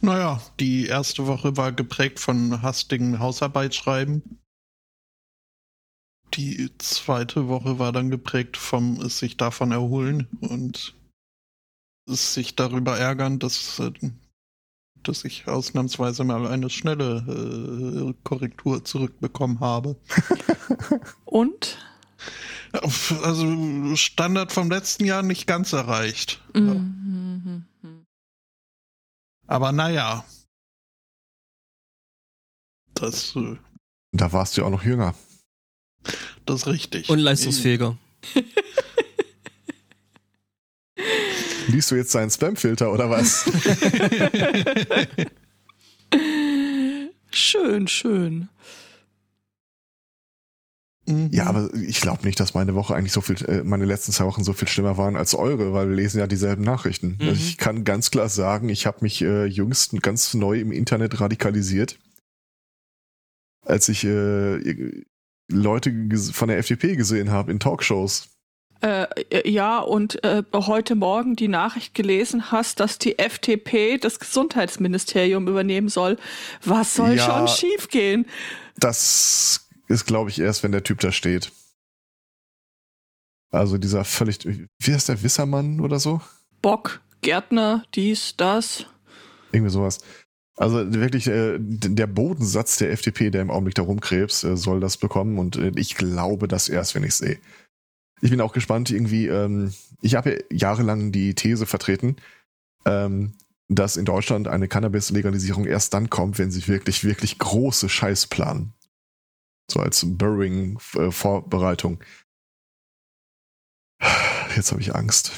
Naja, 0.00 0.42
die 0.58 0.86
erste 0.86 1.26
Woche 1.26 1.56
war 1.56 1.72
geprägt 1.72 2.18
von 2.18 2.62
hastigen 2.62 3.20
Hausarbeitsschreiben. 3.20 4.40
Die 6.34 6.70
zweite 6.78 7.48
Woche 7.48 7.78
war 7.78 7.92
dann 7.92 8.10
geprägt 8.10 8.56
vom 8.56 9.08
sich 9.08 9.36
davon 9.36 9.70
erholen 9.70 10.26
und 10.40 10.94
sich 12.06 12.56
darüber 12.56 12.98
ärgern, 12.98 13.38
dass, 13.38 13.78
äh, 13.78 13.92
dass 15.02 15.24
ich 15.24 15.46
ausnahmsweise 15.46 16.24
mal 16.24 16.46
eine 16.46 16.70
schnelle 16.70 17.18
äh, 18.08 18.14
Korrektur 18.24 18.84
zurückbekommen 18.84 19.60
habe. 19.60 19.96
Und? 21.24 21.78
Also 23.22 23.96
Standard 23.96 24.50
vom 24.52 24.70
letzten 24.70 25.04
Jahr 25.04 25.22
nicht 25.22 25.46
ganz 25.46 25.72
erreicht. 25.72 26.40
Mhm. 26.54 27.64
Aber 29.46 29.72
naja. 29.72 30.24
Das, 32.94 33.36
äh, 33.36 33.56
Da 34.12 34.32
warst 34.32 34.56
du 34.56 34.62
ja 34.62 34.66
auch 34.66 34.70
noch 34.70 34.84
jünger. 34.84 35.14
das 36.46 36.62
ist 36.62 36.66
richtig. 36.66 37.08
Und 37.10 37.18
leistungsfähiger. 37.18 37.96
Liest 41.68 41.90
du 41.90 41.94
jetzt 41.94 42.12
seinen 42.12 42.30
Spamfilter 42.30 42.92
oder 42.92 43.08
was? 43.10 43.44
Schön, 47.34 47.88
schön. 47.88 48.48
Mhm. 51.06 51.30
ja, 51.32 51.46
aber 51.46 51.68
ich 51.74 52.00
glaube 52.00 52.24
nicht, 52.24 52.38
dass 52.38 52.54
meine 52.54 52.74
Woche 52.76 52.94
eigentlich 52.94 53.12
so 53.12 53.20
viel, 53.20 53.36
äh, 53.46 53.64
meine 53.64 53.84
letzten 53.84 54.12
zwei 54.12 54.24
Wochen 54.24 54.44
so 54.44 54.52
viel 54.52 54.68
schlimmer 54.68 54.96
waren 54.96 55.16
als 55.16 55.34
eure, 55.34 55.72
weil 55.72 55.88
wir 55.88 55.96
lesen 55.96 56.20
ja 56.20 56.28
dieselben 56.28 56.62
Nachrichten. 56.62 57.18
Mhm. 57.20 57.28
Also 57.28 57.40
ich 57.40 57.58
kann 57.58 57.82
ganz 57.84 58.10
klar 58.12 58.28
sagen, 58.28 58.68
ich 58.68 58.86
habe 58.86 58.98
mich 59.00 59.20
äh, 59.22 59.46
jüngst 59.46 60.00
ganz 60.02 60.32
neu 60.34 60.60
im 60.60 60.70
Internet 60.70 61.20
radikalisiert, 61.20 61.98
als 63.66 63.88
ich 63.88 64.04
äh, 64.04 65.02
Leute 65.50 65.92
von 66.32 66.48
der 66.48 66.58
FDP 66.58 66.94
gesehen 66.96 67.30
habe 67.30 67.50
in 67.50 67.58
Talkshows. 67.58 68.28
Äh, 68.80 69.06
äh, 69.30 69.48
ja, 69.48 69.78
und 69.78 70.22
äh, 70.24 70.42
heute 70.52 70.96
Morgen 70.96 71.36
die 71.36 71.46
Nachricht 71.48 71.94
gelesen 71.94 72.50
hast, 72.50 72.80
dass 72.80 72.98
die 72.98 73.18
FDP 73.18 73.98
das 73.98 74.18
Gesundheitsministerium 74.18 75.46
übernehmen 75.46 75.88
soll. 75.88 76.16
Was 76.64 76.94
soll 76.94 77.14
Ja. 77.14 77.24
schon 77.24 77.48
schiefgehen? 77.48 78.26
Das 78.76 79.61
ist, 79.92 80.06
glaube 80.06 80.30
ich, 80.30 80.40
erst, 80.40 80.62
wenn 80.62 80.72
der 80.72 80.82
Typ 80.82 81.00
da 81.00 81.12
steht. 81.12 81.52
Also 83.50 83.76
dieser 83.78 84.04
völlig, 84.04 84.38
wie 84.44 84.92
heißt 84.92 85.08
der, 85.08 85.22
Wissermann 85.22 85.80
oder 85.80 86.00
so? 86.00 86.20
Bock, 86.62 87.02
Gärtner, 87.20 87.84
dies, 87.94 88.34
das. 88.36 88.86
Irgendwie 89.52 89.70
sowas. 89.70 89.98
Also 90.56 90.92
wirklich 90.94 91.28
äh, 91.28 91.58
der 91.58 92.06
Bodensatz 92.06 92.76
der 92.76 92.92
FDP, 92.92 93.30
der 93.30 93.42
im 93.42 93.50
Augenblick 93.50 93.74
da 93.74 93.82
rumkrebst, 93.82 94.44
äh, 94.44 94.56
soll 94.56 94.80
das 94.80 94.96
bekommen 94.96 95.38
und 95.38 95.56
äh, 95.56 95.72
ich 95.76 95.96
glaube 95.96 96.48
das 96.48 96.68
erst, 96.68 96.94
wenn 96.94 97.04
ich 97.04 97.14
sehe. 97.14 97.38
Ich 98.20 98.30
bin 98.30 98.40
auch 98.40 98.52
gespannt, 98.52 98.90
irgendwie, 98.90 99.26
ähm, 99.26 99.72
ich 100.00 100.14
habe 100.14 100.30
ja 100.30 100.38
jahrelang 100.50 101.10
die 101.10 101.34
These 101.34 101.66
vertreten, 101.66 102.16
ähm, 102.84 103.32
dass 103.68 103.96
in 103.96 104.04
Deutschland 104.04 104.48
eine 104.48 104.68
Cannabis-Legalisierung 104.68 105.66
erst 105.66 105.94
dann 105.94 106.10
kommt, 106.10 106.38
wenn 106.38 106.50
sie 106.50 106.66
wirklich, 106.68 107.04
wirklich 107.04 107.38
große 107.38 107.88
Scheiß 107.88 108.26
planen. 108.26 108.72
So 109.72 109.80
als 109.80 110.04
Burrowing-Vorbereitung. 110.06 111.98
Jetzt 114.54 114.70
habe 114.70 114.82
ich 114.82 114.94
Angst. 114.94 115.32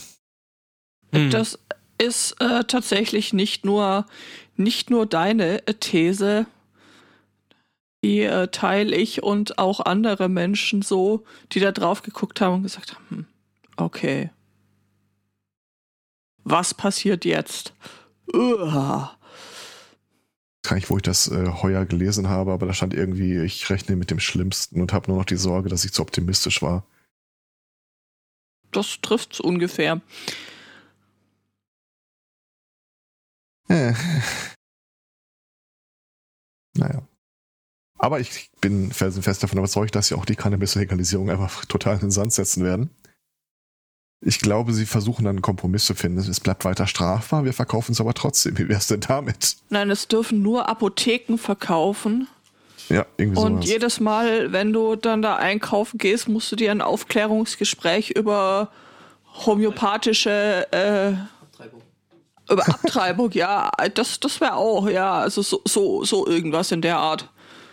Hm. 1.12 1.30
Das 1.30 1.60
ist 1.98 2.32
äh, 2.40 2.64
tatsächlich 2.64 3.32
nicht 3.32 3.64
nur, 3.64 4.06
nicht 4.56 4.90
nur 4.90 5.06
deine 5.06 5.64
äh, 5.68 5.74
These, 5.74 6.46
die 8.02 8.22
äh, 8.22 8.48
teile 8.48 8.96
ich 8.96 9.22
und 9.22 9.58
auch 9.58 9.78
andere 9.78 10.28
Menschen 10.28 10.82
so, 10.82 11.22
die 11.52 11.60
da 11.60 11.70
drauf 11.70 12.02
geguckt 12.02 12.40
haben 12.40 12.56
und 12.56 12.62
gesagt 12.64 12.96
haben, 12.96 13.04
hm, 13.10 13.26
okay, 13.76 14.30
was 16.42 16.74
passiert 16.74 17.24
jetzt? 17.24 17.72
Uah. 18.32 19.16
Gar 20.64 20.76
nicht, 20.76 20.88
wo 20.88 20.96
ich 20.96 21.02
das 21.02 21.28
äh, 21.28 21.46
heuer 21.46 21.84
gelesen 21.84 22.28
habe, 22.30 22.52
aber 22.52 22.66
da 22.66 22.72
stand 22.72 22.94
irgendwie, 22.94 23.38
ich 23.42 23.68
rechne 23.68 23.96
mit 23.96 24.10
dem 24.10 24.18
Schlimmsten 24.18 24.80
und 24.80 24.94
habe 24.94 25.10
nur 25.10 25.18
noch 25.18 25.26
die 25.26 25.36
Sorge, 25.36 25.68
dass 25.68 25.84
ich 25.84 25.92
zu 25.92 26.00
optimistisch 26.02 26.62
war. 26.62 26.86
Das 28.72 28.98
trifft's 29.02 29.40
ungefähr. 29.40 30.00
Äh. 33.68 33.92
Naja. 36.76 37.06
Aber 37.98 38.20
ich 38.20 38.50
bin 38.60 38.90
felsenfest 38.90 39.42
davon 39.42 39.58
überzeugt, 39.58 39.94
dass 39.94 40.08
sie 40.08 40.14
auch 40.14 40.24
die 40.24 40.34
Cannabis-Legalisierung 40.34 41.30
einfach 41.30 41.64
total 41.66 41.94
in 41.94 42.00
den 42.00 42.10
Sand 42.10 42.32
setzen 42.32 42.64
werden. 42.64 42.90
Ich 44.26 44.40
glaube, 44.40 44.72
sie 44.72 44.86
versuchen 44.86 45.24
dann 45.24 45.36
einen 45.36 45.42
Kompromiss 45.42 45.84
zu 45.84 45.94
finden. 45.94 46.18
Es 46.18 46.40
bleibt 46.40 46.64
weiter 46.64 46.86
strafbar, 46.86 47.44
wir 47.44 47.52
verkaufen 47.52 47.92
es 47.92 48.00
aber 48.00 48.14
trotzdem. 48.14 48.56
Wie 48.56 48.68
wär's 48.68 48.86
denn 48.86 49.00
damit? 49.00 49.56
Nein, 49.68 49.90
es 49.90 50.08
dürfen 50.08 50.42
nur 50.42 50.68
Apotheken 50.68 51.36
verkaufen. 51.36 52.26
Ja, 52.88 53.06
irgendwie 53.18 53.40
Und 53.40 53.52
sowas. 53.56 53.66
jedes 53.66 54.00
Mal, 54.00 54.52
wenn 54.52 54.72
du 54.72 54.96
dann 54.96 55.20
da 55.22 55.36
einkaufen 55.36 55.98
gehst, 55.98 56.28
musst 56.28 56.50
du 56.52 56.56
dir 56.56 56.70
ein 56.70 56.80
Aufklärungsgespräch 56.80 58.10
über 58.10 58.70
homöopathische 59.46 60.66
äh, 60.70 61.12
über 62.50 62.68
Abtreibung, 62.68 63.30
ja, 63.32 63.70
das, 63.94 64.20
das 64.20 64.40
wäre 64.40 64.54
auch, 64.54 64.88
ja, 64.88 65.14
also 65.20 65.42
so, 65.42 65.62
so, 65.66 66.04
so 66.04 66.26
irgendwas 66.26 66.72
in 66.72 66.82
der 66.82 66.98
Art. 66.98 67.30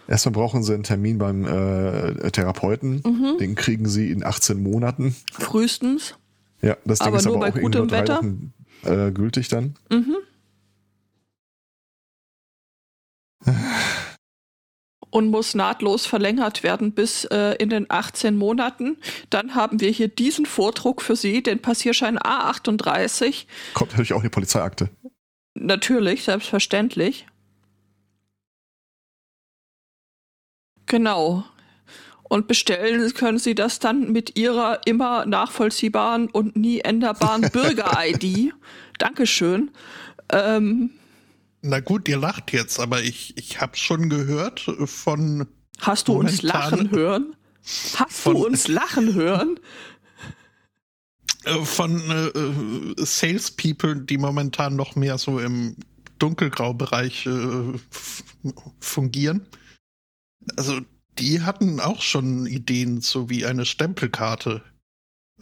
Erstmal 0.08 0.34
brauchen 0.34 0.64
sie 0.64 0.74
einen 0.74 0.84
Termin 0.84 1.18
beim 1.18 1.46
äh, 1.46 2.32
Therapeuten. 2.32 3.02
Mhm. 3.06 3.38
Den 3.38 3.56
kriegen 3.56 3.88
sie 3.88 4.12
in 4.12 4.26
18 4.26 4.62
Monaten. 4.62 5.16
Frühestens. 5.32 6.16
Ja, 6.62 6.78
das 6.86 7.00
Ding 7.00 7.08
Aber 7.08 7.18
ist 7.18 7.26
nur 7.26 7.36
aber 7.36 7.46
bei 7.46 7.50
auch 7.50 7.62
gutem 7.62 7.82
nur 7.82 7.88
drei 7.88 8.02
Wetter? 8.02 8.18
Wochen 8.18 8.54
äh, 8.84 9.12
gültig 9.12 9.48
dann. 9.48 9.76
Mhm. 9.90 10.18
und 15.12 15.28
muss 15.30 15.54
nahtlos 15.54 16.06
verlängert 16.06 16.64
werden 16.64 16.94
bis 16.94 17.26
äh, 17.26 17.56
in 17.60 17.70
den 17.70 17.86
18 17.90 18.36
Monaten. 18.36 18.98
Dann 19.30 19.54
haben 19.56 19.80
wir 19.80 19.92
hier 19.92 20.08
diesen 20.08 20.46
Vordruck 20.46 21.02
für 21.02 21.16
Sie, 21.16 21.44
den 21.44 21.62
Passierschein 21.62 22.18
A38. 22.18 23.46
Kommt 23.74 23.92
natürlich 23.92 24.14
auch 24.14 24.24
die 24.24 24.30
Polizeiakte. 24.30 24.90
Natürlich, 25.54 26.24
selbstverständlich. 26.24 27.28
Genau. 30.86 31.44
Und 32.32 32.48
bestellen 32.48 33.14
können 33.14 33.40
Sie 33.40 33.56
das 33.56 33.80
dann 33.80 34.14
mit 34.14 34.40
Ihrer 34.40 34.80
immer 34.86 35.26
nachvollziehbaren 35.26 36.30
und 36.30 36.56
nie 36.56 36.80
änderbaren 36.80 37.42
Bürger-ID. 37.52 38.54
Dankeschön. 38.98 39.70
Ähm, 40.30 40.92
Na 41.62 41.82
gut, 41.82 42.08
ihr 42.08 42.16
lacht 42.16 42.54
jetzt, 42.54 42.80
aber 42.80 43.02
ich, 43.02 43.36
ich 43.36 43.60
habe 43.60 43.76
schon 43.76 44.10
gehört 44.10 44.62
von. 44.86 45.46
hast 45.82 46.08
du 46.08 46.14
uns 46.14 46.42
lachen 46.42 46.90
hören? 46.92 47.36
Hast 47.98 48.26
du 48.26 48.46
uns 48.46 48.70
lachen 48.70 49.14
hören? 49.14 49.60
äh, 51.44 51.66
von 51.66 52.00
äh, 52.10 52.28
äh, 52.28 53.06
Salespeople, 53.06 54.04
die 54.04 54.18
momentan 54.18 54.78
noch 54.78 54.96
mehr 54.96 55.18
so 55.18 55.38
im 55.38 55.76
Dunkelgrau-Bereich 56.20 57.26
äh, 57.26 57.74
fungieren. 58.80 59.46
Also 60.56 60.80
die 61.22 61.42
hatten 61.42 61.80
auch 61.80 62.02
schon 62.02 62.46
Ideen, 62.48 63.02
so 63.02 63.30
wie 63.30 63.46
eine 63.46 63.66
Stempelkarte. 63.66 64.64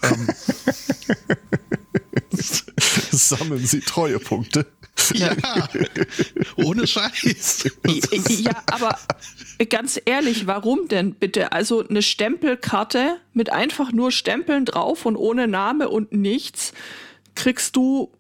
Ähm, 0.04 0.28
Sammeln 3.12 3.66
Sie 3.66 3.80
Treuepunkte. 3.80 4.66
ja, 5.14 5.36
ohne 6.58 6.86
Scheiß. 6.86 7.70
Ja, 8.40 8.64
aber 8.68 8.98
ganz 9.70 10.00
ehrlich, 10.06 10.48
warum 10.48 10.88
denn 10.88 11.16
bitte? 11.16 11.52
Also 11.52 11.88
eine 11.88 12.02
Stempelkarte 12.02 13.18
mit 13.34 13.52
einfach 13.52 13.92
nur 13.92 14.12
Stempeln 14.12 14.66
drauf 14.66 15.06
und 15.06 15.16
ohne 15.16 15.48
Name 15.48 15.90
und 15.90 16.12
nichts 16.12 16.74
kriegst 17.36 17.76
du, 17.76 18.12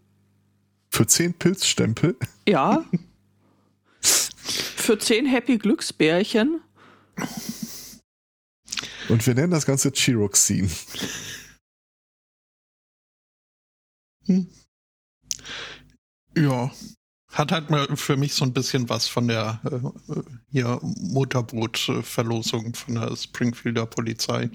Für 0.89 1.05
10 1.05 1.33
Pilzstempel. 1.35 2.15
ja, 2.47 2.85
für 4.01 4.97
zehn 4.97 5.25
Happy 5.25 5.57
Glücksbärchen. 5.57 6.61
Und 9.09 9.25
wir 9.25 9.33
nennen 9.33 9.51
das 9.51 9.65
Ganze 9.65 9.91
Chiroxin. 9.91 10.69
Ja. 16.35 16.71
Hat 17.31 17.51
halt 17.51 17.69
mal 17.69 17.95
für 17.95 18.17
mich 18.17 18.33
so 18.33 18.43
ein 18.43 18.53
bisschen 18.53 18.89
was 18.89 19.07
von 19.07 19.27
der 19.27 19.61
äh, 19.63 19.75
äh, 20.13 20.23
hier 20.49 20.79
Mutterbrot-Verlosung 20.81 22.73
von 22.73 22.95
der 22.95 23.15
Springfielder 23.15 23.85
Polizei. 23.85 24.49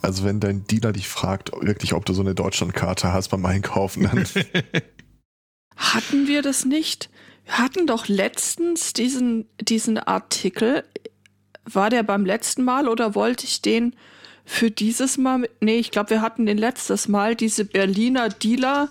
Also 0.00 0.24
wenn 0.24 0.38
dein 0.38 0.64
Dealer 0.66 0.92
dich 0.92 1.08
fragt, 1.08 1.50
wirklich, 1.60 1.92
ob 1.92 2.04
du 2.04 2.12
so 2.12 2.20
eine 2.20 2.36
Deutschlandkarte 2.36 3.12
hast 3.12 3.28
beim 3.28 3.44
Einkaufen, 3.46 4.04
dann 4.04 4.24
Hatten 5.76 6.26
wir 6.26 6.42
das 6.42 6.64
nicht? 6.64 7.10
Wir 7.46 7.58
hatten 7.58 7.86
doch 7.86 8.08
letztens 8.08 8.92
diesen, 8.92 9.48
diesen 9.60 9.98
Artikel. 9.98 10.84
War 11.64 11.90
der 11.90 12.02
beim 12.02 12.26
letzten 12.26 12.64
Mal 12.64 12.88
oder 12.88 13.14
wollte 13.14 13.44
ich 13.44 13.62
den 13.62 13.94
für 14.44 14.70
dieses 14.70 15.16
Mal? 15.16 15.38
Mit? 15.38 15.50
Nee, 15.60 15.78
ich 15.78 15.90
glaube, 15.90 16.10
wir 16.10 16.20
hatten 16.20 16.44
den 16.44 16.58
letztes 16.58 17.08
Mal. 17.08 17.34
Diese 17.36 17.64
Berliner 17.64 18.28
Dealer, 18.28 18.88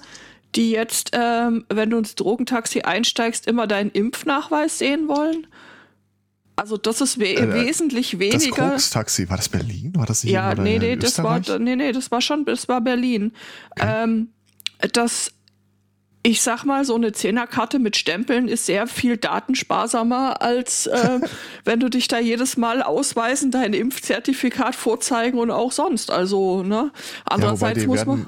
die 0.56 0.72
jetzt, 0.72 1.12
ähm, 1.14 1.66
wenn 1.70 1.90
du 1.90 1.98
ins 1.98 2.16
Drogentaxi 2.16 2.82
einsteigst, 2.82 3.46
immer 3.46 3.68
deinen 3.68 3.92
Impfnachweis 3.92 4.80
sehen 4.80 5.08
wollen. 5.08 5.48
Also 6.56 6.78
das 6.78 7.02
ist 7.02 7.20
we 7.20 7.36
Äh, 7.36 7.54
wesentlich 7.54 8.12
das 8.12 8.20
weniger. 8.20 8.70
Koks-Taxi, 8.70 9.30
war 9.30 9.36
das 9.38 9.50
Berlin? 9.50 9.92
War 9.96 10.06
das 10.06 10.24
nicht 10.24 10.32
Ja, 10.34 10.56
nee, 10.56 10.80
nee, 10.80 10.96
das 10.96 11.22
war, 11.22 11.42
nee, 11.60 11.76
nee, 11.76 11.92
das 11.92 12.12
war 12.12 12.22
schon, 12.22 12.46
das 12.46 12.70
war 12.70 12.80
Berlin. 12.80 13.34
Ähm, 13.78 14.30
das, 14.94 15.32
ich 16.26 16.42
sag 16.42 16.64
mal, 16.66 16.84
so 16.86 16.96
eine 16.96 17.12
Zehnerkarte 17.12 17.78
mit 17.78 17.98
Stempeln 17.98 18.48
ist 18.48 18.66
sehr 18.66 18.88
viel 18.88 19.16
datensparsamer, 19.16 20.42
als 20.42 20.88
äh, 20.88 21.20
wenn 21.66 21.80
du 21.80 21.88
dich 21.88 22.08
da 22.08 22.18
jedes 22.18 22.58
Mal 22.58 22.82
ausweisen, 22.82 23.52
dein 23.52 23.74
Impfzertifikat 23.74 24.74
vorzeigen 24.74 25.38
und 25.38 25.52
auch 25.52 25.72
sonst. 25.72 26.10
Also, 26.10 26.64
ne? 26.64 26.92
Andererseits 27.26 27.82
die 27.82 27.88
muss 27.88 28.08
man, 28.08 28.26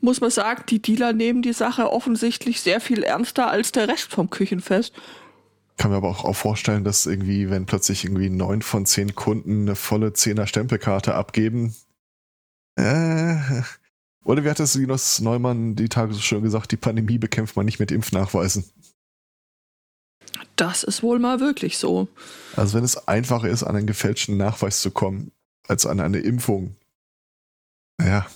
muss 0.00 0.20
man 0.20 0.30
sagen, 0.30 0.62
die 0.68 0.80
Dealer 0.80 1.12
nehmen 1.12 1.42
die 1.42 1.52
Sache 1.52 1.90
offensichtlich 1.90 2.60
sehr 2.60 2.80
viel 2.80 3.02
ernster 3.02 3.50
als 3.50 3.72
der 3.72 3.88
Rest 3.88 4.12
vom 4.12 4.30
Küchenfest. 4.30 4.92
Kann 5.78 5.90
mir 5.90 5.96
aber 5.96 6.10
auch, 6.10 6.24
auch 6.24 6.36
vorstellen, 6.36 6.84
dass 6.84 7.06
irgendwie, 7.06 7.50
wenn 7.50 7.66
plötzlich 7.66 8.04
irgendwie 8.04 8.30
neun 8.30 8.62
von 8.62 8.86
zehn 8.86 9.16
Kunden 9.16 9.62
eine 9.62 9.74
volle 9.74 10.12
Zehner 10.12 10.46
Stempelkarte 10.46 11.16
abgeben. 11.16 11.74
Äh, 12.76 13.34
oder 14.24 14.44
wie 14.44 14.50
hat 14.50 14.60
das 14.60 14.74
Linus 14.74 15.20
Neumann 15.20 15.74
die 15.74 15.88
Tage 15.88 16.14
so 16.14 16.20
schön 16.20 16.42
gesagt, 16.42 16.72
die 16.72 16.76
Pandemie 16.76 17.18
bekämpft 17.18 17.56
man 17.56 17.66
nicht 17.66 17.80
mit 17.80 17.90
Impfnachweisen. 17.90 18.64
Das 20.56 20.84
ist 20.84 21.02
wohl 21.02 21.18
mal 21.18 21.40
wirklich 21.40 21.78
so. 21.78 22.08
Also 22.56 22.76
wenn 22.76 22.84
es 22.84 23.08
einfacher 23.08 23.48
ist, 23.48 23.62
an 23.62 23.76
einen 23.76 23.86
gefälschten 23.86 24.36
Nachweis 24.36 24.80
zu 24.80 24.90
kommen, 24.90 25.32
als 25.66 25.86
an 25.86 26.00
eine 26.00 26.18
Impfung, 26.18 26.76
naja, 27.98 28.26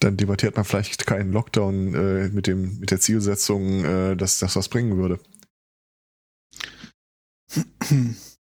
dann 0.00 0.16
debattiert 0.16 0.56
man 0.56 0.64
vielleicht 0.64 1.06
keinen 1.06 1.32
Lockdown 1.32 1.94
äh, 1.94 2.28
mit, 2.28 2.46
dem, 2.46 2.80
mit 2.80 2.90
der 2.90 3.00
Zielsetzung, 3.00 3.84
äh, 3.84 4.16
dass 4.16 4.38
das 4.38 4.56
was 4.56 4.68
bringen 4.68 4.96
würde. 4.96 5.20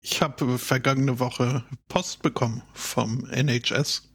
Ich 0.02 0.22
habe 0.22 0.58
vergangene 0.58 1.20
Woche 1.20 1.64
Post 1.88 2.22
bekommen 2.22 2.62
vom 2.74 3.26
NHS. 3.26 4.10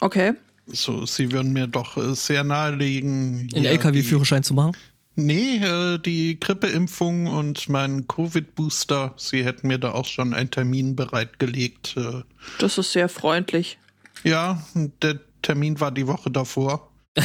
Okay. 0.00 0.34
So, 0.66 1.06
sie 1.06 1.30
würden 1.32 1.52
mir 1.52 1.66
doch 1.68 1.96
äh, 1.96 2.14
sehr 2.14 2.42
nahelegen. 2.44 3.48
Den 3.48 3.64
LKW-Führerschein 3.64 4.42
zu 4.42 4.52
machen? 4.54 4.76
Nee, 5.14 5.56
äh, 5.58 5.98
die 5.98 6.38
Grippeimpfung 6.40 7.26
und 7.28 7.68
mein 7.68 8.06
Covid-Booster. 8.08 9.14
Sie 9.16 9.44
hätten 9.44 9.68
mir 9.68 9.78
da 9.78 9.92
auch 9.92 10.04
schon 10.06 10.34
einen 10.34 10.50
Termin 10.50 10.96
bereitgelegt. 10.96 11.94
Äh, 11.96 12.22
Das 12.58 12.78
ist 12.78 12.92
sehr 12.92 13.08
freundlich. 13.08 13.78
ja, 14.24 14.62
der 15.02 15.20
Termin 15.42 15.78
war 15.80 15.92
die 15.92 16.06
Woche 16.06 16.30
davor. 16.30 16.90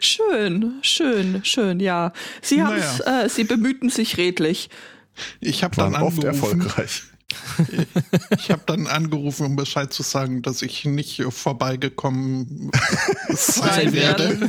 Schön, 0.00 0.74
schön, 0.82 1.44
schön, 1.44 1.80
ja. 1.80 2.12
Sie 2.42 2.62
haben 2.62 2.76
Naja. 2.78 3.24
äh, 3.24 3.28
Sie 3.28 3.44
bemühten 3.44 3.88
sich 3.88 4.16
redlich. 4.18 4.68
Ich 5.40 5.62
habe 5.64 5.76
dann 5.76 5.94
oft 5.94 6.18
angerufen. 6.24 6.26
erfolgreich. 6.60 7.02
Ich 8.36 8.50
habe 8.50 8.62
dann 8.66 8.86
angerufen, 8.86 9.46
um 9.46 9.56
Bescheid 9.56 9.92
zu 9.92 10.02
sagen, 10.02 10.42
dass 10.42 10.62
ich 10.62 10.84
nicht 10.84 11.22
vorbeigekommen 11.22 12.70
sein 13.28 13.92
werde. 13.92 14.48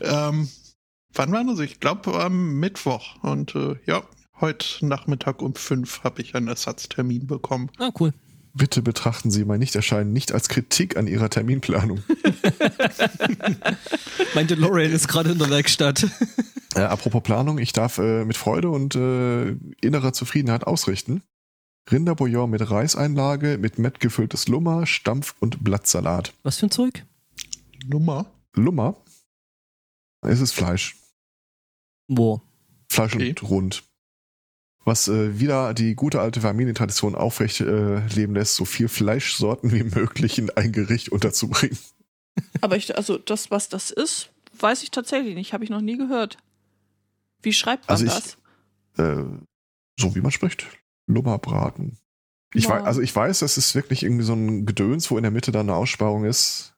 ähm, 0.00 0.48
wann 1.12 1.32
war 1.32 1.44
das? 1.44 1.60
Ich 1.60 1.80
glaube 1.80 2.14
am 2.22 2.58
Mittwoch. 2.58 3.16
Und 3.22 3.54
äh, 3.54 3.76
ja, 3.86 4.02
heute 4.40 4.86
Nachmittag 4.86 5.42
um 5.42 5.54
fünf 5.54 6.04
habe 6.04 6.22
ich 6.22 6.34
einen 6.34 6.48
Ersatztermin 6.48 7.26
bekommen. 7.26 7.70
Ah, 7.78 7.90
cool. 8.00 8.12
Bitte 8.54 8.82
betrachten 8.82 9.30
Sie 9.32 9.44
mein 9.44 9.58
Nichterscheinen 9.58 10.12
nicht 10.12 10.30
als 10.32 10.48
Kritik 10.48 10.96
an 10.96 11.08
Ihrer 11.08 11.28
Terminplanung. 11.28 12.02
Mein 14.34 14.46
DeLorean 14.46 14.92
ist 14.92 15.08
gerade 15.08 15.32
in 15.32 15.38
der 15.38 15.50
Werkstatt. 15.50 16.06
Äh, 16.74 16.80
apropos 16.80 17.22
Planung, 17.22 17.58
ich 17.58 17.72
darf 17.72 17.98
äh, 17.98 18.24
mit 18.24 18.36
Freude 18.36 18.70
und 18.70 18.94
äh, 18.94 19.56
innerer 19.80 20.12
Zufriedenheit 20.12 20.66
ausrichten. 20.66 21.22
Rinderbouillon 21.90 22.48
mit 22.48 22.70
Reiseinlage, 22.70 23.58
mit 23.58 23.78
Mett 23.78 24.00
gefülltes 24.00 24.48
Lummer, 24.48 24.86
Stampf 24.86 25.34
und 25.40 25.62
Blattsalat. 25.64 26.32
Was 26.42 26.58
für 26.58 26.66
ein 26.66 26.70
Zeug? 26.70 27.04
Nummer. 27.86 28.26
Lummer? 28.54 28.96
Es 30.22 30.40
ist 30.40 30.52
Fleisch. 30.52 30.96
Wo? 32.08 32.40
Fleisch 32.88 33.14
Okay. 33.14 33.30
und 33.30 33.42
rund. 33.42 33.82
Was 34.84 35.08
äh, 35.08 35.38
wieder 35.38 35.72
die 35.74 35.94
gute 35.94 36.20
alte 36.20 36.40
Familientradition 36.42 37.14
aufrecht 37.14 37.60
äh, 37.60 38.06
leben 38.08 38.34
lässt, 38.34 38.54
so 38.56 38.64
viel 38.66 38.88
Fleischsorten 38.88 39.72
wie 39.72 39.82
möglich 39.82 40.38
in 40.38 40.50
ein 40.50 40.72
Gericht 40.72 41.08
unterzubringen. 41.10 41.78
Aber 42.60 42.76
ich, 42.76 42.94
also 42.96 43.16
das, 43.16 43.50
was 43.50 43.68
das 43.68 43.90
ist, 43.90 44.30
weiß 44.58 44.82
ich 44.82 44.90
tatsächlich 44.90 45.34
nicht. 45.34 45.52
Habe 45.54 45.64
ich 45.64 45.70
noch 45.70 45.80
nie 45.80 45.96
gehört. 45.96 46.36
Wie 47.42 47.52
schreibt 47.52 47.88
man 47.88 47.92
Also 47.92 48.04
ich- 48.06 48.12
das? 48.12 48.36
Äh, 48.98 49.24
so 49.98 50.14
wie 50.14 50.20
man 50.20 50.30
spricht. 50.32 50.66
Lummerbraten. 51.06 51.96
Ich 52.52 52.64
Ja. 52.64 52.70
weiß, 52.70 52.84
also 52.84 53.00
ich 53.00 53.14
weiß, 53.14 53.38
das 53.40 53.56
ist 53.58 53.74
wirklich 53.74 54.02
irgendwie 54.02 54.24
so 54.24 54.34
ein 54.34 54.66
Gedöns, 54.66 55.10
wo 55.10 55.16
in 55.16 55.22
der 55.22 55.32
Mitte 55.32 55.50
dann 55.52 55.68
eine 55.68 55.76
Aussparung 55.78 56.24
ist, 56.24 56.74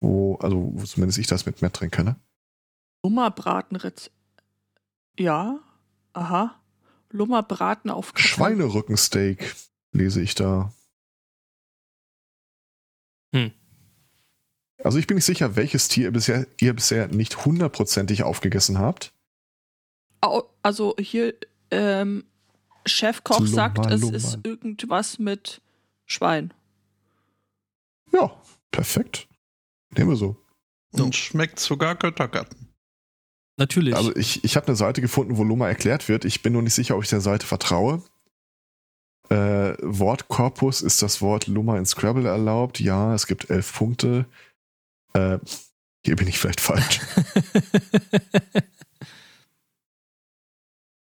wo, 0.00 0.36
also 0.36 0.72
wo 0.74 0.84
zumindest 0.84 1.18
ich 1.18 1.26
das 1.26 1.46
mit 1.46 1.62
Matt 1.62 1.78
drin 1.78 1.90
kenne. 1.90 2.16
Lummerbratenrezept. 3.04 4.10
Ja, 5.18 5.58
aha. 6.14 6.60
Lummerbraten 7.12 7.90
auf 7.90 8.14
Kartoffeln. 8.14 8.34
Schweinerückensteak 8.34 9.54
lese 9.92 10.20
ich 10.22 10.34
da. 10.34 10.72
Also 14.84 14.98
ich 14.98 15.06
bin 15.06 15.14
nicht 15.16 15.24
sicher, 15.24 15.56
welches 15.56 15.88
Tier 15.88 16.06
ihr 16.06 16.10
bisher, 16.12 16.46
ihr 16.60 16.74
bisher 16.74 17.08
nicht 17.08 17.44
hundertprozentig 17.44 18.24
aufgegessen 18.24 18.78
habt. 18.78 19.12
Also 20.62 20.94
hier, 20.98 21.34
ähm, 21.70 22.24
Chefkoch 22.84 23.38
Lummer, 23.38 23.52
sagt, 23.52 23.86
es 23.86 24.00
Lummer. 24.00 24.16
ist 24.16 24.38
irgendwas 24.42 25.18
mit 25.18 25.60
Schwein. 26.04 26.52
Ja, 28.12 28.36
perfekt. 28.70 29.28
Nehmen 29.96 30.10
wir 30.10 30.16
so. 30.16 30.36
Und 30.92 31.14
schmeckt 31.14 31.58
sogar 31.58 31.94
Göttergarten. 31.94 32.71
Natürlich. 33.56 33.94
Also 33.94 34.14
ich, 34.16 34.44
ich 34.44 34.56
habe 34.56 34.66
eine 34.68 34.76
Seite 34.76 35.00
gefunden, 35.00 35.36
wo 35.36 35.44
Luma 35.44 35.68
erklärt 35.68 36.08
wird. 36.08 36.24
Ich 36.24 36.42
bin 36.42 36.52
nur 36.54 36.62
nicht 36.62 36.74
sicher, 36.74 36.96
ob 36.96 37.02
ich 37.02 37.10
der 37.10 37.20
Seite 37.20 37.46
vertraue. 37.46 38.02
Äh, 39.28 39.76
Wortkorpus 39.80 40.82
ist 40.82 41.02
das 41.02 41.20
Wort 41.22 41.46
Luma 41.46 41.78
in 41.78 41.86
Scrabble 41.86 42.26
erlaubt. 42.26 42.80
Ja, 42.80 43.14
es 43.14 43.26
gibt 43.26 43.50
elf 43.50 43.72
Punkte. 43.74 44.26
Äh, 45.12 45.38
hier 46.04 46.16
bin 46.16 46.28
ich 46.28 46.38
vielleicht 46.38 46.60
falsch. 46.60 47.00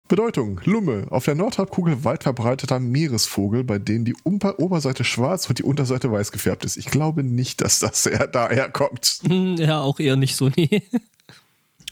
Bedeutung: 0.08 0.60
Lumme, 0.66 1.06
auf 1.12 1.26
der 1.26 1.36
Nordhalbkugel 1.36 2.04
weit 2.04 2.24
verbreiteter 2.24 2.80
Meeresvogel, 2.80 3.64
bei 3.64 3.78
denen 3.78 4.06
die 4.06 4.16
Oberseite 4.24 5.04
schwarz 5.04 5.48
und 5.48 5.60
die 5.60 5.64
Unterseite 5.64 6.12
weiß 6.12 6.32
gefärbt 6.32 6.66
ist. 6.66 6.78
Ich 6.78 6.88
glaube 6.88 7.24
nicht, 7.24 7.62
dass 7.62 7.80
das 7.80 8.10
daher 8.32 8.70
kommt. 8.70 9.22
Ja, 9.24 9.82
auch 9.82 10.00
eher 10.00 10.16
nicht 10.16 10.36
so, 10.36 10.50
nee. 10.50 10.82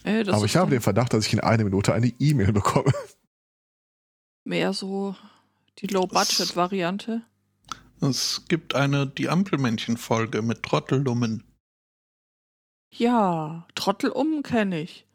Das 0.08 0.36
Aber 0.36 0.46
ich 0.46 0.56
habe 0.56 0.72
den 0.72 0.82
Verdacht, 0.82 1.14
dass 1.14 1.26
ich 1.26 1.34
in 1.34 1.42
einer 1.42 1.64
Minute 1.64 1.94
eine 1.94 2.08
E-Mail 2.08 2.54
bekomme. 2.54 2.92
mehr 4.46 4.74
so 4.74 5.16
die 5.80 5.88
Low-Budget-Variante. 5.88 7.22
Es 8.02 8.46
gibt 8.48 8.74
eine 8.74 9.08
Die 9.08 9.30
Ampelmännchen-Folge 9.30 10.42
mit 10.42 10.64
Trottellummen. 10.64 11.44
Ja, 12.94 13.68
Trottel 13.76 14.12
um 14.12 14.44
kenne 14.44 14.80
ich. 14.80 15.06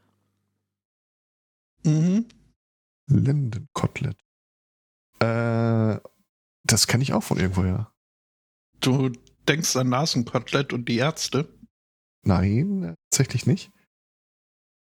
Mhm. 1.85 2.26
Lindenkotelett. 3.09 4.18
Äh, 5.20 5.98
das 6.64 6.87
kenne 6.87 7.02
ich 7.02 7.12
auch 7.12 7.22
von 7.22 7.38
irgendwoher. 7.38 7.92
Du 8.81 9.11
denkst 9.48 9.74
an 9.76 9.88
Nasenkotelett 9.88 10.72
und 10.72 10.88
die 10.88 10.98
Ärzte. 10.98 11.48
Nein, 12.24 12.94
tatsächlich 13.11 13.46
nicht. 13.46 13.72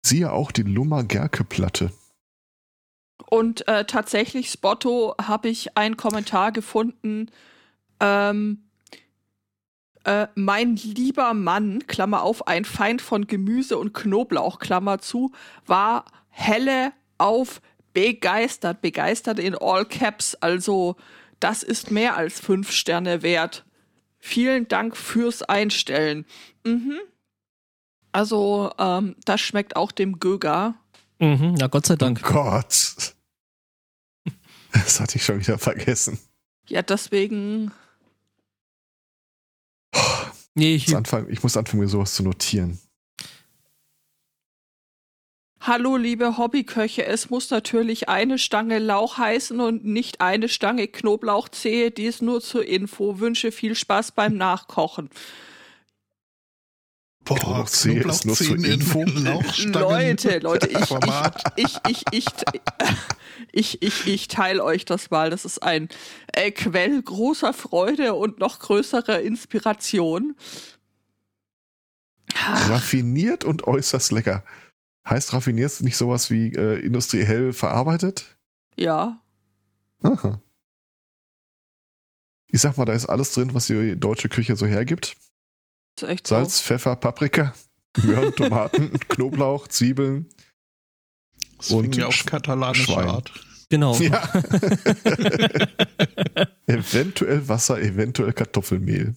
Siehe 0.03 0.31
auch 0.31 0.51
die 0.51 0.63
Lummer-Gerke-Platte. 0.63 1.91
Und 3.29 3.67
äh, 3.67 3.85
tatsächlich, 3.85 4.49
Spotto, 4.51 5.15
habe 5.21 5.49
ich 5.49 5.77
einen 5.77 5.95
Kommentar 5.95 6.51
gefunden. 6.51 7.29
Ähm, 7.99 8.63
äh, 10.03 10.27
mein 10.35 10.75
lieber 10.75 11.33
Mann, 11.33 11.85
Klammer 11.87 12.23
auf, 12.23 12.47
ein 12.47 12.65
Feind 12.65 13.01
von 13.01 13.27
Gemüse 13.27 13.77
und 13.77 13.93
Knoblauch, 13.93 14.59
Klammer 14.59 14.99
zu, 14.99 15.31
war 15.65 16.05
helle 16.29 16.91
auf 17.17 17.61
begeistert. 17.93 18.81
Begeistert 18.81 19.39
in 19.39 19.55
all 19.55 19.85
caps. 19.85 20.35
Also, 20.35 20.95
das 21.39 21.63
ist 21.63 21.91
mehr 21.91 22.17
als 22.17 22.39
fünf 22.39 22.71
Sterne 22.71 23.21
wert. 23.21 23.65
Vielen 24.19 24.67
Dank 24.67 24.97
fürs 24.97 25.41
Einstellen. 25.43 26.25
Mhm. 26.65 26.99
Also, 28.11 28.71
ähm, 28.77 29.15
das 29.25 29.41
schmeckt 29.41 29.75
auch 29.75 29.91
dem 29.91 30.19
Göger. 30.19 30.75
Mhm, 31.19 31.55
ja, 31.57 31.67
Gott 31.67 31.85
sei 31.85 31.95
Dank. 31.95 32.21
Gott. 32.21 33.15
Das 34.73 34.99
hatte 35.01 35.17
ich 35.17 35.25
schon 35.25 35.39
wieder 35.39 35.57
vergessen. 35.57 36.17
Ja, 36.67 36.81
deswegen 36.81 37.71
Nee, 40.53 40.75
Ich 40.75 40.87
muss 40.87 40.95
anfangen, 40.95 41.27
ich 41.29 41.43
muss 41.43 41.57
anfangen, 41.57 41.81
mir 41.81 41.87
sowas 41.87 42.13
zu 42.13 42.23
notieren. 42.23 42.79
Hallo, 45.61 45.95
liebe 45.95 46.37
Hobbyköche, 46.37 47.05
es 47.05 47.29
muss 47.29 47.51
natürlich 47.51 48.09
eine 48.09 48.39
Stange 48.39 48.79
Lauch 48.79 49.19
heißen 49.19 49.59
und 49.59 49.85
nicht 49.85 50.19
eine 50.19 50.49
Stange 50.49 50.87
Knoblauchzehe. 50.87 51.91
Dies 51.91 52.21
nur 52.21 52.41
zur 52.41 52.65
Info. 52.65 53.19
Wünsche 53.19 53.51
viel 53.51 53.75
Spaß 53.75 54.13
beim 54.13 54.35
Nachkochen. 54.37 55.11
Boah, 57.23 57.37
Knoblauchzehe 57.37 58.03
ist 58.03 58.25
nur 58.25 58.35
zur 58.35 58.57
Info. 58.57 59.03
Leute, 59.03 60.39
Leute, 60.39 60.67
ich, 60.67 60.89
ich, 61.55 61.77
ich, 61.87 62.03
ich, 62.11 62.25
ich, 63.51 63.81
ich, 63.81 64.07
ich 64.07 64.27
teile 64.27 64.63
euch 64.63 64.85
das 64.85 65.11
mal. 65.11 65.29
Das 65.29 65.45
ist 65.45 65.61
ein 65.61 65.89
äh, 66.33 66.51
Quell 66.51 67.01
großer 67.01 67.53
Freude 67.53 68.15
und 68.15 68.39
noch 68.39 68.59
größerer 68.59 69.21
Inspiration. 69.21 70.35
Raffiniert 72.33 73.43
und 73.43 73.67
äußerst 73.67 74.11
lecker. 74.11 74.43
Heißt 75.07 75.33
raffiniert 75.33 75.81
nicht 75.81 75.97
sowas 75.97 76.29
wie 76.31 76.53
äh, 76.53 76.79
industriell 76.79 77.53
verarbeitet? 77.53 78.37
Ja, 78.75 79.21
Aha. 80.03 80.41
Ich 82.47 82.61
sag 82.61 82.77
mal, 82.77 82.85
da 82.85 82.93
ist 82.93 83.05
alles 83.05 83.33
drin, 83.33 83.53
was 83.53 83.67
die 83.67 83.97
deutsche 83.97 84.29
Küche 84.29 84.55
so 84.55 84.65
hergibt. 84.65 85.15
Ist 86.03 86.09
echt 86.09 86.27
so. 86.27 86.35
Salz, 86.35 86.61
Pfeffer, 86.61 86.95
Paprika, 86.95 87.53
Möhren, 88.03 88.33
Tomaten, 88.35 88.91
Knoblauch, 89.09 89.67
Zwiebeln. 89.67 90.27
Das 91.57 91.71
Und 91.71 91.95
ja 91.95 92.07
auf 92.07 92.15
Sch- 92.15 92.25
katalanische 92.25 92.91
Schwein. 92.91 93.07
Art. 93.09 93.31
genau. 93.69 93.95
Ja. 93.97 94.27
eventuell 96.67 97.47
Wasser, 97.47 97.79
eventuell 97.81 98.33
Kartoffelmehl. 98.33 99.15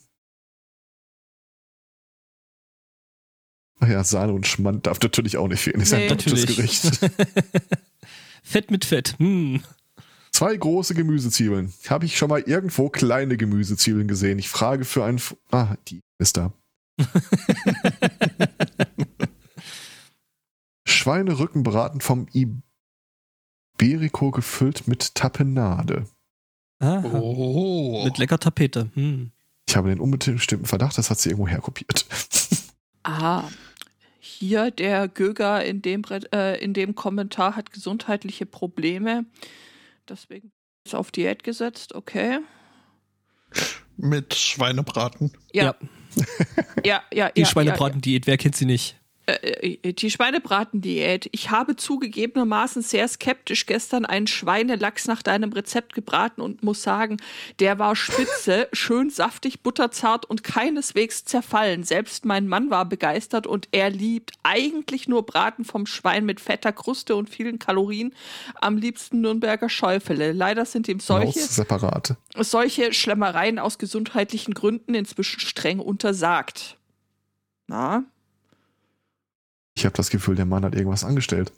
Ach 3.81 3.89
ja, 3.89 4.05
Sahne 4.05 4.33
und 4.33 4.47
Schmand 4.47 4.87
darf 4.87 5.01
natürlich 5.01 5.37
auch 5.37 5.49
nicht 5.49 5.61
fehlen. 5.61 5.81
Ist 5.81 5.93
Nee. 5.93 6.05
ein 6.05 6.09
deutsches. 6.09 6.47
Gericht. 6.47 6.85
Fett 8.43 8.71
mit 8.71 8.85
Fett. 8.85 9.17
Hm. 9.19 9.63
Zwei 10.33 10.57
große 10.57 10.95
Gemüsezwiebeln. 10.95 11.73
Habe 11.89 12.07
ich 12.07 12.17
schon 12.17 12.29
mal 12.29 12.41
irgendwo 12.41 12.89
kleine 12.89 13.37
Gemüsezwiebeln 13.37 14.09
gesehen? 14.09 14.39
Ich 14.39 14.49
frage 14.49 14.85
für 14.85 15.05
einen. 15.05 15.19
F 15.19 15.37
ah, 15.51 15.77
die 15.89 16.01
ist 16.19 16.37
da. 16.37 16.53
Schweinerückenbraten 20.87 22.01
vom 22.01 22.27
Iberico 23.79 24.31
gefüllt 24.31 24.87
mit 24.87 25.15
Tapenade. 25.15 26.07
Aha. 26.79 27.11
Oh. 27.11 28.05
Mit 28.05 28.19
lecker 28.19 28.39
Tapete. 28.39 28.91
Hm. 28.95 29.33
Ich 29.69 29.77
habe 29.77 29.89
den 29.89 30.01
unbestimmten 30.01 30.67
Verdacht, 30.67 30.99
das 30.99 31.11
hat 31.11 31.19
sie 31.19 31.31
irgendwo 31.31 31.49
herkopiert. 31.49 32.07
Ah, 33.07 33.51
hier 34.19 34.71
der 34.71 35.09
Göger 35.09 35.63
in 35.63 35.83
dem, 35.83 36.05
äh, 36.33 36.59
in 36.59 36.73
dem 36.73 36.95
Kommentar 36.95 37.55
hat 37.55 37.71
gesundheitliche 37.71 38.47
Probleme. 38.47 39.27
Deswegen 40.09 40.53
ist 40.87 40.95
auf 40.95 41.11
Diät 41.11 41.45
gesetzt, 41.45 41.95
okay. 41.95 42.39
Mit 43.99 44.35
Schweinebraten. 44.35 45.33
Ja, 45.53 45.65
ja, 45.65 45.75
ja. 46.85 47.03
Die 47.13 47.41
ja, 47.41 47.47
Schweinebraten-Diät, 47.47 48.27
wer 48.27 48.37
kennt 48.37 48.57
sie 48.57 48.67
nicht? 48.67 48.97
Äh, 49.27 49.79
äh, 49.83 49.93
die 49.95 50.11
Schweinebratendiät. 50.11 51.31
Ich 51.33 51.51
habe 51.51 51.77
zugegebenermaßen 51.77 52.83
sehr 52.83 53.09
skeptisch 53.09 53.65
gestern 53.65 54.05
einen 54.05 54.27
Schweinelachs 54.27 55.07
nach 55.07 55.23
deinem 55.23 55.53
Rezept 55.53 55.95
gebraten 55.95 56.43
und 56.43 56.63
muss 56.63 56.83
sagen, 56.83 57.17
der 57.59 57.79
war 57.79 57.97
spitze, 57.97 58.69
schön 58.73 59.09
saftig, 59.09 59.63
butterzart 59.63 60.27
und 60.27 60.45
keineswegs 60.45 61.25
zerfallen. 61.25 61.85
Selbst 61.85 62.27
mein 62.27 62.49
Mann 62.49 62.69
war 62.69 62.85
begeistert 62.85 63.47
und 63.47 63.69
er 63.73 63.89
liebt 63.89 64.33
eigentlich 64.43 65.09
nur 65.09 65.25
Braten 65.25 65.65
vom 65.65 65.87
Schwein 65.87 66.27
mit 66.27 66.41
fetter 66.41 66.73
Kruste 66.73 67.17
und 67.17 67.31
vielen 67.31 67.59
Kalorien. 67.59 68.15
Am 68.61 68.77
liebsten 68.77 69.23
Nürnberger 69.23 69.71
Schäufele. 69.71 70.33
Leider 70.33 70.67
sind 70.67 70.87
ihm 70.87 71.01
solche 71.01 71.41
separat. 71.41 72.17
solche 72.37 72.93
Schlemmereien 72.93 73.59
aus 73.59 73.79
gesundheitlichen 73.79 74.53
Gründen 74.53 74.95
inzwischen 74.95 75.41
streng 75.41 75.79
untersagt. 75.79 76.77
Na? 77.67 78.05
Ich 79.77 79.85
habe 79.85 79.97
das 79.97 80.11
Gefühl, 80.11 80.37
der 80.37 80.45
Mann 80.47 80.65
hat 80.65 80.75
irgendwas 80.75 81.05
angestellt. 81.05 81.53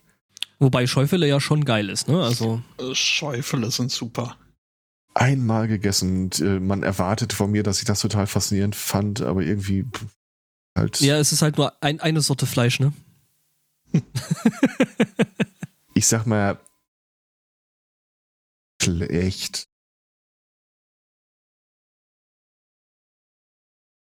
Wobei 0.58 0.86
Schäufele 0.86 1.26
ja 1.28 1.38
schon 1.40 1.64
geil 1.64 1.90
ist, 1.90 2.08
ne? 2.08 2.22
Also, 2.22 2.62
Äh, 2.78 2.94
Schäufele 2.94 3.70
sind 3.70 3.90
super. 3.92 4.36
Einmal 5.14 5.68
gegessen 5.68 6.24
und 6.24 6.40
äh, 6.40 6.60
man 6.60 6.82
erwartete 6.82 7.34
von 7.36 7.50
mir, 7.50 7.62
dass 7.62 7.78
ich 7.78 7.84
das 7.84 8.00
total 8.00 8.26
faszinierend 8.26 8.74
fand, 8.76 9.20
aber 9.22 9.42
irgendwie 9.42 9.84
pff, 9.84 10.04
halt. 10.76 11.00
ja, 11.00 11.18
es 11.18 11.32
ist 11.32 11.42
halt 11.42 11.56
nur 11.56 11.72
ein, 11.82 12.00
eine 12.00 12.20
Sorte 12.20 12.46
Fleisch, 12.46 12.80
ne? 12.80 12.92
Ich 15.94 16.06
sag 16.06 16.26
mal. 16.26 16.60
Schlecht. 18.82 19.66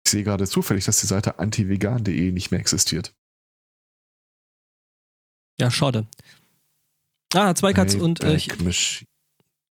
Ich 0.05 0.11
sehe 0.11 0.24
gerade 0.24 0.46
zufällig, 0.46 0.84
dass 0.84 1.01
die 1.01 1.07
Seite 1.07 1.38
antivegan.de 1.38 2.32
nicht 2.32 2.51
mehr 2.51 2.61
existiert. 2.61 3.14
Ja, 5.61 5.70
schade. 5.70 6.06
Ah, 7.34 7.54
Zweikatz 7.54 7.94
und 7.94 8.22
äh, 8.24 8.34
ich, 8.34 8.48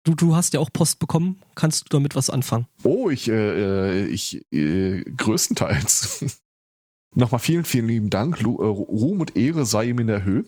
du, 0.04 0.14
du 0.14 0.36
hast 0.36 0.54
ja 0.54 0.60
auch 0.60 0.72
Post 0.72 0.98
bekommen. 1.00 1.40
Kannst 1.54 1.84
du 1.84 1.88
damit 1.88 2.14
was 2.14 2.30
anfangen? 2.30 2.66
Oh, 2.84 3.10
ich, 3.10 3.28
äh, 3.28 4.02
äh, 4.02 4.06
ich, 4.06 4.44
äh, 4.52 5.02
größtenteils. 5.02 6.40
Nochmal 7.16 7.40
vielen, 7.40 7.64
vielen 7.64 7.88
lieben 7.88 8.10
Dank. 8.10 8.40
Lu- 8.40 8.60
äh, 8.62 8.66
Ruhm 8.66 9.20
und 9.20 9.36
Ehre 9.36 9.66
sei 9.66 9.86
ihm 9.86 9.98
in 9.98 10.06
der 10.06 10.22
Höhe. 10.24 10.44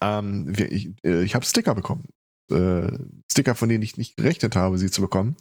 Ähm, 0.00 0.54
ich 0.56 0.90
äh, 1.04 1.22
ich 1.22 1.34
habe 1.34 1.44
Sticker 1.44 1.74
bekommen. 1.74 2.04
Sticker, 3.28 3.56
von 3.56 3.68
denen 3.68 3.82
ich 3.82 3.96
nicht 3.96 4.16
gerechnet 4.16 4.54
habe, 4.54 4.78
sie 4.78 4.88
zu 4.88 5.00
bekommen. 5.00 5.34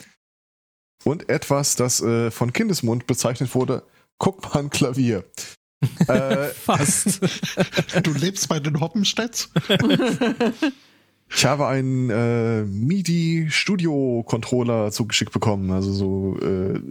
Und 1.03 1.29
etwas, 1.29 1.75
das 1.75 1.99
von 1.99 2.51
Kindesmund 2.51 3.05
bezeichnet 3.05 3.53
wurde. 3.53 3.83
Guck 4.17 4.43
mal 4.43 4.61
ein 4.61 4.71
Klavier. 4.71 5.23
Äh, 6.07 6.47
Fast. 6.49 7.19
Du 8.03 8.13
lebst 8.13 8.49
bei 8.49 8.59
den 8.59 8.79
Hoppenstedts? 8.79 9.51
ich 11.29 11.45
habe 11.45 11.67
einen 11.67 12.09
äh, 12.09 12.63
MIDI-Studio-Controller 12.63 14.91
zugeschickt 14.91 15.31
bekommen. 15.31 15.69
Also 15.71 15.93
so 15.93 16.39
äh, 16.39 16.81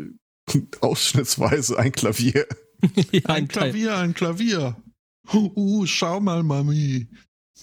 ausschnittsweise 0.81 1.79
ein 1.79 1.93
Klavier. 1.93 2.47
ja, 3.13 3.21
Ein. 3.27 3.49
Klavier, 3.49 3.97
ein 3.97 4.15
Klavier. 4.15 4.77
Uh, 5.33 5.87
schau 5.87 6.21
mal, 6.21 6.43
Mami. 6.43 7.09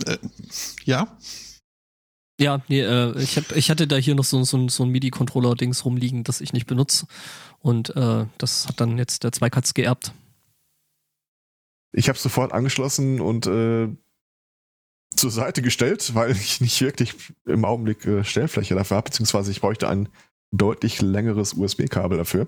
Äh, 0.05 0.17
ja? 0.85 1.17
Ja, 2.39 2.63
nee, 2.69 2.81
äh, 2.81 3.21
ich, 3.21 3.37
hab, 3.37 3.55
ich 3.55 3.69
hatte 3.69 3.87
da 3.87 3.97
hier 3.97 4.15
noch 4.15 4.23
so, 4.23 4.43
so, 4.43 4.67
so 4.67 4.83
ein 4.83 4.89
MIDI-Controller-Dings 4.89 5.85
rumliegen, 5.85 6.23
das 6.23 6.41
ich 6.41 6.53
nicht 6.53 6.65
benutze. 6.65 7.05
Und 7.59 7.95
äh, 7.95 8.25
das 8.39 8.67
hat 8.67 8.81
dann 8.81 8.97
jetzt 8.97 9.23
der 9.23 9.31
Zweikatz 9.31 9.75
geerbt. 9.75 10.13
Ich 11.93 12.09
habe 12.09 12.17
sofort 12.17 12.53
angeschlossen 12.53 13.19
und 13.19 13.47
äh, 13.47 13.89
zur 15.15 15.31
Seite 15.31 15.61
gestellt, 15.61 16.15
weil 16.15 16.31
ich 16.31 16.61
nicht 16.61 16.81
wirklich 16.81 17.15
im 17.45 17.65
Augenblick 17.65 18.05
äh, 18.05 18.23
Stellfläche 18.23 18.75
dafür 18.75 18.97
habe, 18.97 19.09
beziehungsweise 19.09 19.51
ich 19.51 19.61
bräuchte 19.61 19.89
ein 19.89 20.09
deutlich 20.51 21.01
längeres 21.01 21.53
USB-Kabel 21.53 22.17
dafür. 22.17 22.47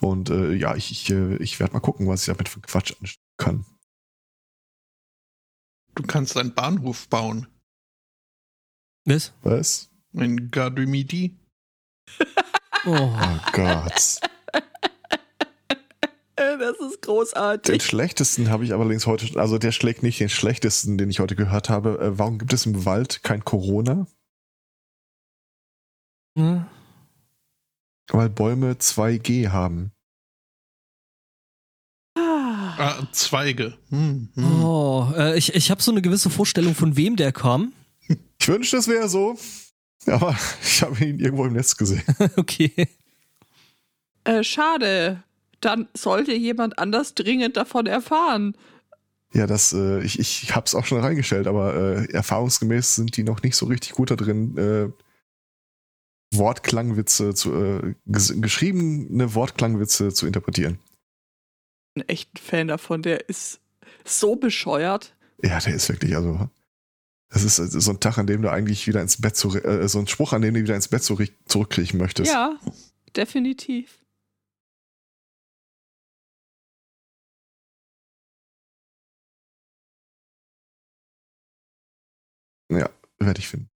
Und 0.00 0.30
äh, 0.30 0.52
ja, 0.52 0.74
ich, 0.74 0.90
ich, 0.90 1.10
äh, 1.10 1.36
ich 1.36 1.60
werde 1.60 1.72
mal 1.72 1.80
gucken, 1.80 2.08
was 2.08 2.22
ich 2.22 2.26
damit 2.26 2.48
für 2.48 2.60
Quatsch 2.60 2.94
anstellen 3.00 3.24
kann. 3.36 3.66
Du 5.94 6.02
kannst 6.02 6.36
einen 6.36 6.54
Bahnhof 6.54 7.08
bauen. 7.08 7.46
Was? 9.04 9.32
Was? 9.42 9.90
Ein 10.16 10.50
Gare 10.50 10.72
du 10.72 10.86
Midi. 10.86 11.36
Oh. 12.86 13.16
Oh 13.16 13.38
Gott. 13.52 14.20
Das 16.36 16.70
ist 16.80 16.94
Den 16.96 17.00
großartig. 17.02 17.82
schlechtesten 17.82 18.50
habe 18.50 18.64
ich 18.64 18.72
allerdings 18.72 19.06
heute, 19.06 19.38
also 19.38 19.58
der 19.58 19.72
schlägt 19.72 20.02
nicht 20.02 20.18
den 20.20 20.28
schlechtesten, 20.28 20.98
den 20.98 21.08
ich 21.10 21.20
heute 21.20 21.36
gehört 21.36 21.68
habe. 21.68 21.98
Äh, 22.00 22.18
warum 22.18 22.38
gibt 22.38 22.52
es 22.52 22.66
im 22.66 22.84
Wald 22.84 23.22
kein 23.22 23.44
Corona? 23.44 24.06
Hm? 26.36 26.66
Weil 28.10 28.28
Bäume 28.28 28.72
2G 28.74 29.48
haben. 29.50 29.92
Ah, 32.16 32.74
Ah, 32.76 33.06
Zweige. 33.12 33.78
Hm, 33.90 34.30
hm. 34.34 34.64
Oh, 34.64 35.12
äh, 35.16 35.38
ich, 35.38 35.54
ich 35.54 35.70
habe 35.70 35.80
so 35.82 35.92
eine 35.92 36.02
gewisse 36.02 36.30
Vorstellung, 36.30 36.74
von 36.74 36.96
wem 36.96 37.16
der 37.16 37.32
kam. 37.32 37.72
Ich 38.40 38.48
wünschte, 38.48 38.76
es 38.76 38.88
wäre 38.88 39.08
so, 39.08 39.38
aber 40.06 40.36
ich 40.62 40.82
habe 40.82 41.02
ihn 41.02 41.18
irgendwo 41.18 41.46
im 41.46 41.54
Netz 41.54 41.76
gesehen. 41.76 42.02
okay. 42.36 42.88
äh, 44.24 44.44
schade. 44.44 45.22
Dann 45.60 45.88
sollte 45.94 46.32
jemand 46.32 46.78
anders 46.78 47.14
dringend 47.14 47.56
davon 47.56 47.86
erfahren. 47.86 48.56
Ja, 49.32 49.46
das, 49.46 49.72
äh, 49.72 50.00
ich, 50.02 50.18
ich 50.20 50.54
hab's 50.54 50.74
auch 50.74 50.86
schon 50.86 51.00
reingestellt, 51.00 51.48
aber 51.48 51.74
äh, 51.74 52.12
erfahrungsgemäß 52.12 52.94
sind 52.94 53.16
die 53.16 53.24
noch 53.24 53.42
nicht 53.42 53.56
so 53.56 53.66
richtig 53.66 53.92
gut 53.92 54.10
da 54.10 54.16
drin, 54.16 54.56
äh, 54.56 54.88
Wortklangwitze 56.32 57.34
zu, 57.34 57.54
äh, 57.54 57.94
ges 58.06 58.32
geschriebene 58.40 59.34
Wortklangwitze 59.34 60.12
zu 60.12 60.26
interpretieren. 60.26 60.78
Ein 61.96 62.08
echter 62.08 62.40
Fan 62.40 62.68
davon, 62.68 63.02
der 63.02 63.28
ist 63.28 63.60
so 64.04 64.36
bescheuert. 64.36 65.14
Ja, 65.42 65.58
der 65.58 65.74
ist 65.74 65.88
wirklich, 65.88 66.16
also, 66.16 66.48
das 67.28 67.42
ist 67.42 67.58
äh, 67.58 67.80
so 67.80 67.90
ein 67.90 68.00
Tag, 68.00 68.18
an 68.18 68.26
dem 68.26 68.42
du 68.42 68.50
eigentlich 68.50 68.86
wieder 68.86 69.02
ins 69.02 69.20
Bett, 69.20 69.36
zu, 69.36 69.56
äh, 69.56 69.88
so 69.88 69.98
ein 69.98 70.06
Spruch, 70.06 70.32
an 70.32 70.42
dem 70.42 70.54
du 70.54 70.60
wieder 70.60 70.76
ins 70.76 70.88
Bett 70.88 71.02
zurück, 71.02 71.30
zurückkriechen 71.46 71.98
möchtest. 71.98 72.32
Ja, 72.32 72.58
definitiv. 73.16 73.98
Ja, 82.74 82.90
werde 83.18 83.40
ich 83.40 83.48
finden. 83.48 83.70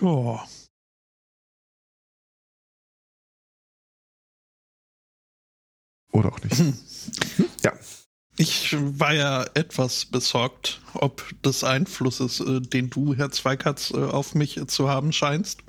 Ja. 0.00 0.46
Oder 6.12 6.32
auch 6.32 6.40
nicht. 6.42 6.56
Ja. 7.64 7.72
Ich 8.36 8.76
war 8.78 9.14
ja 9.14 9.44
etwas 9.54 10.06
besorgt, 10.06 10.80
ob 10.94 11.24
des 11.42 11.64
Einflusses, 11.64 12.40
äh, 12.40 12.60
den 12.60 12.88
du, 12.88 13.14
Herr 13.14 13.30
Zweikatz, 13.32 13.90
äh, 13.90 13.96
auf 13.96 14.34
mich 14.34 14.60
zu 14.68 14.88
haben 14.88 15.12
scheinst. 15.12 15.62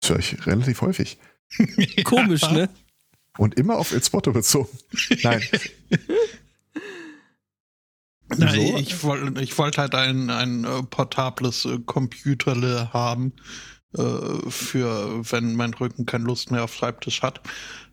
Das 0.00 0.10
höre 0.10 0.18
ich 0.18 0.46
relativ 0.46 0.80
häufig. 0.82 1.18
Komisch, 2.04 2.42
Ja. 2.42 2.52
ne? 2.52 2.68
Und 3.38 3.54
immer 3.54 3.76
auf 3.76 3.92
El 3.92 4.02
Spotto 4.02 4.32
bezogen. 4.32 4.68
Nein. 5.22 5.42
Nein, 8.36 8.54
Wieso? 8.54 8.76
ich 8.78 9.02
wollte 9.02 9.40
ich 9.42 9.58
wollt 9.58 9.76
halt 9.76 9.94
ein, 9.94 10.30
ein 10.30 10.64
äh, 10.64 10.82
portables 10.84 11.64
äh, 11.64 11.78
Computerle 11.84 12.92
haben, 12.92 13.32
äh, 13.96 14.02
für 14.48 15.20
wenn 15.32 15.56
mein 15.56 15.74
Rücken 15.74 16.06
keine 16.06 16.24
Lust 16.24 16.52
mehr 16.52 16.62
auf 16.62 16.72
Schreibtisch 16.74 17.22
hat. 17.22 17.40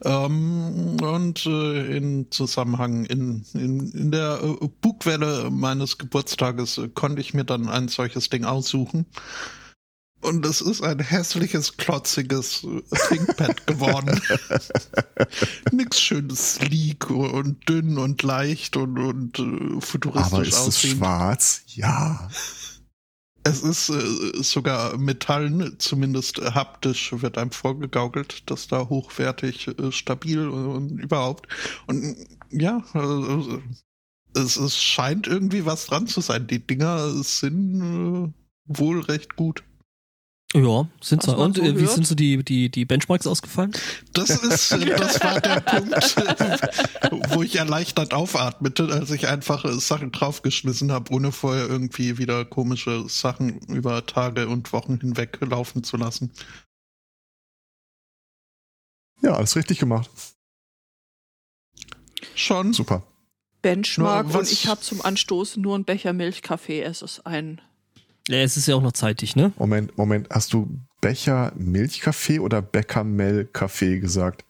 Ähm, 0.03 0.97
und 1.01 1.43
äh, 1.47 1.97
in 1.97 2.29
Zusammenhang 2.29 3.05
in, 3.05 3.45
in, 3.55 3.91
in 3.93 4.11
der 4.11 4.39
äh, 4.43 4.67
Bugwelle 4.81 5.49
meines 5.49 5.97
Geburtstages 5.97 6.77
äh, 6.77 6.89
konnte 6.89 7.19
ich 7.21 7.33
mir 7.33 7.43
dann 7.43 7.67
ein 7.67 7.87
solches 7.87 8.29
Ding 8.29 8.45
aussuchen. 8.45 9.07
Und 10.21 10.45
es 10.45 10.61
ist 10.61 10.81
ein 10.81 10.99
hässliches, 10.99 11.77
klotziges 11.77 12.65
ThinkPad 13.07 13.67
geworden. 13.67 14.19
Nix 15.71 16.01
schönes, 16.01 16.55
sleek 16.55 17.09
und 17.09 17.69
dünn 17.69 17.97
und 17.97 18.23
leicht 18.23 18.77
und, 18.77 18.97
und 18.97 19.39
äh, 19.39 19.79
futuristisch 19.79 20.33
Aber 20.33 20.41
ist 20.41 20.53
es 20.53 20.59
aussehend. 20.59 20.97
schwarz? 20.97 21.61
Ja. 21.67 22.29
Es 23.43 23.61
ist 23.61 23.89
äh, 23.89 24.43
sogar 24.43 24.97
Metall, 24.97 25.77
zumindest 25.77 26.39
haptisch 26.39 27.13
wird 27.13 27.37
einem 27.37 27.51
vorgegaukelt, 27.51 28.49
dass 28.49 28.67
da 28.67 28.89
hochwertig, 28.89 29.67
äh, 29.67 29.91
stabil 29.91 30.47
und, 30.49 30.67
und 30.67 30.99
überhaupt. 30.99 31.47
Und 31.85 32.17
ja, 32.49 32.83
äh, 32.93 33.59
es, 34.33 34.57
es 34.57 34.81
scheint 34.81 35.27
irgendwie 35.27 35.65
was 35.65 35.85
dran 35.85 36.07
zu 36.07 36.21
sein. 36.21 36.47
Die 36.47 36.65
Dinger 36.65 37.09
sind 37.23 37.81
äh, 37.81 38.33
wohl 38.65 39.01
recht 39.01 39.35
gut. 39.35 39.63
Ja, 40.53 40.87
sind 41.01 41.27
man 41.27 41.35
Und 41.35 41.57
so 41.57 41.61
äh, 41.61 41.75
wie 41.75 41.81
hört. 41.81 41.91
sind 41.91 42.07
so 42.07 42.15
die, 42.15 42.41
die, 42.41 42.69
die 42.69 42.85
Benchmarks 42.85 43.27
ausgefallen? 43.27 43.73
Das 44.13 44.29
ist, 44.29 44.71
äh, 44.71 44.85
das 44.97 45.21
war 45.21 45.41
der 45.41 45.59
Punkt, 45.59 46.15
wo 47.35 47.43
ich 47.43 47.57
erleichtert 47.57 48.13
aufatmete, 48.13 48.87
als 48.87 49.11
ich 49.11 49.27
einfach 49.27 49.65
äh, 49.65 49.73
Sachen 49.73 50.13
draufgeschmissen 50.13 50.91
habe, 50.91 51.13
ohne 51.13 51.33
vorher 51.33 51.67
irgendwie 51.67 52.17
wieder 52.17 52.45
komische 52.45 53.09
Sachen 53.09 53.59
über 53.67 54.05
Tage 54.05 54.47
und 54.47 54.71
Wochen 54.71 54.99
hinweg 55.01 55.37
laufen 55.41 55.83
zu 55.83 55.97
lassen. 55.97 56.31
Ja, 59.21 59.33
alles 59.33 59.57
richtig 59.57 59.79
gemacht. 59.79 60.09
Schon. 62.35 62.71
Super. 62.71 63.03
Benchmark 63.61 64.33
und 64.33 64.49
ich 64.49 64.67
habe 64.67 64.79
zum 64.79 65.01
Anstoß 65.01 65.57
nur 65.57 65.75
einen 65.75 65.83
Becher 65.83 66.13
Milchkaffee. 66.13 66.81
Es 66.83 67.01
ist 67.01 67.25
ein 67.25 67.59
Ja, 68.29 68.37
es 68.39 68.57
ist 68.57 68.67
ja 68.67 68.75
auch 68.75 68.81
noch 68.81 68.91
zeitig, 68.93 69.35
ne? 69.35 69.51
Moment, 69.57 69.97
Moment. 69.97 70.27
Hast 70.29 70.51
du 70.53 70.67
Becher 71.01 71.53
Milchkaffee 71.55 72.39
oder 72.39 72.61
Bechamel-Kaffee 72.61 73.99
gesagt? 73.99 74.43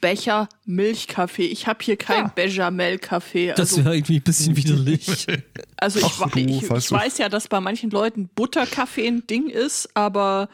Becher 0.00 0.48
Milchkaffee. 0.66 1.46
Ich 1.46 1.66
habe 1.66 1.78
hier 1.82 1.96
kein 1.96 2.24
Ja. 2.24 2.32
Bechamel-Kaffee. 2.34 3.48
Das 3.56 3.72
Also, 3.72 3.84
wäre 3.84 3.96
irgendwie 3.96 4.16
ein 4.16 4.22
bisschen 4.22 4.56
widerlich. 4.56 5.26
also 5.76 5.98
ich, 6.00 6.04
Ach, 6.20 6.34
ich, 6.36 6.46
ich 6.62 6.68
du. 6.68 6.94
weiß 6.94 7.18
ja, 7.18 7.28
dass 7.28 7.48
bei 7.48 7.60
manchen 7.60 7.90
Leuten 7.90 8.28
Butterkaffee 8.34 9.06
ein 9.06 9.26
Ding 9.26 9.48
ist, 9.48 9.88
aber 9.94 10.48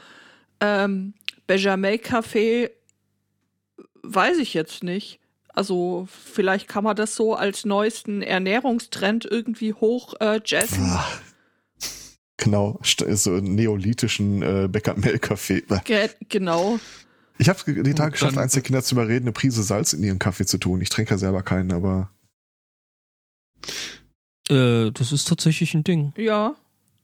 ähm, 0.61 1.15
Bechamel-Kaffee 1.47 2.71
weiß 4.03 4.39
ich 4.39 4.55
jetzt 4.55 4.85
nicht. 4.85 5.19
Also 5.53 6.07
vielleicht 6.11 6.69
kann 6.69 6.85
man 6.85 6.95
das 6.97 7.15
so 7.17 7.35
als 7.35 7.65
neuesten 7.65 8.23
Ernährungstrend 8.23 9.25
irgendwie 9.25 9.73
hoch 9.73 10.15
äh, 10.21 10.41
jazzen. 10.45 10.97
Genau, 12.39 12.79
so 12.83 13.31
einen 13.35 13.55
neolithischen 13.55 14.43
äh, 14.43 14.69
Bechamel-Kaffee. 14.71 15.65
Ge 15.85 16.11
genau. 16.29 16.79
Ich 17.39 17.49
habe 17.49 17.61
die 17.65 17.95
Tage 17.95 18.09
Und 18.09 18.13
geschafft, 18.13 18.39
eins 18.39 18.53
der 18.53 18.63
Kinder 18.63 18.83
zu 18.83 18.95
überreden, 18.95 19.25
eine 19.25 19.33
Prise 19.33 19.63
Salz 19.63 19.93
in 19.93 20.03
ihren 20.03 20.19
Kaffee 20.19 20.47
zu 20.47 20.59
tun. 20.59 20.81
Ich 20.81 20.89
trinke 20.89 21.13
ja 21.13 21.19
selber 21.19 21.43
keinen, 21.43 21.73
aber 21.73 22.11
äh, 24.49 24.91
das 24.91 25.13
ist 25.13 25.29
tatsächlich 25.29 25.75
ein 25.75 25.85
Ding. 25.85 26.13
Ja. 26.17 26.55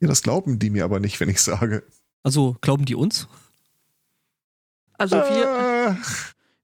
Ja, 0.00 0.08
das 0.08 0.22
glauben 0.22 0.58
die 0.58 0.70
mir 0.70 0.84
aber 0.84 1.00
nicht, 1.00 1.18
wenn 1.20 1.28
ich 1.28 1.40
sage. 1.40 1.82
Also 2.22 2.56
glauben 2.60 2.84
die 2.84 2.94
uns? 2.94 3.28
Also 4.98 5.16
wir, 5.16 5.88
Äh, 5.90 5.94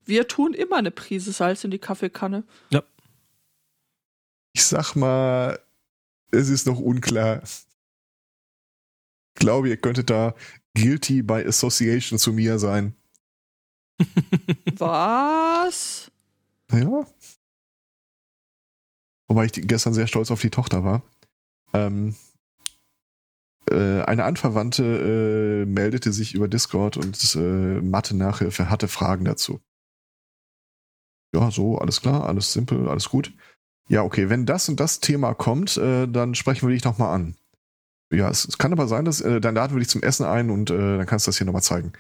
wir 0.05 0.29
tun 0.29 0.55
immer 0.55 0.77
eine 0.77 0.91
Prise 0.91 1.33
Salz 1.33 1.65
in 1.65 1.71
die 1.71 1.79
Kaffeekanne. 1.79 2.45
ich 4.53 4.65
sag 4.65 4.95
mal, 4.97 5.59
es 6.31 6.49
ist 6.49 6.67
noch 6.67 6.79
unklar. 6.81 7.43
Ich 9.39 9.41
glaube, 9.41 9.69
ihr 9.69 9.77
könntet 9.77 10.11
da 10.11 10.35
guilty 10.75 11.23
by 11.23 11.45
association 11.47 12.19
zu 12.19 12.33
mir 12.33 12.59
sein. 12.59 12.97
Was? 14.77 16.11
Ja. 16.73 17.07
Wobei 19.29 19.45
ich 19.45 19.53
gestern 19.53 19.95
sehr 19.95 20.09
stolz 20.09 20.33
auf 20.33 20.41
die 20.41 20.51
Tochter 20.51 20.83
war. 20.83 21.05
Ähm, 21.73 22.17
äh, 23.71 24.03
eine 24.03 24.25
Anverwandte 24.25 24.83
äh, 25.63 25.67
meldete 25.67 26.13
sich 26.13 26.35
über 26.35 26.49
Discord 26.49 26.97
und 26.97 27.37
äh, 27.37 27.81
Mathe-Nachhilfe 27.81 28.69
hatte 28.69 28.89
Fragen 28.89 29.25
dazu. 29.25 29.61
Ja, 31.33 31.53
so, 31.53 31.79
alles 31.79 32.01
klar, 32.01 32.27
alles 32.27 32.53
simpel, 32.53 32.89
alles 32.89 33.09
gut. 33.09 33.33
Ja, 33.89 34.03
okay, 34.03 34.31
wenn 34.31 34.47
das 34.47 34.69
und 34.69 34.81
das 34.81 34.99
Thema 34.99 35.33
kommt, 35.35 35.77
äh, 35.77 36.09
dann 36.09 36.35
sprechen 36.35 36.67
wir 36.67 36.75
dich 36.75 36.83
nochmal 36.83 37.15
an. 37.15 37.37
Ja, 38.13 38.31
es, 38.31 38.47
es 38.47 38.59
kann 38.59 38.73
aber 38.73 38.89
sein, 38.89 39.05
dass 39.05 39.21
äh, 39.21 39.41
dann 39.41 39.55
laden 39.55 39.75
wir 39.75 39.81
dich 39.81 39.89
zum 39.89 40.03
Essen 40.03 40.25
ein 40.25 40.51
und 40.51 40.71
äh, 40.71 40.97
dann 40.99 41.07
kannst 41.07 41.27
du 41.27 41.31
das 41.31 41.39
hier 41.39 41.47
nochmal 41.47 41.63
zeigen. 41.63 41.93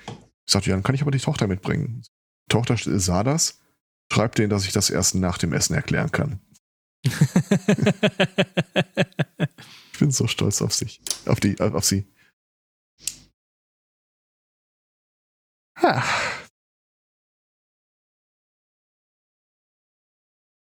Ich 0.46 0.52
sagte, 0.52 0.70
ja, 0.70 0.76
dann 0.76 0.82
kann 0.82 0.94
ich 0.94 1.02
aber 1.02 1.10
die 1.10 1.18
Tochter 1.18 1.46
mitbringen. 1.46 2.02
Die 2.02 2.52
Tochter 2.52 2.76
sah 2.78 3.22
das, 3.22 3.60
schreibt 4.10 4.38
denen, 4.38 4.50
dass 4.50 4.64
ich 4.64 4.72
das 4.72 4.88
erst 4.88 5.14
nach 5.14 5.36
dem 5.38 5.52
Essen 5.52 5.74
erklären 5.74 6.10
kann. 6.10 6.40
Ich 9.98 10.00
bin 10.00 10.12
so 10.12 10.28
stolz 10.28 10.62
auf 10.62 10.72
sich. 10.72 11.00
Auf 11.26 11.40
die, 11.40 11.58
auf 11.58 11.84
sie. 11.84 12.06
Ha. 15.82 16.04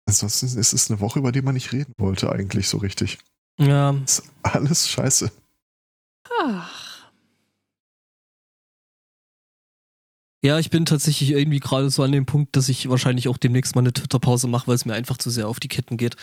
Ansonsten 0.08 0.48
ist 0.58 0.74
es 0.74 0.90
eine 0.90 1.00
Woche, 1.00 1.20
über 1.20 1.32
die 1.32 1.44
man 1.44 1.54
nicht 1.54 1.72
reden 1.74 1.94
wollte, 2.00 2.32
eigentlich 2.32 2.68
so 2.70 2.80
richtig. 2.80 3.20
Ja, 3.60 3.92
Ist 3.92 4.24
alles 4.44 4.90
scheiße. 4.90 5.32
Ach. 6.42 6.90
ja, 10.42 10.58
ich 10.58 10.70
bin 10.70 10.86
tatsächlich 10.86 11.32
irgendwie 11.32 11.60
gerade 11.60 11.90
so 11.90 12.04
an 12.04 12.12
dem 12.12 12.26
Punkt, 12.26 12.56
dass 12.56 12.70
ich 12.70 12.90
wahrscheinlich 12.90 13.28
auch 13.28 13.38
demnächst 13.38 13.76
mal 13.76 13.82
eine 13.82 13.94
Twitter-Pause 13.94 14.48
mache, 14.48 14.68
weil 14.68 14.76
es 14.76 14.86
mir 14.86 14.94
einfach 14.94 15.18
zu 15.18 15.30
sehr 15.30 15.48
auf 15.48 15.60
die 15.60 15.68
Ketten 15.68 15.98
geht. 15.98 16.16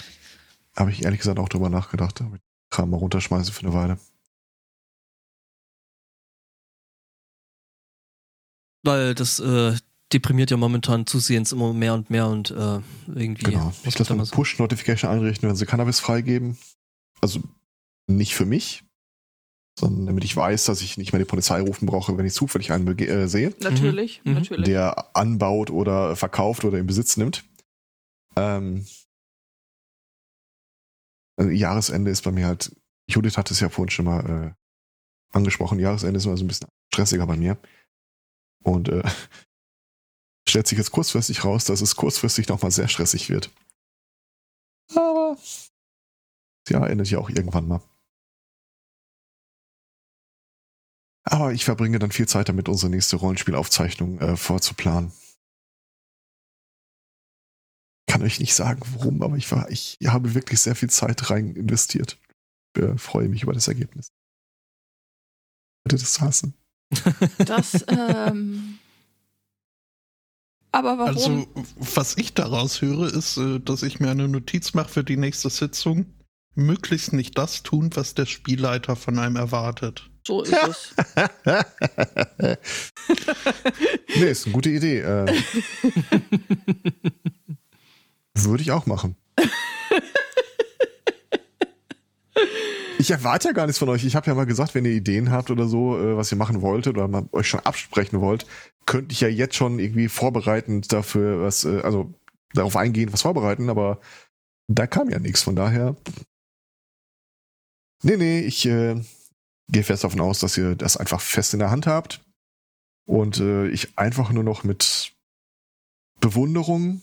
Habe 0.76 0.90
ich 0.90 1.04
ehrlich 1.04 1.20
gesagt 1.20 1.38
auch 1.38 1.48
drüber 1.48 1.68
nachgedacht. 1.68 2.20
Aber 2.20 2.36
ich 2.36 2.42
Kram 2.70 2.90
mal 2.90 2.96
runterschmeißen 2.96 3.52
für 3.52 3.62
eine 3.62 3.74
Weile. 3.74 3.98
Weil 8.82 9.14
das 9.14 9.40
äh, 9.40 9.76
deprimiert 10.12 10.50
ja 10.50 10.56
momentan 10.56 11.06
zusehends 11.06 11.52
immer 11.52 11.72
mehr 11.72 11.94
und 11.94 12.10
mehr 12.10 12.26
und 12.28 12.50
äh, 12.50 12.80
irgendwie. 13.06 13.50
Genau. 13.50 13.66
muss 13.66 13.80
Ich 13.84 13.98
lasse 13.98 14.14
mal 14.14 14.22
eine 14.22 14.30
Push-Notification 14.30 15.10
einrichten, 15.10 15.48
wenn 15.48 15.56
sie 15.56 15.66
Cannabis 15.66 16.00
freigeben. 16.00 16.56
Also 17.26 17.40
nicht 18.08 18.36
für 18.36 18.44
mich, 18.46 18.84
sondern 19.76 20.06
damit 20.06 20.22
ich 20.22 20.36
weiß, 20.36 20.64
dass 20.66 20.80
ich 20.80 20.96
nicht 20.96 21.12
mehr 21.12 21.18
die 21.18 21.24
Polizei 21.24 21.60
rufen 21.60 21.86
brauche, 21.86 22.16
wenn 22.16 22.24
ich 22.24 22.32
zufällig 22.34 22.70
einen 22.70 22.96
äh, 23.00 23.26
sehe, 23.26 23.52
Natürlich, 23.60 24.24
Mhm. 24.24 24.34
natürlich. 24.34 24.64
der 24.64 25.16
anbaut 25.16 25.70
oder 25.70 26.14
verkauft 26.14 26.64
oder 26.64 26.78
in 26.78 26.86
Besitz 26.86 27.16
nimmt. 27.16 27.44
Ähm, 28.36 28.86
also 31.36 31.50
Jahresende 31.50 32.12
ist 32.12 32.22
bei 32.22 32.30
mir 32.30 32.46
halt, 32.46 32.74
Judith 33.10 33.36
hat 33.36 33.50
es 33.50 33.58
ja 33.58 33.70
vorhin 33.70 33.90
schon 33.90 34.04
mal 34.04 34.54
äh, 34.54 35.36
angesprochen, 35.36 35.80
Jahresende 35.80 36.18
ist 36.18 36.26
immer 36.26 36.36
so 36.36 36.44
ein 36.44 36.48
bisschen 36.48 36.68
stressiger 36.94 37.26
bei 37.26 37.36
mir. 37.36 37.58
Und 38.62 38.88
äh, 38.88 39.02
stellt 40.48 40.68
sich 40.68 40.78
jetzt 40.78 40.92
kurzfristig 40.92 41.44
raus, 41.44 41.64
dass 41.64 41.80
es 41.80 41.96
kurzfristig 41.96 42.46
nochmal 42.46 42.70
sehr 42.70 42.86
stressig 42.86 43.28
wird. 43.30 43.50
Aber 44.94 45.36
ja, 46.68 46.86
endet 46.86 47.10
ja 47.10 47.18
auch 47.18 47.30
irgendwann 47.30 47.68
mal. 47.68 47.82
Aber 51.28 51.52
ich 51.52 51.64
verbringe 51.64 51.98
dann 51.98 52.12
viel 52.12 52.28
Zeit 52.28 52.48
damit, 52.48 52.68
unsere 52.68 52.90
nächste 52.90 53.16
Rollenspielaufzeichnung 53.16 54.20
äh, 54.20 54.36
vorzuplanen. 54.36 55.12
Kann 58.08 58.22
euch 58.22 58.38
nicht 58.38 58.54
sagen, 58.54 58.80
warum, 58.94 59.22
aber 59.22 59.36
ich, 59.36 59.50
war, 59.50 59.68
ich 59.68 59.98
habe 60.06 60.34
wirklich 60.34 60.60
sehr 60.60 60.76
viel 60.76 60.88
Zeit 60.88 61.28
rein 61.30 61.56
investiert. 61.56 62.18
Ich 62.76 63.00
freue 63.00 63.28
mich 63.28 63.42
über 63.42 63.52
das 63.52 63.66
Ergebnis. 63.66 64.12
Ich 65.84 65.92
würde 65.92 66.02
das 66.02 66.20
hassen. 66.20 66.54
Das, 67.38 67.84
ähm. 67.88 68.78
Aber 70.70 70.98
warum? 70.98 71.08
Also, 71.08 71.46
was 71.76 72.16
ich 72.16 72.34
daraus 72.34 72.80
höre, 72.82 73.12
ist, 73.12 73.36
äh, 73.38 73.58
dass 73.58 73.82
ich 73.82 73.98
mir 73.98 74.10
eine 74.10 74.28
Notiz 74.28 74.74
mache 74.74 74.90
für 74.90 75.04
die 75.04 75.16
nächste 75.16 75.50
Sitzung. 75.50 76.06
Möglichst 76.56 77.12
nicht 77.12 77.38
das 77.38 77.62
tun, 77.62 77.90
was 77.94 78.14
der 78.14 78.26
Spielleiter 78.26 78.96
von 78.96 79.18
einem 79.18 79.36
erwartet. 79.36 80.10
so 80.26 80.42
ist 80.42 80.52
es. 80.52 80.94
nee, 84.16 84.30
ist 84.30 84.46
eine 84.46 84.52
gute 84.54 84.70
Idee. 84.70 85.00
Äh, 85.00 85.26
würde 88.34 88.62
ich 88.62 88.72
auch 88.72 88.86
machen. 88.86 89.16
Ich 92.98 93.10
erwarte 93.10 93.48
ja 93.48 93.52
gar 93.52 93.66
nichts 93.66 93.78
von 93.78 93.88
euch. 93.88 94.04
Ich 94.04 94.16
habe 94.16 94.26
ja 94.26 94.34
mal 94.34 94.46
gesagt, 94.46 94.74
wenn 94.74 94.84
ihr 94.84 94.92
Ideen 94.92 95.30
habt 95.30 95.50
oder 95.50 95.68
so, 95.68 95.98
äh, 95.98 96.16
was 96.16 96.32
ihr 96.32 96.38
machen 96.38 96.62
wolltet 96.62 96.96
oder 96.96 97.06
mal 97.06 97.28
euch 97.32 97.48
schon 97.48 97.60
absprechen 97.60 98.20
wollt, 98.20 98.46
könnte 98.86 99.12
ich 99.12 99.20
ja 99.20 99.28
jetzt 99.28 99.54
schon 99.54 99.78
irgendwie 99.78 100.08
vorbereitend 100.08 100.92
dafür 100.92 101.42
was, 101.42 101.64
äh, 101.64 101.80
also 101.82 102.14
darauf 102.54 102.76
eingehen, 102.76 103.12
was 103.12 103.22
vorbereiten, 103.22 103.68
aber 103.70 104.00
da 104.68 104.86
kam 104.86 105.10
ja 105.10 105.18
nichts. 105.18 105.42
Von 105.42 105.56
daher. 105.56 105.96
Nee, 108.02 108.16
nee, 108.16 108.40
ich 108.40 108.66
äh, 108.66 109.00
gehe 109.68 109.82
fest 109.82 110.04
davon 110.04 110.20
aus, 110.20 110.40
dass 110.40 110.56
ihr 110.56 110.74
das 110.74 110.96
einfach 110.96 111.20
fest 111.20 111.54
in 111.54 111.60
der 111.60 111.70
Hand 111.70 111.86
habt 111.86 112.24
und 113.06 113.40
äh, 113.40 113.68
ich 113.68 113.98
einfach 113.98 114.30
nur 114.30 114.44
noch 114.44 114.64
mit 114.64 115.12
Bewunderung 116.20 117.02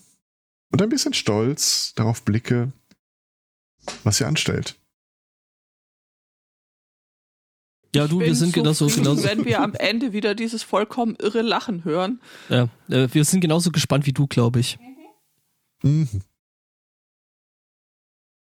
und 0.70 0.82
ein 0.82 0.88
bisschen 0.88 1.14
Stolz 1.14 1.92
darauf 1.94 2.22
blicke, 2.22 2.72
was 4.02 4.20
ihr 4.20 4.26
anstellt. 4.26 4.76
Ja, 7.94 8.08
du, 8.08 8.20
Ich 8.20 8.26
wir 8.26 8.34
sind 8.34 8.52
genauso, 8.52 8.88
zufrieden, 8.88 9.04
genauso, 9.04 9.24
Wenn 9.24 9.44
wir 9.44 9.60
am 9.60 9.74
Ende 9.74 10.12
wieder 10.12 10.34
dieses 10.34 10.64
vollkommen 10.64 11.14
irre 11.20 11.42
Lachen 11.42 11.84
hören. 11.84 12.20
ja, 12.48 12.68
äh, 12.88 13.08
wir 13.12 13.24
sind 13.24 13.40
genauso 13.40 13.70
gespannt 13.70 14.04
wie 14.06 14.12
du, 14.12 14.26
glaube 14.26 14.58
ich. 14.58 14.78
Mhm. 15.82 16.08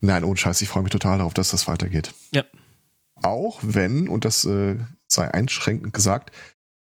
Nein, 0.03 0.25
ohne 0.25 0.37
Scheiß, 0.37 0.61
ich 0.61 0.69
freue 0.69 0.83
mich 0.83 0.93
total 0.93 1.19
darauf, 1.19 1.33
dass 1.33 1.51
das 1.53 1.69
weitergeht. 1.69 2.13
Ja. 2.33 2.45
Auch 3.23 3.61
wenn, 3.63 4.09
und 4.09 4.25
das 4.25 4.45
äh, 4.45 4.77
sei 5.07 5.33
einschränkend 5.33 5.95
gesagt, 5.95 6.33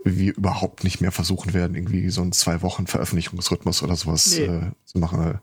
wir 0.02 0.34
überhaupt 0.34 0.84
nicht 0.84 1.00
mehr 1.00 1.12
versuchen 1.12 1.52
werden, 1.54 1.74
irgendwie 1.76 2.08
so 2.10 2.22
einen 2.22 2.32
zwei 2.32 2.62
Wochen 2.62 2.86
Veröffentlichungsrhythmus 2.86 3.82
oder 3.82 3.94
sowas 3.96 4.26
Nee. 4.36 4.44
äh, 4.44 4.70
zu 4.84 4.98
machen. 4.98 5.38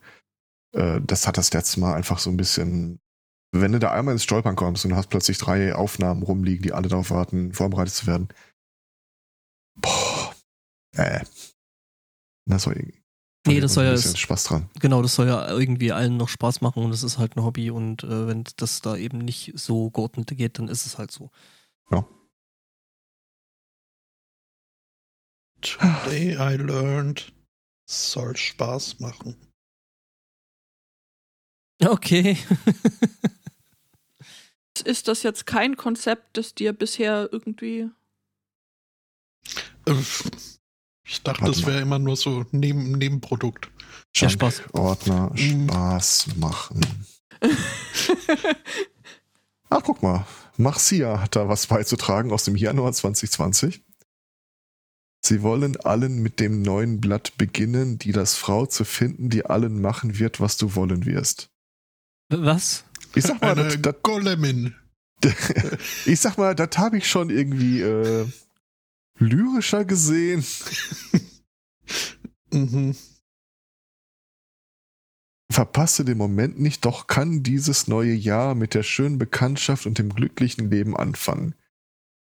Äh, 0.73 1.01
das 1.01 1.27
hat 1.27 1.37
das 1.37 1.53
letzte 1.53 1.79
Mal 1.79 1.93
einfach 1.93 2.17
so 2.19 2.31
ein 2.31 2.37
bisschen, 2.37 2.99
wenn 3.51 3.71
du 3.71 3.79
da 3.79 3.91
einmal 3.91 4.13
ins 4.13 4.23
Stolpern 4.23 4.55
kommst 4.55 4.83
und 4.85 4.95
hast 4.95 5.09
plötzlich 5.09 5.37
drei 5.37 5.75
Aufnahmen 5.75 6.23
rumliegen, 6.23 6.63
die 6.63 6.73
alle 6.73 6.87
darauf 6.89 7.11
warten, 7.11 7.53
vorbereitet 7.53 7.93
zu 7.93 8.07
werden. 8.07 8.29
Boah. 9.75 10.35
Äh. 10.95 11.23
Das 12.47 12.63
soll 12.63 12.73
irgendwie. 12.75 13.00
Nee, 13.47 13.59
das 13.59 13.73
soll 13.73 13.85
ja 13.85 13.97
Spaß 13.97 14.43
dran. 14.43 14.69
Genau, 14.79 15.01
das 15.01 15.15
soll 15.15 15.27
ja 15.27 15.47
irgendwie 15.49 15.91
allen 15.91 16.17
noch 16.17 16.29
Spaß 16.29 16.61
machen 16.61 16.83
und 16.83 16.91
das 16.91 17.01
ist 17.03 17.17
halt 17.17 17.35
ein 17.35 17.43
Hobby 17.43 17.71
und 17.71 18.03
äh, 18.03 18.27
wenn 18.27 18.43
das 18.57 18.81
da 18.81 18.95
eben 18.95 19.17
nicht 19.17 19.53
so 19.55 19.89
geordnet 19.89 20.27
geht, 20.37 20.59
dann 20.59 20.67
ist 20.67 20.85
es 20.85 20.97
halt 20.99 21.11
so. 21.11 21.31
Today 25.61 26.33
I 26.33 26.55
learned, 26.57 27.31
es 27.87 28.11
soll 28.11 28.35
Spaß 28.35 28.99
machen. 28.99 29.35
Okay. 31.83 32.37
Ist 34.85 35.07
das 35.07 35.21
jetzt 35.23 35.45
kein 35.45 35.77
Konzept, 35.77 36.37
das 36.37 36.55
dir 36.55 36.73
bisher 36.73 37.29
irgendwie. 37.31 37.89
Ich 41.11 41.23
dachte, 41.23 41.41
Warte 41.41 41.51
das 41.53 41.65
wäre 41.65 41.81
immer 41.81 41.99
nur 41.99 42.15
so 42.15 42.45
neben, 42.51 42.93
Nebenprodukt. 42.93 43.69
Ja, 44.15 44.29
Spaß. 44.29 44.61
Ordner, 44.71 45.29
Mhm. 45.35 45.67
Spaß 45.67 46.27
machen. 46.37 46.79
Ach, 49.69 49.81
guck 49.83 50.01
mal. 50.01 50.25
Marcia 50.55 51.19
hat 51.19 51.35
da 51.35 51.49
was 51.49 51.67
beizutragen 51.67 52.31
aus 52.31 52.45
dem 52.45 52.55
Januar 52.55 52.93
2020. 52.93 53.83
Sie 55.23 55.41
wollen 55.41 55.75
allen 55.81 56.21
mit 56.23 56.39
dem 56.39 56.61
neuen 56.61 57.01
Blatt 57.01 57.37
beginnen, 57.37 57.97
die 57.99 58.13
das 58.13 58.35
Frau 58.35 58.65
zu 58.65 58.85
finden, 58.85 59.29
die 59.29 59.45
allen 59.45 59.81
machen 59.81 60.17
wird, 60.17 60.39
was 60.39 60.55
du 60.55 60.75
wollen 60.75 61.05
wirst. 61.05 61.49
Was? 62.29 62.85
Ich 63.15 63.25
sag 63.25 63.41
mal, 63.41 63.51
Eine 63.51 63.65
das, 63.65 63.81
das, 63.81 63.95
Golemin. 64.01 64.75
ich 66.05 66.19
sag 66.21 66.37
mal, 66.37 66.55
das 66.55 66.77
habe 66.77 66.97
ich 66.97 67.09
schon 67.09 67.29
irgendwie 67.29 67.81
äh, 67.81 68.25
lyrischer 69.21 69.85
gesehen. 69.85 70.45
Mhm. 72.53 72.97
Verpasse 75.49 76.03
den 76.03 76.17
Moment 76.17 76.59
nicht, 76.59 76.83
doch 76.83 77.07
kann 77.07 77.43
dieses 77.43 77.87
neue 77.87 78.11
Jahr 78.11 78.55
mit 78.55 78.73
der 78.73 78.83
schönen 78.83 79.17
Bekanntschaft 79.17 79.85
und 79.85 79.97
dem 79.97 80.13
glücklichen 80.13 80.69
Leben 80.69 80.97
anfangen. 80.97 81.55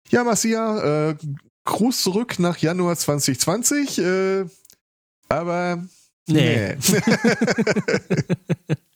Ja, 0.10 0.24
Marcia, 0.24 1.10
äh, 1.10 1.18
Gruß 1.66 2.04
zurück 2.04 2.38
nach 2.38 2.60
Januar 2.60 2.96
2020, 2.96 3.98
äh, 3.98 4.46
aber 5.28 5.84
Nee. 6.28 6.78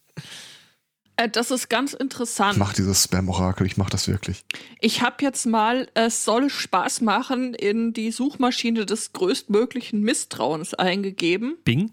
Äh, 1.18 1.30
das 1.30 1.52
ist 1.52 1.70
ganz 1.70 1.94
interessant. 1.94 2.54
Ich 2.54 2.60
mach 2.60 2.74
dieses 2.74 3.04
Spam-Orakel, 3.04 3.66
ich 3.66 3.78
mach 3.78 3.90
das 3.90 4.08
wirklich. 4.08 4.44
Ich 4.82 5.02
habe 5.02 5.18
jetzt 5.22 5.46
mal, 5.46 5.88
es 5.94 6.26
soll 6.26 6.50
Spaß 6.50 7.02
machen, 7.02 7.54
in 7.54 7.94
die 7.94 8.12
Suchmaschine 8.12 8.86
des 8.86 9.14
größtmöglichen 9.14 10.02
Misstrauens 10.02 10.74
eingegeben. 10.74 11.58
Bing? 11.64 11.92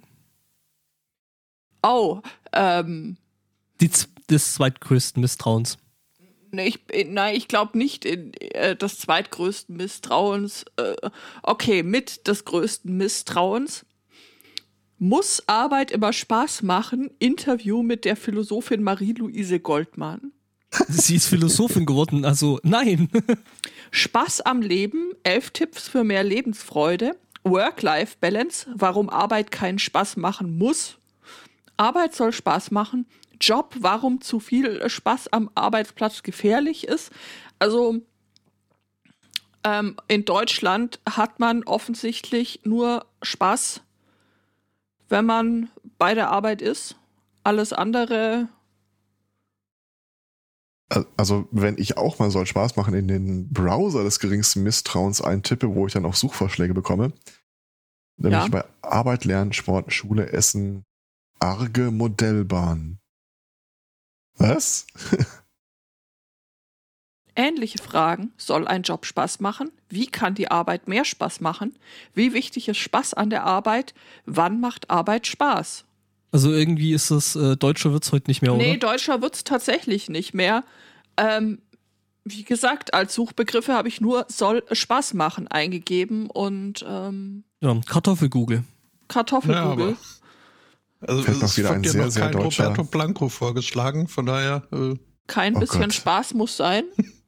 Oh, 1.83 2.21
ähm, 2.53 3.17
Die, 3.81 3.91
des 4.31 4.55
zweitgrößten 4.55 5.21
Misstrauens. 5.21 5.79
nee, 6.53 6.69
ich, 6.69 6.81
äh, 6.91 7.05
nein, 7.05 7.35
ich 7.35 7.49
glaube 7.49 7.77
nicht 7.77 8.05
in 8.05 8.33
äh, 8.35 8.77
des 8.77 8.99
zweitgrößten 8.99 9.77
Misstrauens. 9.77 10.65
Äh, 10.77 10.95
okay, 11.43 11.83
mit 11.83 12.27
des 12.29 12.45
größten 12.45 12.97
Misstrauens. 12.97 13.85
Muss 15.05 15.43
Arbeit 15.49 15.91
immer 15.91 16.13
Spaß 16.13 16.63
machen? 16.63 17.11
Interview 17.19 17.83
mit 17.83 18.05
der 18.05 18.15
Philosophin 18.15 18.85
Marie-Louise 18.85 19.59
Goldmann. 19.59 20.31
Sie 20.89 21.17
ist 21.17 21.27
Philosophin 21.27 21.87
geworden, 21.87 22.25
also 22.25 22.61
nein. 22.63 23.11
Spaß 23.91 24.43
am 24.43 24.63
Leben, 24.63 25.11
elf 25.25 25.51
Tipps 25.51 25.89
für 25.89 26.05
mehr 26.05 26.23
Lebensfreude, 26.23 27.17
Work-Life-Balance, 27.43 28.69
warum 28.77 29.11
Arbeit 29.11 29.51
keinen 29.51 29.81
Spaß 29.81 30.19
machen 30.19 30.57
muss, 30.57 30.99
Arbeit 31.77 32.15
soll 32.15 32.33
Spaß 32.33 32.71
machen, 32.71 33.07
Job, 33.41 33.75
warum 33.81 34.21
zu 34.21 34.39
viel 34.39 34.89
Spaß 34.89 35.33
am 35.33 35.51
Arbeitsplatz 35.57 36.23
gefährlich 36.23 36.87
ist. 36.87 37.11
Also 37.59 37.97
ähm, 39.65 39.97
in 40.07 40.25
Deutschland 40.25 41.01
hat 41.11 41.41
man 41.41 41.65
offensichtlich 41.65 42.61
nur 42.63 43.05
Spaß, 43.21 43.81
wenn 45.13 45.27
man 45.27 45.69
bei 45.99 46.15
der 46.15 46.31
Arbeit 46.31 46.63
ist. 46.63 46.97
Alles 47.45 47.73
andere, 47.73 48.49
Al- 50.89 51.07
Also, 51.17 51.49
wenn 51.53 51.79
ich 51.79 51.97
auch 51.97 52.19
mal 52.19 52.31
soll 52.31 52.47
Spaß 52.47 52.77
machen, 52.77 52.95
in 52.95 53.09
den 53.09 53.53
Browser 53.53 54.03
des 54.05 54.19
geringsten 54.21 54.63
Misstrauens 54.63 55.21
eintippe, 55.21 55.75
wo 55.75 55.87
ich 55.87 55.93
dann 55.93 56.05
auch 56.07 56.15
Suchvorschläge 56.15 56.75
bekomme, 56.75 57.13
nämlich 58.17 58.45
Ja. 58.45 58.49
bei 58.49 58.65
Arbeit, 58.83 59.25
Lernen, 59.25 59.53
Sport, 59.53 59.93
Schule, 59.93 60.33
Essen, 60.33 60.85
arge 61.41 61.91
Modellbahn. 61.91 62.99
Was? 64.37 64.87
Ähnliche 67.35 67.79
Fragen. 67.79 68.33
Soll 68.37 68.67
ein 68.69 68.83
Job 68.83 69.07
Spaß 69.07 69.41
machen? 69.41 69.71
Wie 69.89 70.07
kann 70.07 70.35
die 70.35 70.51
Arbeit 70.51 70.89
mehr 70.89 71.05
Spaß 71.05 71.41
machen? 71.41 71.75
Wie 72.15 72.33
wichtig 72.35 72.69
ist 72.69 72.77
Spaß 72.79 73.15
an 73.15 73.31
der 73.31 73.45
Arbeit? 73.45 73.95
Wann 74.27 74.61
macht 74.61 74.91
Arbeit 74.91 75.27
Spaß? 75.27 75.85
Also 76.31 76.53
irgendwie 76.53 76.93
ist 76.95 77.11
das, 77.11 77.37
äh, 77.37 77.57
deutscher 77.57 77.93
wird's 77.93 78.11
heute 78.13 78.31
nicht 78.31 78.43
mehr, 78.43 78.53
Nee, 78.55 78.71
oder? 78.77 78.79
deutscher 78.93 79.21
wird's 79.23 79.45
tatsächlich 79.45 80.09
nicht 80.09 80.33
mehr. 80.35 80.65
Ähm, 81.17 81.59
wie 82.25 82.43
gesagt, 82.45 82.95
als 82.95 83.15
Suchbegriffe 83.15 83.73
habe 83.75 83.89
ich 83.89 84.01
nur 84.01 84.27
soll 84.29 84.63
Spaß 84.71 85.15
machen 85.15 85.49
eingegeben 85.49 86.31
und 86.31 86.85
ähm, 86.89 87.45
Ja, 87.61 87.79
Kartoffelgoogle. 87.87 88.57
Ja, 88.59 88.63
Kartoffelgoogle. 89.09 89.85
aber. 89.89 89.97
Also 91.09 91.23
Fällt 91.25 91.39
noch 91.39 91.45
es 91.49 91.59
wieder 91.59 91.69
wird 91.71 91.77
ein 91.77 91.83
dir 91.83 91.91
sehr, 91.91 92.05
noch 92.05 92.11
sehr 92.13 92.23
kein 92.31 92.33
deutscher- 92.33 92.65
Roberto 92.69 92.85
Blanco 92.85 93.29
vorgeschlagen, 93.29 94.07
von 94.09 94.25
daher. 94.27 94.63
Äh, 94.73 94.95
Kein 95.27 95.57
Oh 95.57 95.61
bisschen 95.61 95.81
Gott. 95.83 95.95
Spaß 95.95 96.35
muss 96.35 96.57
sein. 96.57 96.85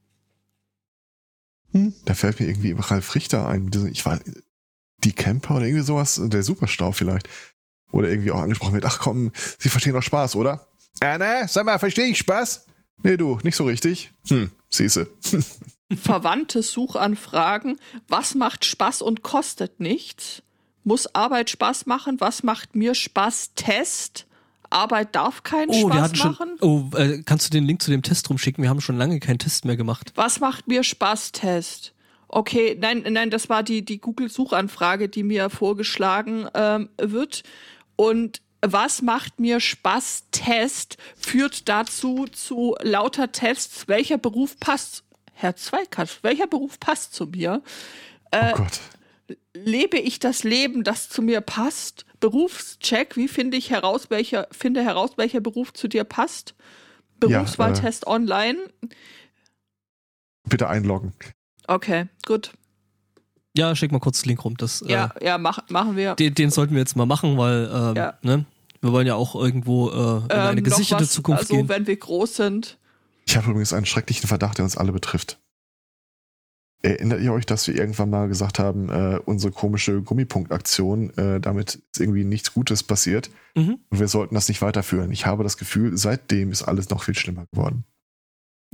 Da 2.05 2.15
fällt 2.15 2.39
mir 2.39 2.47
irgendwie 2.47 2.73
Ralf 2.79 3.15
Richter 3.15 3.49
ein. 3.49 3.71
Ich 3.91 4.07
war 4.07 4.21
die 5.03 5.13
Camper 5.13 5.57
oder 5.57 5.67
irgendwie 5.67 5.85
sowas, 5.85 6.21
der 6.23 6.43
Superstau 6.43 6.93
vielleicht. 6.93 7.29
Oder 7.91 8.09
irgendwie 8.09 8.31
auch 8.31 8.41
angesprochen 8.41 8.75
wird, 8.75 8.85
ach 8.85 8.99
komm, 9.01 9.33
Sie 9.59 9.69
verstehen 9.69 9.93
doch 9.93 10.03
Spaß, 10.03 10.37
oder? 10.37 10.67
Ja, 11.03 11.19
ne? 11.19 11.47
Sag 11.49 11.65
mal, 11.67 11.79
verstehe 11.79 12.07
ich 12.07 12.19
Spaß? 12.19 12.67
Nee, 13.03 13.17
du, 13.17 13.39
nicht 13.43 13.57
so 13.57 13.65
richtig. 13.65 14.13
Hm, 14.29 14.51
siehste. 14.69 15.09
Verwandte 16.03 16.63
Suchanfragen. 16.63 17.79
Was 18.09 18.35
macht 18.35 18.65
Spaß 18.65 19.03
und 19.03 19.23
kostet 19.23 19.81
nichts? 19.81 20.43
Muss 20.85 21.15
Arbeit 21.15 21.51
Spaß 21.51 21.87
machen? 21.87 22.21
Was 22.21 22.43
macht 22.43 22.75
mir 22.75 22.95
Spaß? 22.95 23.55
Test. 23.55 24.27
Arbeit 24.75 25.15
darf 25.15 25.43
keinen 25.43 25.71
Oh, 25.71 25.73
wir 25.89 25.93
Spaß 25.95 26.03
hatten 26.03 26.17
schon. 26.17 26.31
machen. 26.33 26.57
Oh, 26.61 26.85
äh, 26.97 27.23
kannst 27.25 27.47
du 27.47 27.51
den 27.51 27.65
Link 27.65 27.83
zu 27.83 27.91
dem 27.91 28.03
Test 28.03 28.29
rumschicken? 28.29 28.63
Wir 28.63 28.69
haben 28.71 28.81
schon 28.81 28.99
lange 28.99 29.21
keinen 29.21 29.39
Test 29.39 29.65
mehr 29.65 29.77
gemacht. 29.77 30.13
Was 30.17 30.41
macht 30.41 30.69
mir 30.69 30.83
Spaß? 30.83 31.33
Test. 31.33 31.93
Okay, 32.29 32.77
nein, 32.81 33.05
nein, 33.09 33.31
das 33.31 33.49
war 33.49 33.63
die, 33.63 33.85
die 33.85 33.99
Google-Suchanfrage, 33.99 35.09
die 35.09 35.23
mir 35.23 35.51
vorgeschlagen 35.51 36.49
ähm, 36.55 36.89
wird. 36.99 37.45
Und 37.97 38.41
was 38.61 39.03
macht 39.03 39.39
mir 39.39 39.61
Spaß? 39.61 40.25
Test 40.33 40.97
führt 41.17 41.69
dazu 41.69 42.27
zu 42.33 42.75
lauter 42.83 43.31
Tests. 43.31 43.87
Welcher 43.89 44.19
Beruf 44.19 44.59
passt? 44.59 45.05
Herr 45.35 45.55
Zweikatsch, 45.57 46.19
welcher 46.23 46.47
Beruf 46.47 46.81
passt 46.81 47.15
zu 47.15 47.27
mir? 47.27 47.63
Äh, 48.31 48.53
oh 48.53 48.57
Gott. 48.59 48.81
Lebe 49.55 49.99
ich 49.99 50.19
das 50.19 50.45
Leben, 50.45 50.85
das 50.85 51.09
zu 51.09 51.23
mir 51.23 51.41
passt? 51.41 52.05
Berufscheck, 52.21 53.17
wie 53.17 53.29
finde 53.29 53.57
ich 53.57 53.71
heraus, 53.71 54.11
welcher, 54.11 54.47
finde 54.51 54.83
heraus, 54.83 55.13
welcher 55.17 55.41
Beruf 55.41 55.73
zu 55.73 55.89
dir 55.89 56.05
passt? 56.05 56.55
Ja, 57.23 57.29
Berufswahltest 57.39 58.07
online. 58.07 58.59
Bitte 60.49 60.69
einloggen. 60.69 61.13
Okay, 61.67 62.07
gut. 62.27 62.53
Ja, 63.57 63.75
schick 63.77 63.93
mal 63.93 64.01
kurz 64.01 64.21
den 64.23 64.29
Link 64.31 64.45
rum. 64.45 64.57
Das, 64.57 64.83
Ja, 64.87 65.15
ja, 65.23 65.39
mach, 65.39 65.61
machen 65.71 65.97
wir. 65.97 66.13
äh, 66.13 66.17
den, 66.17 66.35
den 66.35 66.51
sollten 66.51 66.75
wir 66.75 66.81
jetzt 66.81 66.97
mal 66.97 67.07
machen, 67.07 67.39
weil 67.39 67.71
ähm, 67.73 67.97
Ja. 67.97 68.19
ne? 68.23 68.45
wir 68.81 68.93
wollen 68.93 69.07
ja 69.07 69.15
auch 69.15 69.35
irgendwo 69.35 69.89
äh, 69.91 69.93
in 69.93 70.31
eine 70.33 70.51
Ähm, 70.51 70.57
noch 70.57 70.63
gesicherte 70.65 71.05
was, 71.05 71.13
Zukunft 71.13 71.43
also, 71.43 71.55
gehen. 71.55 71.69
wenn 71.69 71.87
wir 71.87 71.97
groß 71.97 72.37
sind. 72.37 72.79
Ich 73.27 73.37
habe 73.37 73.49
übrigens 73.49 73.73
einen 73.73 73.87
schrecklichen 73.87 74.27
Verdacht, 74.29 74.59
der 74.59 74.65
uns 74.67 74.77
alle 74.77 74.93
betrifft. 74.93 75.39
Erinnert 76.85 77.23
ihr 77.23 77.33
euch, 77.33 77.47
dass 77.47 77.67
wir 77.67 77.75
irgendwann 77.77 78.11
mal 78.11 78.29
gesagt 78.29 78.59
haben, 78.59 78.91
äh, 78.91 79.19
unsere 79.25 79.53
komische 79.53 80.03
Gummipunktaktion, 80.03 81.17
äh, 81.17 81.41
damit 81.41 81.77
ist 81.77 81.99
irgendwie 82.01 82.25
nichts 82.25 82.53
Gutes 82.53 82.83
passiert 82.83 83.31
Mhm. 83.55 83.79
und 83.89 84.01
wir 84.01 84.09
sollten 84.09 84.35
das 84.35 84.49
nicht 84.49 84.61
weiterführen. 84.61 85.11
Ich 85.11 85.25
habe 85.25 85.45
das 85.45 85.57
Gefühl, 85.57 85.97
seitdem 85.97 86.51
ist 86.51 86.63
alles 86.63 86.91
noch 86.91 87.03
viel 87.05 87.15
schlimmer 87.15 87.47
geworden. 87.53 87.85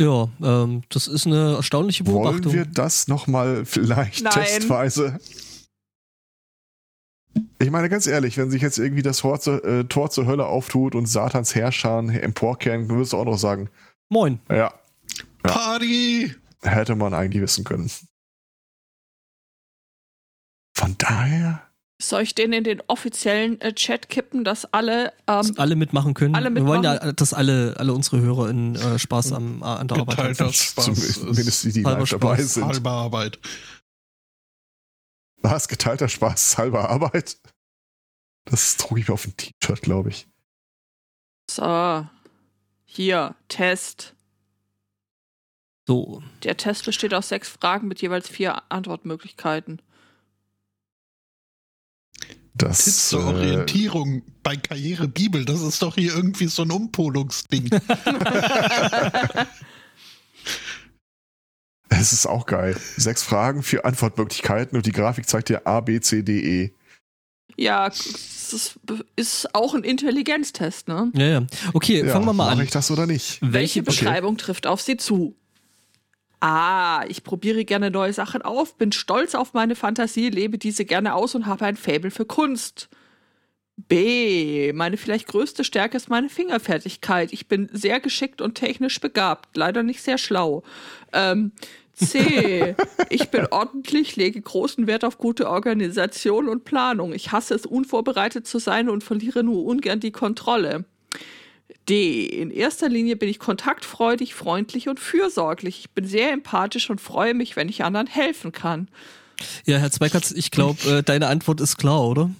Ja, 0.00 0.28
ähm, 0.42 0.82
das 0.88 1.06
ist 1.06 1.26
eine 1.26 1.56
erstaunliche 1.56 2.02
Beobachtung. 2.04 2.46
Wollen 2.46 2.54
wir 2.54 2.64
das 2.64 3.06
nochmal 3.06 3.64
vielleicht 3.64 4.24
Nein. 4.24 4.32
testweise? 4.32 5.18
Ich 7.60 7.70
meine, 7.70 7.88
ganz 7.88 8.06
ehrlich, 8.06 8.36
wenn 8.38 8.50
sich 8.50 8.62
jetzt 8.62 8.78
irgendwie 8.78 9.02
das 9.02 9.18
Tor 9.18 9.38
zur, 9.38 9.64
äh, 9.64 9.84
Tor 9.84 10.10
zur 10.10 10.26
Hölle 10.26 10.46
auftut 10.46 10.94
und 10.94 11.06
Satans 11.06 11.54
Herrscher 11.54 11.98
emporkehren, 11.98 12.88
dann 12.88 12.96
würdest 12.96 13.12
du 13.12 13.18
auch 13.18 13.24
noch 13.24 13.38
sagen, 13.38 13.68
Moin. 14.08 14.40
ja, 14.48 14.56
Ja. 14.56 14.72
Party! 15.42 16.34
Hätte 16.62 16.94
man 16.94 17.14
eigentlich 17.14 17.42
wissen 17.42 17.64
können. 17.64 17.90
Von 20.76 20.96
daher, 20.98 21.66
Soll 22.00 22.22
ich 22.22 22.34
den 22.34 22.52
in 22.54 22.64
den 22.64 22.82
offiziellen 22.86 23.60
äh, 23.60 23.74
Chat 23.74 24.08
kippen, 24.08 24.44
dass 24.44 24.64
alle 24.72 25.12
Dass 25.26 25.50
ähm, 25.50 25.54
alle 25.58 25.76
mitmachen 25.76 26.14
können. 26.14 26.34
alle 26.34 26.54
wir 26.54 26.64
wollen 26.64 26.82
ja, 26.82 26.92
mitmachen. 26.94 27.16
dass 27.16 27.34
alle, 27.34 27.74
alle 27.78 27.92
unsere 27.92 28.20
Hörer 28.20 28.48
in 28.48 28.74
äh, 28.74 28.98
Spaß 28.98 29.32
am, 29.32 29.62
an 29.62 29.86
der 29.88 29.98
Arbeit 29.98 30.16
haben. 30.16 30.28
Geteilter 30.28 30.52
Spaß. 30.52 31.14
zumindest 31.14 31.64
die, 31.64 31.72
die 31.72 31.84
halber 31.84 32.00
live 32.00 32.10
dabei 32.10 32.36
Spaß, 32.36 32.54
sind. 32.54 32.64
Halbe 32.64 32.90
Arbeit. 32.90 33.38
Was? 35.42 35.68
Geteilter 35.68 36.08
Spaß, 36.08 36.56
halber 36.58 36.88
Arbeit? 36.88 37.38
Das 38.46 38.78
trug 38.78 38.98
ich 38.98 39.08
mir 39.08 39.14
auf 39.14 39.26
ein 39.26 39.36
T-Shirt, 39.36 39.82
glaube 39.82 40.08
ich. 40.08 40.26
so, 41.50 42.06
hier, 42.84 43.36
Test. 43.48 44.14
So. 45.90 46.22
Der 46.44 46.56
Test 46.56 46.84
besteht 46.84 47.12
aus 47.14 47.30
sechs 47.30 47.48
Fragen 47.48 47.88
mit 47.88 48.00
jeweils 48.00 48.28
vier 48.28 48.62
Antwortmöglichkeiten. 48.68 49.82
Das, 52.54 52.84
Tipps 52.84 53.08
zur 53.08 53.22
äh, 53.22 53.24
Orientierung 53.24 54.22
bei 54.44 54.54
Karriere 54.54 55.08
Bibel, 55.08 55.44
das 55.44 55.62
ist 55.62 55.82
doch 55.82 55.96
hier 55.96 56.14
irgendwie 56.14 56.46
so 56.46 56.62
ein 56.62 56.70
Umpolungsding. 56.70 57.70
Es 61.88 62.12
ist 62.12 62.24
auch 62.24 62.46
geil. 62.46 62.76
Sechs 62.96 63.24
Fragen, 63.24 63.64
vier 63.64 63.84
Antwortmöglichkeiten 63.84 64.76
und 64.76 64.86
die 64.86 64.92
Grafik 64.92 65.28
zeigt 65.28 65.48
dir 65.48 65.66
A, 65.66 65.80
B, 65.80 66.00
C, 66.00 66.22
D, 66.22 66.62
E. 66.62 66.70
Ja, 67.56 67.88
das 67.88 68.52
ist, 68.52 68.78
ist 69.16 69.54
auch 69.56 69.74
ein 69.74 69.82
Intelligenztest, 69.82 70.86
ne? 70.86 71.10
Ja, 71.14 71.26
ja. 71.26 71.46
Okay, 71.74 72.06
Ja, 72.06 72.12
fangen 72.12 72.26
wir 72.26 72.32
mal 72.32 72.44
Mache 72.44 72.60
an. 72.60 72.64
ich 72.64 72.70
das 72.70 72.92
oder 72.92 73.06
nicht? 73.06 73.40
Welche 73.40 73.52
Welche, 73.52 73.82
Beschreibung 73.82 74.36
trifft 74.38 74.68
auf 74.68 74.80
sie 74.80 74.96
zu? 74.96 75.34
A. 76.40 77.04
Ich 77.08 77.22
probiere 77.22 77.64
gerne 77.64 77.90
neue 77.90 78.12
Sachen 78.12 78.42
auf, 78.42 78.76
bin 78.76 78.92
stolz 78.92 79.34
auf 79.34 79.52
meine 79.52 79.76
Fantasie, 79.76 80.30
lebe 80.30 80.58
diese 80.58 80.84
gerne 80.84 81.14
aus 81.14 81.34
und 81.34 81.46
habe 81.46 81.66
ein 81.66 81.76
Faible 81.76 82.10
für 82.10 82.24
Kunst. 82.24 82.88
B. 83.88 84.72
Meine 84.72 84.96
vielleicht 84.96 85.26
größte 85.26 85.64
Stärke 85.64 85.96
ist 85.96 86.08
meine 86.08 86.28
Fingerfertigkeit. 86.28 87.32
Ich 87.32 87.48
bin 87.48 87.68
sehr 87.72 88.00
geschickt 88.00 88.40
und 88.40 88.54
technisch 88.54 89.00
begabt, 89.00 89.56
leider 89.56 89.82
nicht 89.82 90.02
sehr 90.02 90.18
schlau. 90.18 90.62
Ähm, 91.12 91.52
C. 91.94 92.74
Ich 93.12 93.30
bin 93.30 93.48
ordentlich, 93.50 94.14
lege 94.14 94.40
großen 94.40 94.86
Wert 94.86 95.04
auf 95.04 95.18
gute 95.18 95.50
Organisation 95.50 96.48
und 96.48 96.64
Planung. 96.64 97.12
Ich 97.12 97.32
hasse 97.32 97.54
es, 97.54 97.66
unvorbereitet 97.66 98.46
zu 98.46 98.60
sein 98.60 98.88
und 98.88 99.02
verliere 99.02 99.42
nur 99.42 99.64
ungern 99.64 99.98
die 99.98 100.12
Kontrolle. 100.12 100.84
D. 101.90 102.24
In 102.24 102.50
erster 102.50 102.88
Linie 102.88 103.16
bin 103.16 103.28
ich 103.28 103.38
kontaktfreudig, 103.38 104.34
freundlich 104.34 104.88
und 104.88 105.00
fürsorglich. 105.00 105.80
Ich 105.80 105.90
bin 105.90 106.06
sehr 106.06 106.32
empathisch 106.32 106.88
und 106.88 107.00
freue 107.00 107.34
mich, 107.34 107.56
wenn 107.56 107.68
ich 107.68 107.84
anderen 107.84 108.06
helfen 108.06 108.52
kann. 108.52 108.88
Ja, 109.64 109.78
Herr 109.78 109.90
Zweikatz, 109.90 110.30
ich 110.30 110.50
glaube, 110.50 110.98
äh, 110.98 111.02
deine 111.02 111.26
Antwort 111.26 111.60
ist 111.60 111.76
klar, 111.76 112.02
oder? 112.06 112.30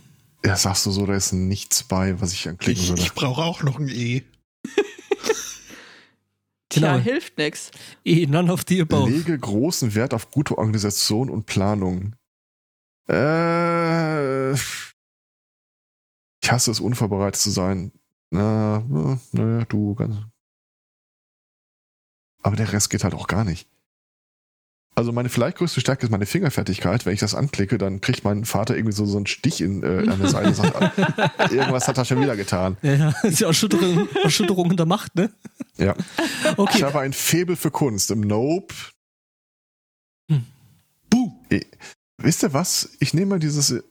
Ja, 0.44 0.57
sagst 0.57 0.86
du 0.86 0.90
so, 0.90 1.05
da 1.07 1.14
ist 1.14 1.32
nichts 1.32 1.82
bei, 1.82 2.20
was 2.20 2.32
ich 2.32 2.48
anklicken 2.48 2.88
würde. 2.88 3.03
ich 3.03 3.12
brauche 3.12 3.42
auch 3.42 3.62
noch 3.62 3.78
ein 3.78 3.88
E. 3.88 4.22
Tja, 6.68 6.92
Genau. 6.92 6.98
hilft 7.05 7.36
nix. 7.36 7.70
Eh, 8.05 8.26
none 8.26 8.51
of 8.53 8.62
the 8.68 8.80
above. 8.80 9.11
Lege 9.11 9.38
großen 9.38 9.94
Wert 9.94 10.14
auf 10.14 10.30
gute 10.30 10.57
Organisation 10.57 11.28
und 11.28 11.46
Planung. 11.46 12.14
Äh, 13.11 14.53
ich 14.53 14.59
hasse 16.48 16.70
es, 16.70 16.80
unvorbereitet 16.80 17.40
zu 17.40 17.51
sein. 17.51 17.92
Na, 18.31 18.85
naja, 19.33 19.64
du 19.66 19.95
ganz. 19.95 20.16
Aber 22.43 22.57
der 22.57 22.72
Rest 22.72 22.91
geht 22.91 23.05
halt 23.05 23.14
auch 23.14 23.26
gar 23.26 23.45
nicht. 23.45 23.68
Also 24.97 25.12
meine 25.12 25.28
vielleicht 25.28 25.57
größte 25.59 25.81
Stärke 25.81 26.05
ist 26.05 26.11
meine 26.11 26.26
Fingerfertigkeit. 26.26 27.07
Wenn 27.07 27.14
ich 27.14 27.20
das 27.20 27.35
anklicke, 27.35 27.78
dann 27.78 28.01
kriegt 28.01 28.24
mein 28.24 28.45
Vater 28.45 28.76
irgendwie 28.76 28.93
so, 28.95 29.07
so 29.07 29.16
einen 29.16 29.26
Stich 29.26 29.61
in, 29.61 29.83
äh, 29.83 30.09
an 30.11 30.18
der 30.20 30.28
Seite. 30.28 30.53
sagt, 30.55 30.74
ah, 31.39 31.51
irgendwas 31.51 31.87
hat 31.89 31.97
er 31.99 32.05
schon 32.05 32.20
wieder 32.20 32.37
getan. 32.37 32.76
Ja, 32.83 32.95
ja, 32.95 33.09
ist 33.22 33.41
ja 33.41 33.47
Erschütterung, 33.47 34.09
Erschütterung 34.22 34.70
in 34.70 34.76
der 34.76 34.87
Macht, 34.87 35.14
ne? 35.14 35.33
Ja. 35.76 35.95
Ich 36.53 36.59
Okay. 36.59 36.83
habe 36.83 37.01
ein 37.01 37.12
Faible 37.12 37.57
für 37.57 37.70
Kunst. 37.70 38.11
Im 38.11 38.20
Nope. 38.20 38.74
Hm. 40.31 40.45
Buh. 41.09 41.33
Eh, 41.51 41.64
Wisst 42.18 42.43
ihr 42.43 42.53
was? 42.53 42.91
Ich 43.01 43.14
nehme 43.14 43.26
mal 43.26 43.39
dieses. 43.39 43.70
äh, 43.70 43.83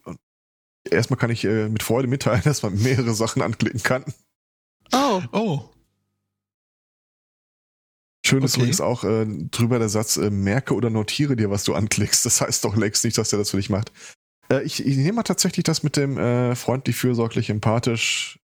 Erstmal 0.89 1.17
kann 1.19 1.29
ich 1.31 1.43
äh, 1.45 1.69
mit 1.69 1.81
Freude 1.83 2.07
mitteilen, 2.07 2.41
dass 2.45 2.61
man 2.61 2.75
mehrere 2.81 3.13
Sachen 3.13 3.41
anklicken 3.41 3.81
kann. 3.83 4.03
Oh, 4.93 5.21
Oh, 5.31 5.69
Schön 8.25 8.43
ist 8.43 8.53
Okay. 8.53 8.61
übrigens 8.61 8.81
auch 8.81 9.03
äh, 9.05 9.25
drüber 9.49 9.79
der 9.79 9.89
Satz, 9.89 10.17
äh, 10.17 10.29
merke 10.29 10.75
oder 10.75 10.89
notiere 10.89 11.35
dir, 11.35 11.49
was 11.49 11.63
du 11.63 11.73
anklickst. 11.73 12.25
Das 12.25 12.41
heißt 12.41 12.63
doch 12.63 12.75
längst 12.75 13.03
nicht, 13.03 13.17
dass 13.17 13.31
er 13.33 13.39
das 13.39 13.49
für 13.51 13.57
dich 13.57 13.69
macht. 13.69 13.91
Äh, 14.51 14.61
ich, 14.63 14.85
ich 14.85 14.97
nehme 14.97 15.13
mal 15.13 15.23
tatsächlich 15.23 15.63
das 15.63 15.81
mit 15.83 15.97
dem 15.97 16.17
äh, 16.17 16.55
freundlich, 16.55 16.95
fürsorglich, 16.95 17.49
empathisch. 17.49 18.39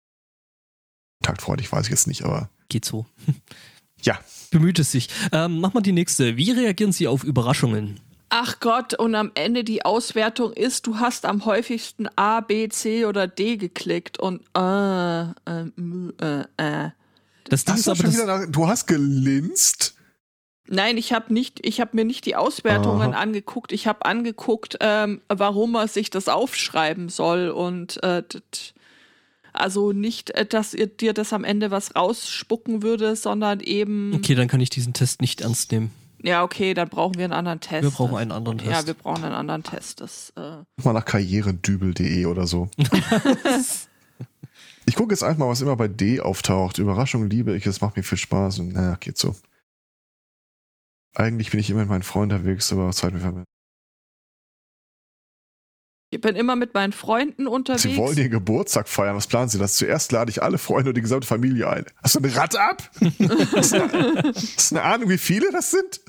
Taktfreudig 1.24 1.72
weiß 1.72 1.86
ich 1.86 1.92
jetzt 1.92 2.08
nicht, 2.08 2.24
aber 2.24 2.50
Geht 2.70 2.86
so. 2.86 3.06
Ja. 4.02 4.20
Bemüht 4.52 4.80
es 4.80 4.92
sich. 4.92 5.08
Ähm, 5.32 5.62
mach 5.62 5.74
mal 5.74 5.80
die 5.82 5.94
nächste. 5.94 6.36
Wie 6.36 6.52
reagieren 6.52 6.92
Sie 6.92 7.08
auf 7.08 7.24
Überraschungen? 7.24 8.02
Ach 8.36 8.60
Gott, 8.60 8.96
und 8.96 9.14
am 9.14 9.30
Ende 9.36 9.64
die 9.64 9.86
Auswertung 9.86 10.54
ist, 10.54 10.88
du 10.88 10.98
hast 10.98 11.26
am 11.26 11.46
häufigsten 11.46 12.08
A, 12.16 12.40
B, 12.42 12.68
C 12.68 13.06
oder 13.06 13.28
D 13.28 13.58
geklickt 13.58 14.20
und 14.20 14.42
äh, 14.58 15.22
äh, 15.22 15.70
äh, 16.20 16.44
äh. 16.58 16.90
Das 17.44 17.64
Ding 17.64 17.74
hast 17.74 17.80
ist 17.82 17.86
du, 17.86 17.92
aber 17.92 17.98
schon 17.98 18.06
das, 18.08 18.14
wieder 18.16 18.26
nach, 18.26 18.46
du 18.52 18.68
hast 18.68 18.88
gelinst. 18.88 19.94
Nein, 20.68 20.98
ich 20.98 21.14
habe 21.14 21.32
nicht, 21.32 21.64
ich 21.64 21.80
habe 21.80 21.96
mir 21.96 22.06
nicht 22.06 22.26
die 22.26 22.36
Auswertungen 22.36 23.14
Aha. 23.14 23.22
angeguckt. 23.22 23.72
Ich 23.72 23.86
habe 23.86 24.04
angeguckt, 24.04 24.78
ähm, 24.80 25.22
warum 25.28 25.76
er 25.76 25.88
sich 25.88 26.10
das 26.10 26.28
aufschreiben 26.28 27.10
soll 27.10 27.50
und 27.50 28.02
äh, 28.02 28.24
das- 28.28 28.74
also 29.56 29.92
nicht, 29.92 30.32
äh, 30.32 30.48
dass 30.48 30.74
ihr 30.74 30.88
dir 30.88 31.14
das 31.14 31.34
am 31.34 31.44
Ende 31.44 31.70
was 31.70 31.96
rausspucken 31.96 32.82
würde, 32.82 33.16
sondern 33.16 33.60
eben. 33.60 34.12
Okay, 34.16 34.34
dann 34.34 34.48
kann 34.48 34.60
ich 34.60 34.72
diesen 34.72 34.94
Test 34.94 35.22
nicht 35.22 35.42
ernst 35.42 35.72
nehmen. 35.72 35.92
Ja, 36.24 36.44
okay, 36.44 36.74
dann 36.74 36.88
brauchen 36.88 37.16
wir 37.16 37.26
einen 37.26 37.34
anderen 37.34 37.60
Test. 37.60 37.84
Wir 37.84 37.92
brauchen 37.92 38.16
einen 38.16 38.32
anderen 38.32 38.58
Test. 38.58 38.72
Ja, 38.72 38.88
wir 38.88 38.94
brauchen 38.94 39.26
einen 39.26 39.36
anderen 39.36 39.64
Test. 39.64 40.00
Das, 40.00 40.32
äh, 40.38 40.64
Mach 40.78 40.86
mal 40.86 40.94
nach 40.94 41.04
karrieredübel.de 41.04 42.26
oder 42.28 42.48
so. 42.48 42.70
ich 44.86 44.96
gucke 44.96 45.14
jetzt 45.14 45.24
einfach 45.24 45.40
mal, 45.40 45.50
was 45.50 45.60
immer 45.60 45.76
bei 45.76 45.90
D 45.90 46.22
auftaucht. 46.22 46.78
Überraschung 46.78 47.30
liebe 47.30 47.54
ich, 47.56 47.66
es 47.66 47.82
macht 47.82 47.98
mir 47.98 48.04
viel 48.04 48.18
Spaß 48.18 48.60
und 48.60 48.74
naja, 48.74 48.96
geht 49.02 49.18
so. 49.18 49.36
Eigentlich 51.14 51.52
bin 51.52 51.60
ich 51.60 51.70
immer 51.70 51.82
mit 51.82 51.90
meinen 51.90 52.04
Freunden 52.04 52.36
unterwegs, 52.36 52.72
aber 52.72 52.90
Zeit 52.92 53.14
mir 53.14 53.46
ich 56.14 56.22
bin 56.22 56.36
immer 56.36 56.56
mit 56.56 56.74
meinen 56.74 56.94
Freunden 56.94 57.48
unterwegs. 57.48 57.84
Sie 57.84 57.98
wollen 57.98 58.18
ihren 58.18 58.32
Geburtstag 58.32 58.88
feiern. 58.88 59.16
Was 59.16 59.28
planen 59.28 59.50
Sie 59.50 59.58
das? 59.58 59.76
Zuerst 59.76 60.12
lade 60.12 60.30
ich 60.32 60.42
alle 60.44 60.58
Freunde 60.58 60.90
und 60.92 60.98
die 60.98 61.02
gesamte 61.02 61.28
Familie 61.28 61.70
ein. 61.70 61.86
Hast 62.02 62.16
du 62.16 62.20
ein 62.20 62.26
Rad 62.26 62.56
ab? 62.56 62.92
Hast 63.56 63.74
du 63.74 63.84
eine, 63.84 64.34
hast 64.36 64.72
du 64.72 64.76
eine 64.76 64.84
Ahnung, 64.84 65.10
wie 65.10 65.18
viele 65.18 65.52
das 65.52 65.72
sind? 65.72 66.02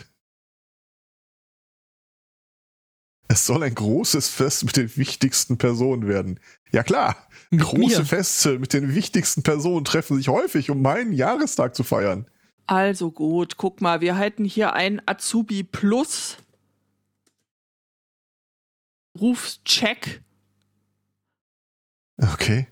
Es 3.29 3.47
soll 3.47 3.63
ein 3.63 3.75
großes 3.75 4.29
Fest 4.29 4.65
mit 4.65 4.77
den 4.77 4.97
wichtigsten 4.97 5.57
Personen 5.59 6.07
werden. 6.07 6.39
Ja 6.73 6.83
klar, 6.83 7.17
Mit 7.51 7.63
große 7.63 8.01
mir. 8.01 8.05
Feste 8.05 8.59
mit 8.59 8.73
den 8.73 8.95
wichtigsten 8.95 9.43
Personen 9.43 9.85
treffen 9.85 10.17
sich 10.17 10.29
häufig, 10.29 10.71
um 10.71 10.83
meinen 10.83 11.13
Jahrestag 11.13 11.75
zu 11.75 11.83
feiern. 11.83 12.27
Also 12.67 13.11
gut, 13.11 13.57
guck 13.57 13.81
mal, 13.81 14.01
wir 14.01 14.17
halten 14.17 14.45
hier 14.45 14.75
ein 14.75 15.03
Azubi 15.07 15.63
Plus. 15.65 16.37
Rufscheck. 19.19 20.23
Okay. 22.17 22.67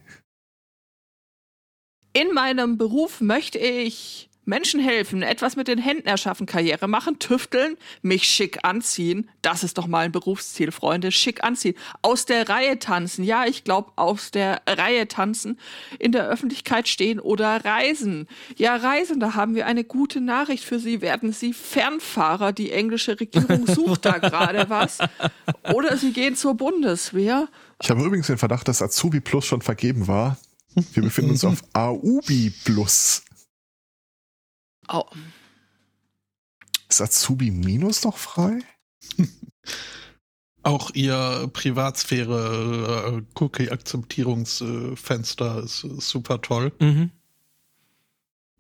In 2.13 2.33
meinem 2.33 2.79
Beruf 2.79 3.21
möchte 3.21 3.59
ich 3.59 4.29
Menschen 4.45 4.81
helfen, 4.81 5.23
etwas 5.23 5.57
mit 5.57 5.69
den 5.69 5.79
Händen 5.79 6.07
erschaffen, 6.07 6.47
Karriere 6.47 6.89
machen, 6.89 7.19
tüfteln, 7.19 7.77
mich 8.03 8.25
schick 8.25 8.65
anziehen. 8.65 9.29
Das 9.41 9.63
ist 9.63 9.79
doch 9.79 9.87
mal 9.87 10.07
ein 10.07 10.13
Berufsziel, 10.13 10.73
Freunde. 10.73 11.13
Schick 11.13 11.45
anziehen. 11.45 11.75
Aus 12.03 12.27
der 12.27 12.49
Reihe 12.49 12.79
tanzen. 12.79 13.25
Ja, 13.25 13.47
ich 13.47 13.65
glaube, 13.65 13.93
aus 13.97 14.31
der 14.31 14.63
Reihe 14.67 15.07
tanzen. 15.07 15.59
In 15.99 16.13
der 16.13 16.27
Öffentlichkeit 16.29 16.89
stehen 16.89 17.21
oder 17.21 17.65
reisen. 17.65 18.27
Ja, 18.57 18.77
reisen, 18.77 19.21
da 19.21 19.35
haben 19.35 19.55
wir 19.55 19.67
eine 19.67 19.85
gute 19.85 20.21
Nachricht 20.21 20.65
für 20.65 20.79
Sie. 20.79 21.01
Werden 21.01 21.33
Sie 21.33 21.53
Fernfahrer? 21.53 22.53
Die 22.53 22.73
englische 22.73 23.21
Regierung 23.21 23.67
sucht 23.67 24.05
da 24.05 24.19
gerade 24.19 24.69
was. 24.69 24.99
Oder 25.73 25.97
Sie 25.97 26.13
gehen 26.13 26.35
zur 26.35 26.55
Bundeswehr. 26.55 27.49
Ich 27.83 27.91
habe 27.91 28.03
übrigens 28.03 28.27
den 28.27 28.39
Verdacht, 28.39 28.67
dass 28.69 28.83
Azubi 28.83 29.21
Plus 29.21 29.47
schon 29.47 29.63
vergeben 29.63 30.09
war. 30.09 30.37
Wir 30.95 31.03
befinden 31.03 31.33
uns 31.33 31.45
auf 31.45 31.63
Aubi 31.73 32.53
Plus. 32.65 33.23
Au. 34.93 35.09
Ist 36.89 37.01
Azubi 37.01 37.51
Minus 37.51 38.05
noch 38.05 38.19
frei? 38.19 38.61
auch 40.63 40.91
ihr 40.93 41.51
Privatsphäre 41.53 43.19
äh, 43.19 43.23
Cookie-Akzeptierungsfenster 43.41 45.63
ist, 45.63 45.85
ist 45.85 46.11
super 46.11 46.43
toll. 46.43 46.73
Mhm. 46.79 47.11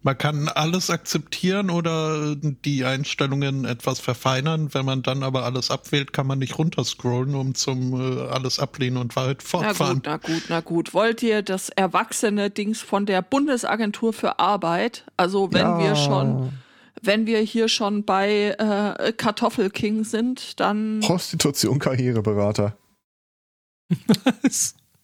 Man 0.05 0.19
kann 0.19 0.49
alles 0.49 0.91
akzeptieren 0.91 1.71
oder 1.71 2.35
die 2.35 2.85
Einstellungen 2.85 3.65
etwas 3.65 4.01
verfeinern. 4.01 4.75
Wenn 4.75 4.85
man 4.85 5.03
dann 5.03 5.23
aber 5.23 5.45
alles 5.45 5.71
abwählt, 5.71 6.13
kann 6.13 6.27
man 6.27 6.41
nicht 6.41 6.59
runterscrollen, 6.59 7.37
um 7.37 7.55
zum 7.55 7.95
äh, 7.95 8.23
alles 8.23 8.59
ablehnen 8.59 8.97
und 8.97 9.15
weit 9.15 9.39
Na 9.43 9.49
fortfahren. 9.49 9.95
gut, 9.97 10.07
na 10.07 10.17
gut, 10.17 10.43
na 10.49 10.61
gut. 10.61 10.95
Wollt 10.95 11.23
ihr 11.23 11.43
das 11.43 11.69
erwachsene 11.69 12.51
Dings 12.51 12.81
von 12.81 13.07
der 13.07 13.23
Bundesagentur 13.23 14.13
für 14.13 14.41
Arbeit? 14.41 15.05
Also 15.17 15.53
wenn 15.53 15.79
wir 15.79 15.95
schon, 15.95 16.53
wenn 17.01 17.27
wir 17.27 17.39
hier 17.39 17.69
schon 17.69 18.05
bei 18.05 18.57
äh, 18.59 19.13
Kartoffelking 19.13 20.03
sind, 20.03 20.59
dann 20.59 20.99
Prostitution, 21.01 21.79
Karriereberater. 21.79 22.77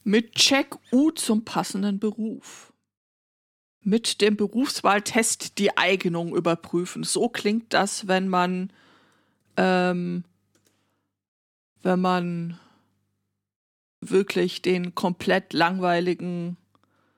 mit 0.02 0.34
Check 0.34 0.74
U 0.92 1.12
zum 1.12 1.44
passenden 1.44 2.00
Beruf. 2.00 2.67
Mit 3.82 4.20
dem 4.20 4.36
Berufswahltest 4.36 5.58
die 5.58 5.76
Eignung 5.76 6.34
überprüfen. 6.34 7.04
So 7.04 7.28
klingt 7.28 7.72
das, 7.72 8.08
wenn 8.08 8.28
man, 8.28 8.70
ähm, 9.56 10.24
wenn 11.82 12.00
man 12.00 12.58
wirklich 14.00 14.62
den 14.62 14.94
komplett 14.94 15.52
langweiligen 15.52 16.56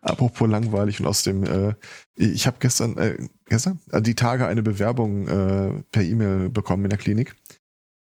Apropos 0.03 0.49
langweilig 0.49 1.01
und 1.01 1.07
aus 1.07 1.25
dem, 1.25 1.45
äh, 1.45 1.75
ich 2.15 2.47
habe 2.47 2.57
gestern, 2.59 2.97
äh, 2.97 3.19
gestern, 3.47 3.81
äh, 3.91 4.01
die 4.01 4.15
Tage 4.15 4.47
eine 4.47 4.63
Bewerbung 4.63 5.29
äh, 5.29 5.83
per 5.93 6.03
E-Mail 6.03 6.49
bekommen 6.49 6.85
in 6.85 6.91
der 6.91 6.99
Klinik 6.99 7.37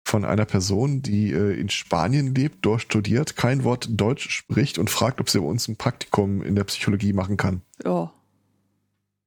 von 0.03 0.25
einer 0.25 0.45
Person, 0.45 1.03
die 1.03 1.31
äh, 1.31 1.59
in 1.59 1.69
Spanien 1.69 2.33
lebt, 2.33 2.65
dort 2.65 2.81
studiert, 2.81 3.35
kein 3.35 3.63
Wort 3.63 3.87
Deutsch 3.91 4.29
spricht 4.29 4.79
und 4.79 4.89
fragt, 4.89 5.19
ob 5.19 5.29
sie 5.29 5.39
bei 5.39 5.45
uns 5.45 5.67
ein 5.67 5.77
Praktikum 5.77 6.41
in 6.41 6.55
der 6.55 6.63
Psychologie 6.63 7.13
machen 7.13 7.37
kann. 7.37 7.61
Ja. 7.83 8.11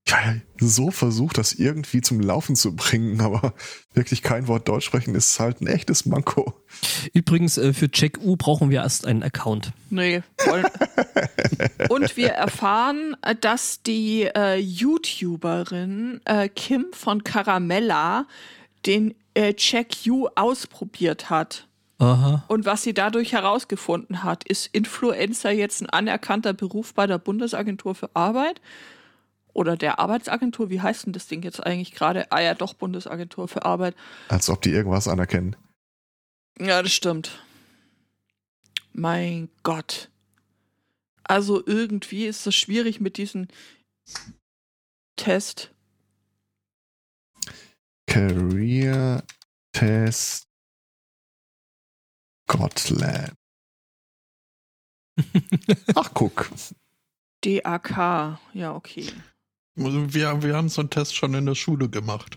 Ja, 0.09 0.37
so 0.59 0.91
versucht, 0.91 1.39
das 1.39 1.53
irgendwie 1.53 2.01
zum 2.01 2.21
Laufen 2.21 2.57
zu 2.57 2.75
bringen, 2.75 3.21
aber 3.23 3.55
wirklich 3.95 4.23
kein 4.23 4.49
Wort 4.49 4.69
Deutsch 4.69 4.87
sprechen 4.87 5.15
ist 5.15 5.39
halt 5.39 5.61
ein 5.61 5.67
echtes 5.67 6.07
Manko. 6.07 6.55
Übrigens, 7.13 7.59
äh, 7.59 7.73
für 7.73 7.91
Check 7.91 8.19
U 8.23 8.37
brauchen 8.37 8.71
wir 8.71 8.83
erst 8.83 9.07
einen 9.07 9.23
Account. 9.23 9.73
Nee, 9.91 10.23
wollen. 10.47 10.67
Und 11.89 12.17
wir 12.17 12.31
erfahren, 12.31 13.17
äh, 13.23 13.35
dass 13.35 13.83
die 13.83 14.23
äh, 14.23 14.57
YouTuberin 14.57 16.21
äh, 16.25 16.49
Kim 16.49 16.87
von 16.93 17.25
Caramella 17.25 18.27
den 18.87 19.15
äh, 19.35 19.55
Check 19.55 19.95
U 20.09 20.29
ausprobiert 20.35 21.31
hat. 21.31 21.67
Aha. 21.99 22.45
Und 22.47 22.65
was 22.65 22.83
sie 22.83 22.95
dadurch 22.95 23.33
herausgefunden 23.33 24.23
hat, 24.23 24.45
ist 24.45 24.69
Influencer 24.73 25.51
jetzt 25.51 25.83
ein 25.83 25.91
anerkannter 25.91 26.53
Beruf 26.53 26.95
bei 26.95 27.09
der 27.09 27.19
Bundesagentur 27.19 27.97
für 27.97 28.11
Arbeit? 28.15 28.61
Oder 29.59 29.77
der 29.77 29.99
Arbeitsagentur? 29.99 30.71
Wie 30.71 30.81
heißt 30.81 31.07
denn 31.07 31.13
das 31.13 31.27
Ding 31.27 31.43
jetzt 31.43 31.59
eigentlich 31.59 31.91
gerade? 31.91 32.31
Ah 32.31 32.39
ja, 32.39 32.55
doch, 32.55 32.75
Bundesagentur 32.75 33.49
für 33.49 33.65
Arbeit. 33.65 33.97
Als 34.29 34.49
ob 34.51 34.63
die 34.63 34.71
irgendwas 34.71 35.09
anerkennen. 35.09 35.57
Ja, 36.61 36.81
das 36.81 36.93
stimmt. 36.93 37.43
Mein 38.93 39.49
Gott. 39.65 40.11
Also 41.25 41.61
irgendwie 41.67 42.27
ist 42.27 42.47
es 42.47 42.55
schwierig 42.55 43.01
mit 43.01 43.17
diesem 43.17 43.49
Test. 45.17 45.73
Career 48.07 49.25
Test 49.73 50.47
Scotland. 52.49 53.35
Ach, 55.97 56.11
guck. 56.15 56.49
DAK. 57.41 58.39
Ja, 58.55 58.77
okay. 58.77 59.13
Wir, 59.79 60.43
wir 60.43 60.57
haben 60.57 60.69
so 60.69 60.81
einen 60.81 60.91
Test 60.91 61.17
schon 61.17 61.35
in 61.35 61.47
der 61.47 61.55
Schule 61.55 61.89
gemacht. 61.89 62.37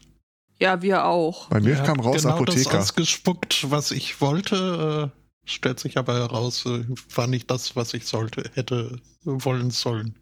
Ja, 0.60 0.82
wir 0.82 1.06
auch. 1.06 1.50
Bei 1.50 1.60
mir 1.60 1.76
Er 1.76 1.84
kam 1.84 2.00
raus 2.00 2.22
genau 2.22 2.36
Apotheker. 2.36 2.70
das 2.72 2.82
ausgespuckt, 2.90 3.72
was 3.72 3.92
ich 3.92 4.22
wollte. 4.22 5.12
Äh, 5.12 5.50
stellt 5.50 5.80
sich 5.80 5.98
aber 5.98 6.14
heraus, 6.14 6.66
äh, 6.68 6.86
war 7.16 7.28
nicht 7.28 7.50
das, 7.50 7.76
was 7.76 7.94
ich 7.96 8.06
sollte, 8.06 8.50
hätte 8.54 9.00
wollen 9.24 9.72
sollen. 9.72 10.16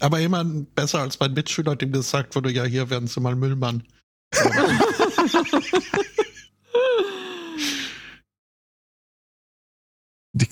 Aber 0.00 0.20
immer 0.20 0.42
besser 0.42 1.00
als 1.00 1.20
mein 1.20 1.34
Mitschüler, 1.34 1.76
dem 1.76 1.92
gesagt 1.92 2.34
wurde, 2.34 2.50
ja, 2.50 2.64
hier 2.64 2.88
werden 2.88 3.08
Sie 3.08 3.20
mal 3.20 3.36
Müllmann. 3.36 3.84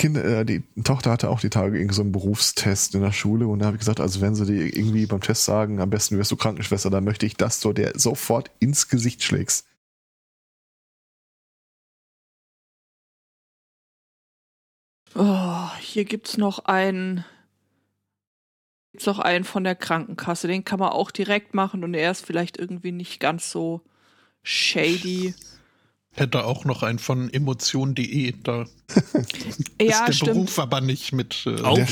Die 0.00 0.06
Kinder, 0.06 0.24
äh, 0.24 0.44
die 0.46 0.62
Tochter 0.82 1.10
hatte 1.10 1.28
auch 1.28 1.40
die 1.40 1.50
Tage 1.50 1.76
irgendwie 1.76 1.94
so 1.94 2.00
einen 2.00 2.12
Berufstest 2.12 2.94
in 2.94 3.02
der 3.02 3.12
Schule 3.12 3.46
und 3.46 3.58
da 3.58 3.66
habe 3.66 3.76
ich 3.76 3.80
gesagt, 3.80 4.00
also 4.00 4.22
wenn 4.22 4.34
sie 4.34 4.46
dir 4.46 4.64
irgendwie 4.64 5.04
beim 5.04 5.20
Test 5.20 5.44
sagen, 5.44 5.78
am 5.78 5.90
besten 5.90 6.16
wirst 6.16 6.30
du 6.30 6.36
Krankenschwester, 6.36 6.88
dann 6.88 7.04
möchte 7.04 7.26
ich, 7.26 7.36
dass 7.36 7.60
du 7.60 7.74
der 7.74 7.98
sofort 7.98 8.50
ins 8.60 8.88
Gesicht 8.88 9.22
schlägst. 9.22 9.66
Oh, 15.14 15.68
hier 15.80 16.06
gibt's 16.06 16.38
noch 16.38 16.60
einen. 16.60 17.26
Gibt's 18.92 19.06
noch 19.06 19.18
einen 19.18 19.44
von 19.44 19.64
der 19.64 19.74
Krankenkasse. 19.74 20.48
Den 20.48 20.64
kann 20.64 20.78
man 20.78 20.92
auch 20.92 21.10
direkt 21.10 21.52
machen 21.52 21.84
und 21.84 21.92
er 21.92 22.10
ist 22.10 22.24
vielleicht 22.24 22.56
irgendwie 22.56 22.92
nicht 22.92 23.20
ganz 23.20 23.50
so 23.50 23.82
shady. 24.42 25.34
Hätte 26.12 26.44
auch 26.44 26.64
noch 26.64 26.82
einen 26.82 26.98
von 26.98 27.32
emotion.de. 27.32 28.34
Da 28.42 28.66
Ja, 29.80 30.00
ist 30.00 30.06
der 30.08 30.12
stimmt. 30.12 30.32
Beruf 30.32 30.58
aber 30.58 30.80
nicht 30.80 31.12
mit. 31.12 31.46
Äh, 31.46 31.54
Der 31.56 31.86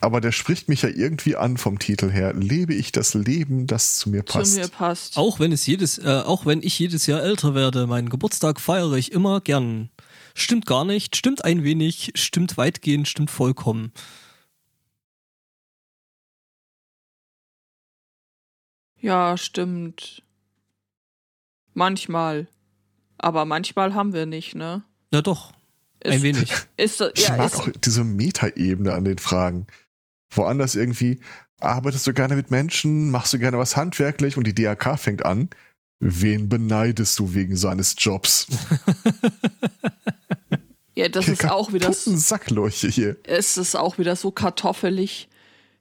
aber 0.00 0.20
der 0.20 0.30
spricht 0.30 0.68
mich 0.68 0.82
ja 0.82 0.88
irgendwie 0.88 1.34
an 1.34 1.56
vom 1.56 1.80
Titel 1.80 2.10
her. 2.10 2.32
Lebe 2.34 2.72
ich 2.72 2.92
das 2.92 3.14
Leben, 3.14 3.66
das 3.66 3.96
zu 3.96 4.10
mir 4.10 4.22
passt. 4.22 4.54
Zu 4.54 4.60
mir 4.60 4.68
passt. 4.68 5.16
Auch 5.16 5.40
wenn 5.40 5.50
es 5.50 5.66
jedes, 5.66 5.98
äh, 5.98 6.22
auch 6.24 6.46
wenn 6.46 6.62
ich 6.62 6.78
jedes 6.78 7.06
Jahr 7.06 7.22
älter 7.22 7.56
werde, 7.56 7.88
meinen 7.88 8.10
Geburtstag 8.10 8.60
feiere 8.60 8.92
ich 8.94 9.10
immer 9.10 9.40
gern. 9.40 9.90
Stimmt 10.36 10.66
gar 10.66 10.84
nicht, 10.84 11.16
stimmt 11.16 11.44
ein 11.44 11.64
wenig, 11.64 12.12
stimmt 12.14 12.56
weitgehend, 12.56 13.08
stimmt 13.08 13.30
vollkommen. 13.30 13.92
Ja, 19.00 19.36
stimmt. 19.36 20.22
Manchmal. 21.74 22.48
Aber 23.24 23.46
manchmal 23.46 23.94
haben 23.94 24.12
wir 24.12 24.26
nicht, 24.26 24.54
ne? 24.54 24.82
Na 25.10 25.22
doch, 25.22 25.52
Ist, 26.00 26.12
ein 26.12 26.22
wenig. 26.22 26.52
Ist, 26.76 27.00
das- 27.00 27.12
Ich 27.14 27.26
ja, 27.28 27.36
mag 27.38 27.46
ist, 27.46 27.56
auch 27.56 27.68
diese 27.82 28.04
Metaebene 28.04 28.92
an 28.92 29.04
den 29.06 29.16
Fragen. 29.16 29.66
Woanders 30.30 30.74
irgendwie, 30.74 31.20
arbeitest 31.58 32.06
du 32.06 32.12
gerne 32.12 32.36
mit 32.36 32.50
Menschen, 32.50 33.10
machst 33.10 33.32
du 33.32 33.38
gerne 33.38 33.56
was 33.56 33.76
handwerklich 33.78 34.36
und 34.36 34.46
die 34.46 34.54
DAK 34.54 34.98
fängt 34.98 35.24
an. 35.24 35.48
Wen 36.00 36.50
beneidest 36.50 37.18
du 37.18 37.32
wegen 37.32 37.56
seines 37.56 37.94
Jobs? 37.98 38.46
ja, 40.94 41.08
das 41.08 41.26
ist 41.26 41.46
auch 41.46 41.72
wieder, 41.72 41.86
Kaputten 41.88 42.18
Sackleuche 42.18 42.88
hier. 42.88 43.16
es 43.24 43.56
ist 43.56 43.74
auch 43.74 43.96
wieder 43.96 44.16
so 44.16 44.30
kartoffelig. 44.32 45.28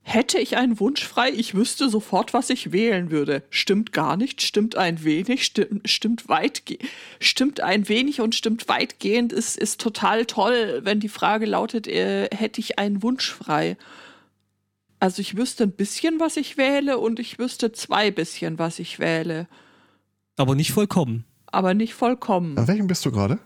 Hätte 0.05 0.37
ich 0.37 0.57
einen 0.57 0.81
Wunsch 0.81 1.05
frei, 1.05 1.29
ich 1.31 1.55
wüsste 1.55 1.89
sofort, 1.89 2.33
was 2.33 2.49
ich 2.49 2.73
wählen 2.73 3.09
würde. 3.09 3.41
Stimmt 3.49 3.93
gar 3.93 4.17
nicht, 4.17 4.41
stimmt 4.41 4.75
ein 4.75 5.03
wenig, 5.05 5.45
stimmt, 5.45 5.89
stimmt 5.89 6.27
weitgehend, 6.27 6.83
stimmt 7.21 7.61
ein 7.61 7.87
wenig 7.87 8.19
und 8.19 8.35
stimmt 8.35 8.67
weitgehend 8.67 9.31
ist, 9.31 9.57
ist 9.57 9.79
total 9.79 10.25
toll, 10.25 10.81
wenn 10.83 10.99
die 10.99 11.09
Frage 11.09 11.45
lautet, 11.45 11.87
äh, 11.87 12.27
hätte 12.35 12.59
ich 12.59 12.79
einen 12.79 13.01
Wunsch 13.01 13.31
frei. 13.31 13.77
Also 14.99 15.21
ich 15.21 15.37
wüsste 15.37 15.63
ein 15.63 15.71
bisschen, 15.71 16.19
was 16.19 16.35
ich 16.35 16.57
wähle 16.57 16.97
und 16.97 17.19
ich 17.19 17.39
wüsste 17.39 17.71
zwei 17.71 18.11
bisschen, 18.11 18.59
was 18.59 18.79
ich 18.79 18.99
wähle. 18.99 19.47
Aber 20.35 20.53
nicht 20.55 20.73
vollkommen. 20.73 21.23
Aber 21.45 21.73
nicht 21.73 21.93
vollkommen. 21.93 22.57
An 22.57 22.67
welchem 22.67 22.87
bist 22.87 23.05
du 23.05 23.11
gerade? 23.11 23.39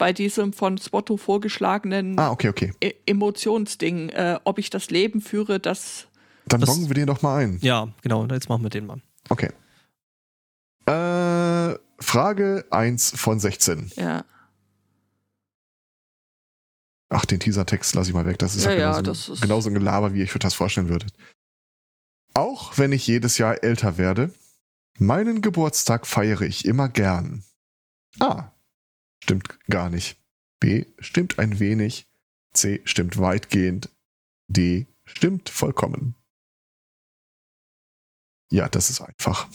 Bei 0.00 0.14
diesem 0.14 0.54
von 0.54 0.78
Spotto 0.78 1.18
vorgeschlagenen 1.18 2.18
Ah, 2.18 2.30
okay, 2.30 2.48
okay. 2.48 2.72
E- 2.82 2.94
Emotionsding, 3.04 4.08
äh, 4.08 4.40
ob 4.44 4.58
ich 4.58 4.70
das 4.70 4.88
Leben 4.88 5.20
führe, 5.20 5.60
das 5.60 6.06
Dann 6.46 6.62
Das- 6.62 6.70
bongen 6.70 6.88
wir 6.88 6.94
den 6.94 7.06
doch 7.06 7.20
mal 7.20 7.44
ein. 7.44 7.58
Ja, 7.60 7.88
genau, 8.02 8.24
jetzt 8.26 8.48
machen 8.48 8.62
wir 8.62 8.70
den 8.70 8.86
mal. 8.86 9.02
Okay. 9.28 9.50
Äh, 10.86 11.78
Frage 12.02 12.64
1 12.70 13.12
von 13.14 13.38
16. 13.38 13.92
ja, 13.96 14.24
Ach, 17.10 17.24
den 17.26 17.40
Teasertext 17.40 17.94
lasse 17.94 18.08
ich 18.10 18.14
mal 18.14 18.24
weg. 18.24 18.38
Das 18.38 18.54
ist 18.56 18.64
ja, 18.64 18.70
Ja, 18.70 18.78
ja, 18.78 18.86
genauso, 18.92 19.02
das 19.02 19.28
ist- 19.28 19.42
genauso 19.42 19.68
ein 19.68 19.74
Gelaber, 19.74 20.14
wie 20.14 20.22
ich 20.22 20.32
mir 20.32 20.38
das 20.38 20.54
vorstellen 20.54 20.88
würde. 20.88 21.06
Auch 22.34 22.78
wenn 22.78 22.92
ich 22.92 23.06
jedes 23.06 23.36
Jahr 23.36 23.62
älter 23.64 23.98
werde, 23.98 24.32
meinen 24.98 25.42
Geburtstag 25.42 26.06
feiere 26.06 26.42
ich 26.42 26.64
immer 26.64 26.88
gern. 26.88 27.42
A. 28.20 28.50
Stimmt 29.22 29.58
gar 29.68 29.90
nicht. 29.90 30.16
B. 30.60 30.86
Stimmt 30.98 31.38
ein 31.38 31.58
wenig. 31.60 32.06
C. 32.52 32.80
Stimmt 32.84 33.18
weitgehend. 33.18 33.88
D. 34.48 34.86
Stimmt 35.04 35.48
vollkommen. 35.48 36.14
Ja, 38.50 38.68
das 38.68 38.90
ist 38.90 39.00
einfach. 39.00 39.48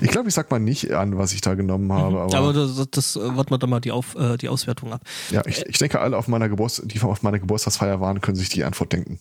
Ich 0.00 0.10
glaube, 0.10 0.28
ich 0.28 0.34
sag 0.34 0.50
mal 0.50 0.58
nicht 0.58 0.90
an, 0.92 1.16
was 1.16 1.32
ich 1.32 1.40
da 1.40 1.54
genommen 1.54 1.90
habe, 1.92 2.10
Mhm. 2.10 2.16
aber, 2.16 2.36
aber 2.36 2.52
das, 2.52 2.90
das 2.90 3.16
äh, 3.16 3.36
warten 3.36 3.50
wir 3.50 3.58
dann 3.58 3.70
mal 3.70 3.80
die, 3.80 3.92
auf, 3.92 4.14
äh, 4.16 4.36
die 4.36 4.48
Auswertung 4.48 4.92
ab. 4.92 5.00
ja, 5.30 5.46
ich, 5.46 5.64
ich 5.64 5.78
denke, 5.78 6.00
alle 6.00 6.18
auf 6.18 6.28
meiner 6.28 6.48
Geburts 6.50 6.82
die 6.84 7.00
auf 7.00 7.22
meiner 7.22 7.38
Geburtstagsfeier 7.38 8.00
waren, 8.00 8.20
können 8.20 8.36
sich 8.36 8.48
die 8.50 8.64
Antwort 8.64 8.92
denken. 8.92 9.20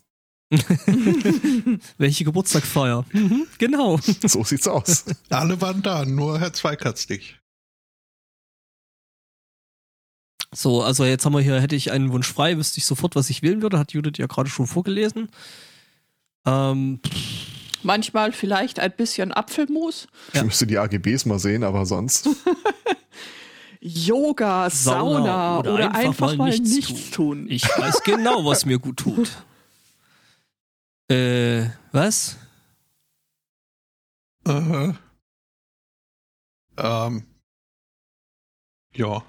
Welche 1.97 2.23
Geburtstagsfeier? 2.25 3.05
Mhm, 3.13 3.47
genau. 3.57 3.97
So 4.27 4.43
sieht's 4.43 4.67
aus. 4.67 5.05
alle 5.29 5.61
waren 5.61 5.81
da, 5.81 6.03
nur 6.05 6.39
Herr 6.39 6.51
Zweikatz 6.53 7.07
nicht. 7.07 7.39
So, 10.55 10.81
also 10.81 11.03
jetzt 11.03 11.25
haben 11.25 11.33
wir 11.33 11.41
hier, 11.41 11.59
hätte 11.59 11.75
ich 11.75 11.91
einen 11.91 12.11
Wunsch 12.11 12.31
frei, 12.31 12.57
wüsste 12.57 12.77
ich 12.77 12.85
sofort, 12.85 13.15
was 13.15 13.29
ich 13.29 13.41
wählen 13.41 13.61
würde, 13.61 13.77
hat 13.77 13.91
Judith 13.91 14.17
ja 14.17 14.27
gerade 14.27 14.49
schon 14.49 14.67
vorgelesen. 14.67 15.29
Ähm, 16.45 16.99
manchmal 17.83 18.31
vielleicht 18.31 18.79
ein 18.79 18.91
bisschen 18.95 19.33
Apfelmus, 19.33 20.07
Ich 20.33 20.43
müsste 20.43 20.65
die 20.65 20.77
AGBs 20.77 21.25
mal 21.25 21.39
sehen, 21.39 21.63
aber 21.63 21.85
sonst. 21.85 22.29
Yoga, 23.81 24.69
Sauna, 24.69 25.59
oder, 25.59 25.93
einfach, 25.93 26.35
mal, 26.37 26.49
nichts, 26.57 27.11
tun. 27.11 27.45
Ich 27.49 27.65
weiß 27.65 28.01
genau, 28.03 28.45
was 28.45 28.65
mir 28.65 28.79
gut 28.79 28.97
tut. 28.97 29.29
Äh, 31.07 31.69
was? 31.91 32.35
Äh, 34.47 34.93
ähm, 36.77 37.23
ja. 38.95 39.23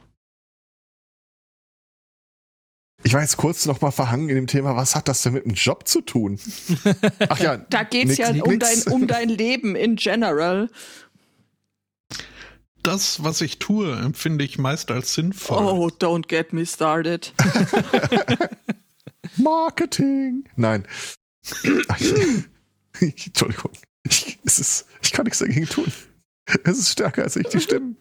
Ich 3.03 3.13
war 3.15 3.21
jetzt 3.21 3.37
kurz 3.37 3.67
noch 3.67 3.81
mal 3.81 3.91
verhangen 3.91 4.29
in 4.29 4.35
dem 4.35 4.47
Thema, 4.47 4.75
was 4.75 4.97
hat 4.97 5.07
das 5.09 5.23
denn 5.23 5.35
mit 5.35 5.45
dem 5.45 5.53
Job 5.55 5.87
zu 5.87 6.01
tun? 6.01 6.41
Ach 7.29 7.39
ja, 7.39 7.57
Da 7.59 7.83
geht's 7.85 8.19
nix, 8.19 8.19
ja 8.19 8.31
um 8.43 8.51
nix. 8.53 8.85
dein, 8.85 8.93
um 8.93 9.07
dein 9.07 9.29
Leben 9.29 9.77
in 9.77 9.97
general. 9.97 10.71
Das, 12.83 13.23
was 13.23 13.41
ich 13.41 13.59
tue, 13.59 13.93
empfinde 13.97 14.45
ich 14.45 14.59
meist 14.59 14.91
als 14.91 15.15
sinnvoll. 15.15 15.59
Oh, 15.59 15.89
don't 15.89 16.29
get 16.29 16.53
me 16.53 16.65
started. 16.65 17.33
Marketing. 19.37 20.45
Nein. 20.57 20.87
Entschuldigung. 23.01 23.73
Ich, 24.09 24.39
es 24.45 24.59
ist, 24.59 24.87
ich 25.03 25.13
kann 25.13 25.25
nichts 25.25 25.41
dagegen 25.41 25.67
tun. 25.67 25.93
Es 26.65 26.79
ist 26.79 26.91
stärker 26.93 27.25
als 27.25 27.35
ich, 27.37 27.49
die 27.49 27.61
Stimmen. 27.61 27.97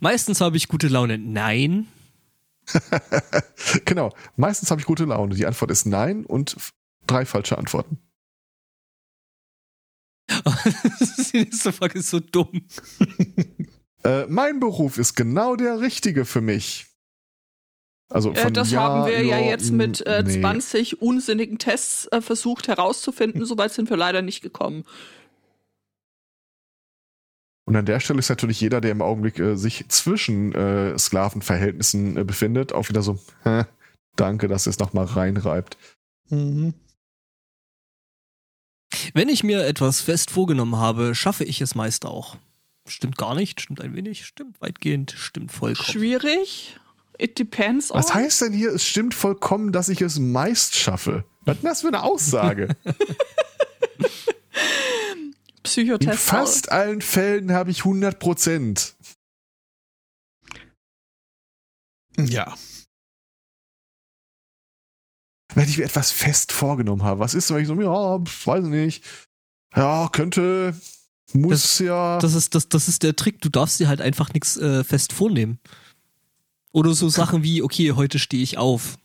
Meistens 0.00 0.40
habe 0.40 0.56
ich 0.56 0.68
gute 0.68 0.88
Laune. 0.88 1.18
Nein. 1.18 1.86
genau. 3.84 4.12
Meistens 4.36 4.70
habe 4.70 4.80
ich 4.80 4.86
gute 4.86 5.04
Laune. 5.04 5.34
Die 5.34 5.46
Antwort 5.46 5.70
ist 5.70 5.86
nein 5.86 6.24
und 6.24 6.56
drei 7.06 7.24
falsche 7.24 7.58
Antworten. 7.58 7.98
die 11.32 11.38
nächste 11.38 11.72
Frage 11.72 11.98
ist 11.98 12.10
so 12.10 12.20
dumm. 12.20 12.66
Äh, 14.02 14.24
mein 14.28 14.60
Beruf 14.60 14.96
ist 14.96 15.14
genau 15.14 15.56
der 15.56 15.80
richtige 15.80 16.24
für 16.24 16.40
mich. 16.40 16.86
Also 18.08 18.32
Äh, 18.32 18.50
das 18.50 18.70
ja, 18.70 18.80
haben 18.80 19.04
wir 19.04 19.22
ja 19.22 19.38
ja, 19.38 19.46
jetzt 19.50 19.72
mit 19.72 20.00
äh, 20.06 20.22
nee. 20.22 20.40
20 20.40 21.02
unsinnigen 21.02 21.58
Tests 21.58 22.06
äh, 22.06 22.22
versucht 22.22 22.68
herauszufinden. 22.68 23.44
Soweit 23.44 23.72
sind 23.72 23.90
wir 23.90 23.98
leider 23.98 24.22
nicht 24.22 24.40
gekommen. 24.40 24.84
Und 27.70 27.76
an 27.76 27.86
der 27.86 28.00
Stelle 28.00 28.18
ist 28.18 28.28
natürlich 28.28 28.60
jeder, 28.60 28.80
der 28.80 28.90
im 28.90 29.00
Augenblick 29.00 29.38
äh, 29.38 29.54
sich 29.54 29.84
zwischen 29.86 30.52
äh, 30.56 30.98
Sklavenverhältnissen 30.98 32.16
äh, 32.16 32.24
befindet, 32.24 32.72
auch 32.72 32.88
wieder 32.88 33.00
so, 33.00 33.20
hä, 33.44 33.62
danke, 34.16 34.48
dass 34.48 34.66
ihr 34.66 34.70
es 34.70 34.80
nochmal 34.80 35.04
reinreibt. 35.04 35.78
Mhm. 36.30 36.74
Wenn 39.14 39.28
ich 39.28 39.44
mir 39.44 39.64
etwas 39.64 40.00
fest 40.00 40.32
vorgenommen 40.32 40.78
habe, 40.78 41.14
schaffe 41.14 41.44
ich 41.44 41.60
es 41.60 41.76
meist 41.76 42.06
auch. 42.06 42.38
Stimmt 42.88 43.16
gar 43.16 43.36
nicht, 43.36 43.60
stimmt 43.60 43.80
ein 43.80 43.94
wenig, 43.94 44.26
stimmt 44.26 44.60
weitgehend, 44.60 45.12
stimmt 45.16 45.52
vollkommen. 45.52 45.92
Schwierig. 45.92 46.76
It 47.18 47.38
depends 47.38 47.92
on. 47.92 47.98
Was 48.00 48.12
heißt 48.12 48.40
denn 48.40 48.52
hier, 48.52 48.72
es 48.72 48.84
stimmt 48.84 49.14
vollkommen, 49.14 49.70
dass 49.70 49.88
ich 49.88 50.00
es 50.00 50.18
meist 50.18 50.74
schaffe? 50.74 51.22
Was 51.42 51.58
ist 51.58 51.64
das 51.64 51.80
für 51.82 51.86
eine 51.86 52.02
Aussage? 52.02 52.74
In 55.78 55.86
Psychotest? 55.86 56.18
fast 56.22 56.72
allen 56.72 57.00
Fällen 57.00 57.52
habe 57.52 57.70
ich 57.70 57.80
100 57.80 58.18
Prozent. 58.18 58.94
Ja. 62.18 62.54
Wenn 65.54 65.68
ich 65.68 65.78
mir 65.78 65.84
etwas 65.84 66.10
fest 66.12 66.52
vorgenommen 66.52 67.02
habe, 67.02 67.20
was 67.20 67.34
ist, 67.34 67.52
wenn 67.52 67.62
ich 67.62 67.66
so, 67.68 67.74
ja, 67.80 68.20
weiß 68.46 68.64
nicht, 68.66 69.04
ja, 69.74 70.08
könnte, 70.12 70.74
muss 71.32 71.78
ja. 71.80 72.18
Das 72.18 72.34
ist, 72.34 72.54
das, 72.54 72.68
das 72.68 72.88
ist 72.88 73.02
der 73.02 73.16
Trick, 73.16 73.40
du 73.40 73.48
darfst 73.48 73.80
dir 73.80 73.88
halt 73.88 74.00
einfach 74.00 74.32
nichts 74.32 74.56
äh, 74.56 74.84
fest 74.84 75.12
vornehmen. 75.12 75.58
Oder 76.72 76.94
so 76.94 77.08
Sachen 77.08 77.42
wie, 77.42 77.62
okay, 77.62 77.92
heute 77.92 78.20
stehe 78.20 78.42
ich 78.42 78.58
auf. 78.58 78.96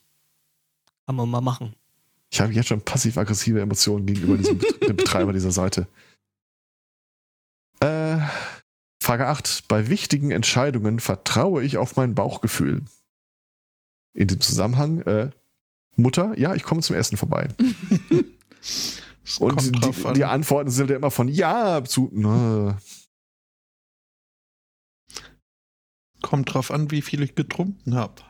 Kann 1.07 1.16
man 1.16 1.30
mal 1.30 1.41
machen. 1.41 1.76
Ich 2.32 2.39
habe 2.41 2.53
jetzt 2.53 2.68
schon 2.68 2.82
passiv-aggressive 2.82 3.59
Emotionen 3.61 4.05
gegenüber 4.05 4.38
diesem 4.38 4.57
Bet- 4.80 4.97
Betreiber 4.97 5.34
dieser 5.34 5.51
Seite. 5.51 5.88
Äh, 7.86 8.20
Frage 9.00 9.28
8. 9.28 9.68
Bei 9.68 9.90
wichtigen 9.90 10.32
Entscheidungen 10.32 11.00
vertraue 11.00 11.64
ich 11.64 11.78
auf 11.78 11.96
mein 11.96 12.16
Bauchgefühl. 12.16 12.84
In 14.14 14.28
dem 14.28 14.42
Zusammenhang, 14.42 15.02
äh, 15.02 15.30
Mutter, 15.96 16.38
ja, 16.38 16.56
ich 16.56 16.64
komme 16.64 16.82
zum 16.82 16.96
Essen 16.96 17.18
vorbei. 17.18 17.50
Und 19.40 19.76
die, 19.76 20.06
an. 20.06 20.14
die 20.14 20.26
Antworten 20.26 20.72
sind 20.72 20.90
ja 20.90 20.96
immer 20.96 21.12
von 21.12 21.28
ja 21.28 21.84
zu. 21.84 22.10
Ne. 22.14 22.78
kommt 26.22 26.54
drauf 26.54 26.72
an, 26.72 26.90
wie 26.90 27.04
viel 27.04 27.22
ich 27.22 27.36
getrunken 27.36 27.94
habe. 27.94 28.24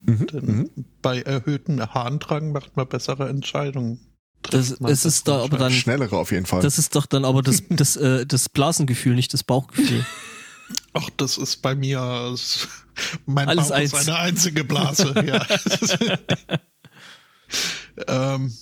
Mhm, 0.00 0.26
Denn 0.28 0.46
mhm. 0.46 0.84
bei 1.02 1.20
erhöhtem 1.20 1.80
Harndrang 1.80 2.52
macht 2.52 2.76
man 2.76 2.88
bessere 2.88 3.28
Entscheidungen. 3.28 4.09
Das, 4.42 4.70
es 4.70 5.04
ist 5.04 5.28
da 5.28 5.42
aber 5.42 5.58
dann, 5.58 5.72
Schnellere 5.72 6.16
auf 6.16 6.32
jeden 6.32 6.46
Fall. 6.46 6.62
das 6.62 6.78
ist 6.78 6.94
doch 6.96 7.06
dann 7.06 7.24
aber 7.24 7.42
das, 7.42 7.62
das, 7.68 7.96
äh, 7.96 8.26
das 8.26 8.48
Blasengefühl, 8.48 9.14
nicht 9.14 9.34
das 9.34 9.44
Bauchgefühl. 9.44 10.04
Ach, 10.92 11.08
das 11.16 11.38
ist 11.38 11.56
bei 11.62 11.74
mir. 11.74 12.34
Mein 13.26 13.48
Alles 13.48 13.68
Bauch 13.68 13.76
eins. 13.76 13.92
ist 13.92 14.08
eine 14.08 14.18
einzige 14.18 14.64
Blase. 14.64 15.14
ja. 15.26 15.46
ähm, 18.32 18.52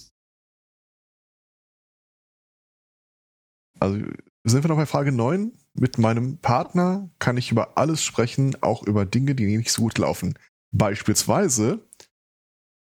Also 3.80 3.98
sind 4.44 4.64
wir 4.64 4.68
noch 4.68 4.76
bei 4.76 4.86
Frage 4.86 5.12
9. 5.12 5.52
Mit 5.74 5.98
meinem 5.98 6.38
Partner 6.38 7.10
kann 7.18 7.36
ich 7.36 7.52
über 7.52 7.78
alles 7.78 8.02
sprechen, 8.02 8.60
auch 8.62 8.82
über 8.82 9.06
Dinge, 9.06 9.34
die 9.34 9.56
nicht 9.56 9.70
so 9.70 9.82
gut 9.82 9.98
laufen. 9.98 10.34
Beispielsweise 10.72 11.87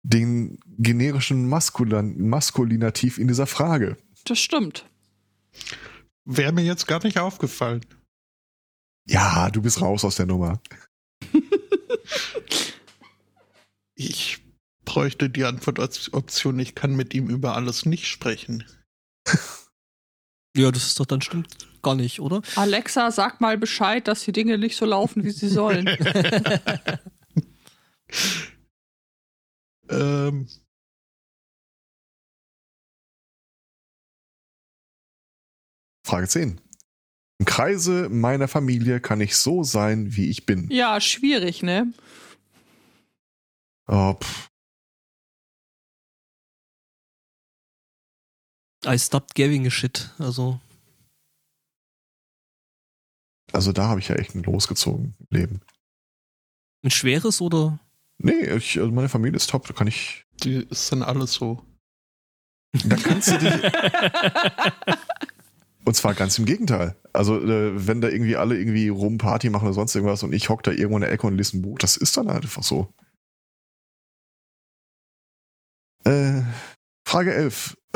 den 0.03 0.59
generischen 0.77 1.47
Maskulan 1.47 2.17
Maskulinativ 2.17 3.17
in 3.17 3.27
dieser 3.27 3.47
Frage. 3.47 3.97
Das 4.25 4.39
stimmt. 4.39 4.85
Wäre 6.25 6.51
mir 6.51 6.63
jetzt 6.63 6.87
gar 6.87 7.03
nicht 7.03 7.19
aufgefallen. 7.19 7.85
Ja, 9.07 9.49
du 9.49 9.61
bist 9.61 9.81
raus 9.81 10.05
aus 10.05 10.15
der 10.15 10.25
Nummer. 10.25 10.61
Ich 14.01 14.41
bräuchte 14.85 15.29
die 15.29 15.43
Antwortoption, 15.43 16.57
ich 16.57 16.73
kann 16.73 16.95
mit 16.95 17.13
ihm 17.13 17.29
über 17.29 17.55
alles 17.57 17.85
nicht 17.85 18.07
sprechen. 18.07 18.63
ja, 20.55 20.71
das 20.71 20.85
ist 20.85 21.01
doch 21.01 21.05
dann 21.05 21.21
stimmt 21.21 21.57
gar 21.81 21.95
nicht, 21.95 22.19
oder? 22.19 22.41
Alexa, 22.55 23.11
sag 23.11 23.41
mal 23.41 23.57
Bescheid, 23.57 24.07
dass 24.07 24.23
die 24.23 24.31
Dinge 24.31 24.57
nicht 24.57 24.77
so 24.77 24.85
laufen, 24.85 25.23
wie 25.23 25.31
sie 25.31 25.47
sollen. 25.49 25.85
Ähm, 29.89 30.47
Frage 36.05 36.27
10. 36.27 36.61
Im 37.39 37.45
Kreise 37.45 38.09
meiner 38.09 38.47
Familie 38.47 38.99
kann 38.99 39.21
ich 39.21 39.37
so 39.37 39.63
sein, 39.63 40.15
wie 40.15 40.29
ich 40.29 40.45
bin. 40.45 40.69
ja, 40.71 40.99
schwierig, 40.99 41.63
ne? 41.63 41.93
Oh, 43.87 44.13
pff. 44.13 44.49
I 48.85 48.97
stopped 48.97 49.35
giving 49.35 49.65
a 49.67 49.69
shit. 49.69 50.13
Also, 50.19 50.59
Also 53.51 53.71
da 53.71 53.87
habe 53.87 53.99
ich 53.99 54.07
ja 54.09 54.15
echt 54.15 54.35
ein 54.35 54.43
losgezogen 54.43 55.15
im 55.19 55.27
Leben. 55.37 55.61
ein 56.83 56.91
schweres 56.91 57.41
oder? 57.41 57.79
Nee, 58.21 58.55
ich, 58.55 58.79
also 58.79 58.91
meine 58.91 59.09
Familie 59.09 59.37
ist 59.37 59.49
top, 59.49 59.67
da 59.67 59.73
kann 59.73 59.87
ich. 59.87 60.25
die 60.43 60.67
sind 60.71 61.03
alle 61.03 61.25
so. 61.25 61.65
Da 62.85 62.95
kannst 62.97 63.31
du 63.31 63.37
dich. 63.37 63.53
Und 65.85 65.95
zwar 65.95 66.13
ganz 66.13 66.37
im 66.37 66.45
Gegenteil. 66.45 66.95
Also, 67.13 67.41
äh, 67.41 67.87
wenn 67.87 68.01
da 68.01 68.09
irgendwie 68.09 68.35
alle 68.35 68.57
irgendwie 68.57 68.89
rum 68.89 69.17
Party 69.17 69.49
machen 69.49 69.65
oder 69.65 69.73
sonst 69.73 69.95
irgendwas 69.95 70.21
und 70.21 70.33
ich 70.33 70.49
hock 70.49 70.61
da 70.61 70.71
irgendwo 70.71 70.97
in 70.97 71.01
der 71.01 71.11
Ecke 71.11 71.25
und 71.25 71.35
lese 71.35 71.57
ein 71.57 71.63
Buch, 71.63 71.79
das 71.79 71.97
ist 71.97 72.15
dann 72.15 72.27
halt 72.27 72.43
einfach 72.43 72.61
so. 72.61 72.93
Äh, 76.05 76.43
Frage 77.07 77.33
11. 77.33 77.75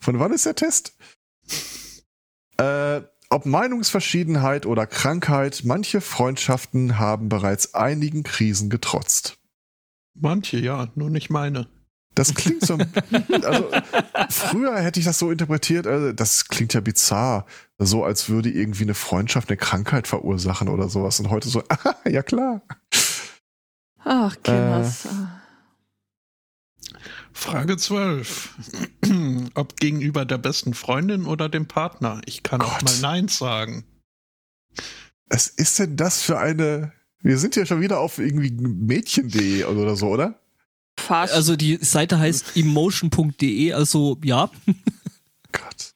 Von 0.00 0.18
wann 0.18 0.32
ist 0.32 0.46
der 0.46 0.56
Test? 0.56 0.96
Äh, 2.56 3.02
ob 3.32 3.46
Meinungsverschiedenheit 3.46 4.66
oder 4.66 4.86
Krankheit, 4.86 5.62
manche 5.64 6.00
Freundschaften 6.00 6.98
haben 6.98 7.28
bereits 7.28 7.74
einigen 7.74 8.22
Krisen 8.22 8.68
getrotzt. 8.68 9.38
Manche, 10.14 10.58
ja, 10.58 10.88
nur 10.94 11.08
nicht 11.08 11.30
meine. 11.30 11.66
Das 12.14 12.34
klingt 12.34 12.64
so. 12.64 12.76
Also, 13.42 13.70
früher 14.28 14.78
hätte 14.78 15.00
ich 15.00 15.06
das 15.06 15.18
so 15.18 15.30
interpretiert, 15.30 15.86
also, 15.86 16.12
das 16.12 16.48
klingt 16.48 16.74
ja 16.74 16.80
bizarr. 16.80 17.46
So, 17.78 18.04
als 18.04 18.28
würde 18.28 18.50
irgendwie 18.50 18.84
eine 18.84 18.94
Freundschaft 18.94 19.48
eine 19.48 19.56
Krankheit 19.56 20.06
verursachen 20.06 20.68
oder 20.68 20.88
sowas. 20.88 21.18
Und 21.18 21.30
heute 21.30 21.48
so, 21.48 21.62
ah, 21.68 21.94
ja 22.08 22.22
klar. 22.22 22.60
Ach, 24.04 24.36
Kinders. 24.42 25.08
Frage 27.32 27.76
12. 27.78 28.54
Ob 29.54 29.76
gegenüber 29.76 30.24
der 30.24 30.38
besten 30.38 30.74
Freundin 30.74 31.26
oder 31.26 31.48
dem 31.48 31.66
Partner? 31.66 32.20
Ich 32.26 32.42
kann 32.42 32.60
auch 32.60 32.78
Gott. 32.78 32.84
mal 32.84 32.98
Nein 33.00 33.28
sagen. 33.28 33.84
Was 35.28 35.46
ist 35.46 35.78
denn 35.78 35.96
das 35.96 36.22
für 36.22 36.38
eine. 36.38 36.92
Wir 37.20 37.38
sind 37.38 37.56
ja 37.56 37.64
schon 37.66 37.80
wieder 37.80 38.00
auf 38.00 38.18
irgendwie 38.18 38.50
Mädchen.de 38.50 39.64
oder 39.64 39.96
so, 39.96 40.08
oder? 40.08 40.38
Fast. 40.98 41.32
Also 41.32 41.56
die 41.56 41.76
Seite 41.80 42.18
heißt 42.18 42.56
emotion.de, 42.56 43.72
also 43.72 44.18
ja. 44.24 44.50
Gott. 45.52 45.94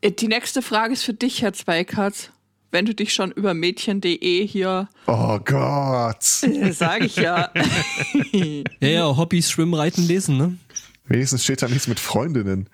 Äh, 0.00 0.10
Die 0.12 0.28
nächste 0.28 0.62
Frage 0.62 0.92
ist 0.94 1.04
für 1.04 1.14
dich, 1.14 1.42
Herr 1.42 1.52
Zweikatz. 1.52 2.30
Wenn 2.70 2.86
du 2.86 2.94
dich 2.94 3.12
schon 3.12 3.30
über 3.32 3.52
mädchen.de 3.52 4.46
hier, 4.46 4.88
Oh 5.06 5.38
Gott. 5.44 6.24
äh, 6.42 6.72
sage 6.72 7.04
ich 7.06 7.16
ja. 7.16 7.50
Ja, 8.80 8.88
ja, 8.88 9.16
Hobbys, 9.16 9.50
Schwimmen, 9.50 9.74
Reiten, 9.74 10.02
Lesen, 10.06 10.38
ne? 10.38 10.56
Wenigstens 11.04 11.44
steht 11.44 11.62
da 11.62 11.68
nichts 11.68 11.88
mit 11.88 12.00
Freundinnen. 12.00 12.68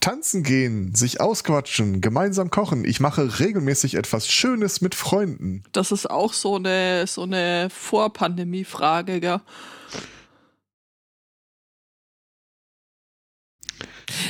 Tanzen 0.00 0.42
gehen, 0.42 0.94
sich 0.94 1.20
ausquatschen, 1.20 2.02
gemeinsam 2.02 2.50
kochen. 2.50 2.84
Ich 2.84 3.00
mache 3.00 3.40
regelmäßig 3.40 3.94
etwas 3.94 4.28
Schönes 4.28 4.82
mit 4.82 4.94
Freunden. 4.94 5.64
Das 5.72 5.92
ist 5.92 6.10
auch 6.10 6.34
so 6.34 6.56
eine, 6.56 7.06
so 7.06 7.22
eine 7.22 7.68
Vorpandemie-Frage, 7.70 9.20
gell? 9.20 9.40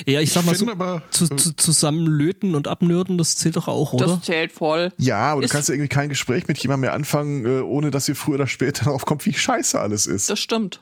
Ja, 0.06 0.20
ich 0.20 0.32
sag 0.32 0.44
mal 0.44 0.54
so, 0.54 0.70
aber, 0.70 1.02
zu, 1.10 1.24
äh, 1.24 1.36
zu, 1.36 1.56
zusammenlöten 1.56 2.54
und 2.54 2.68
abnürden, 2.68 3.18
das 3.18 3.36
zählt 3.36 3.56
doch 3.56 3.68
auch, 3.68 3.94
oder? 3.94 4.06
Das 4.06 4.22
zählt 4.22 4.52
voll. 4.52 4.92
Ja, 4.98 5.32
aber 5.32 5.42
ist, 5.42 5.50
du 5.50 5.52
kannst 5.54 5.68
ja 5.68 5.74
irgendwie 5.74 5.88
kein 5.88 6.08
Gespräch 6.08 6.46
mit 6.46 6.58
jemandem 6.58 6.82
mehr 6.82 6.92
anfangen, 6.92 7.44
äh, 7.46 7.62
ohne 7.62 7.90
dass 7.90 8.06
dir 8.06 8.14
früher 8.14 8.36
oder 8.36 8.46
später 8.46 8.90
aufkommt, 8.92 9.24
wie 9.26 9.32
scheiße 9.32 9.80
alles 9.80 10.06
ist. 10.06 10.30
Das 10.30 10.38
stimmt 10.38 10.80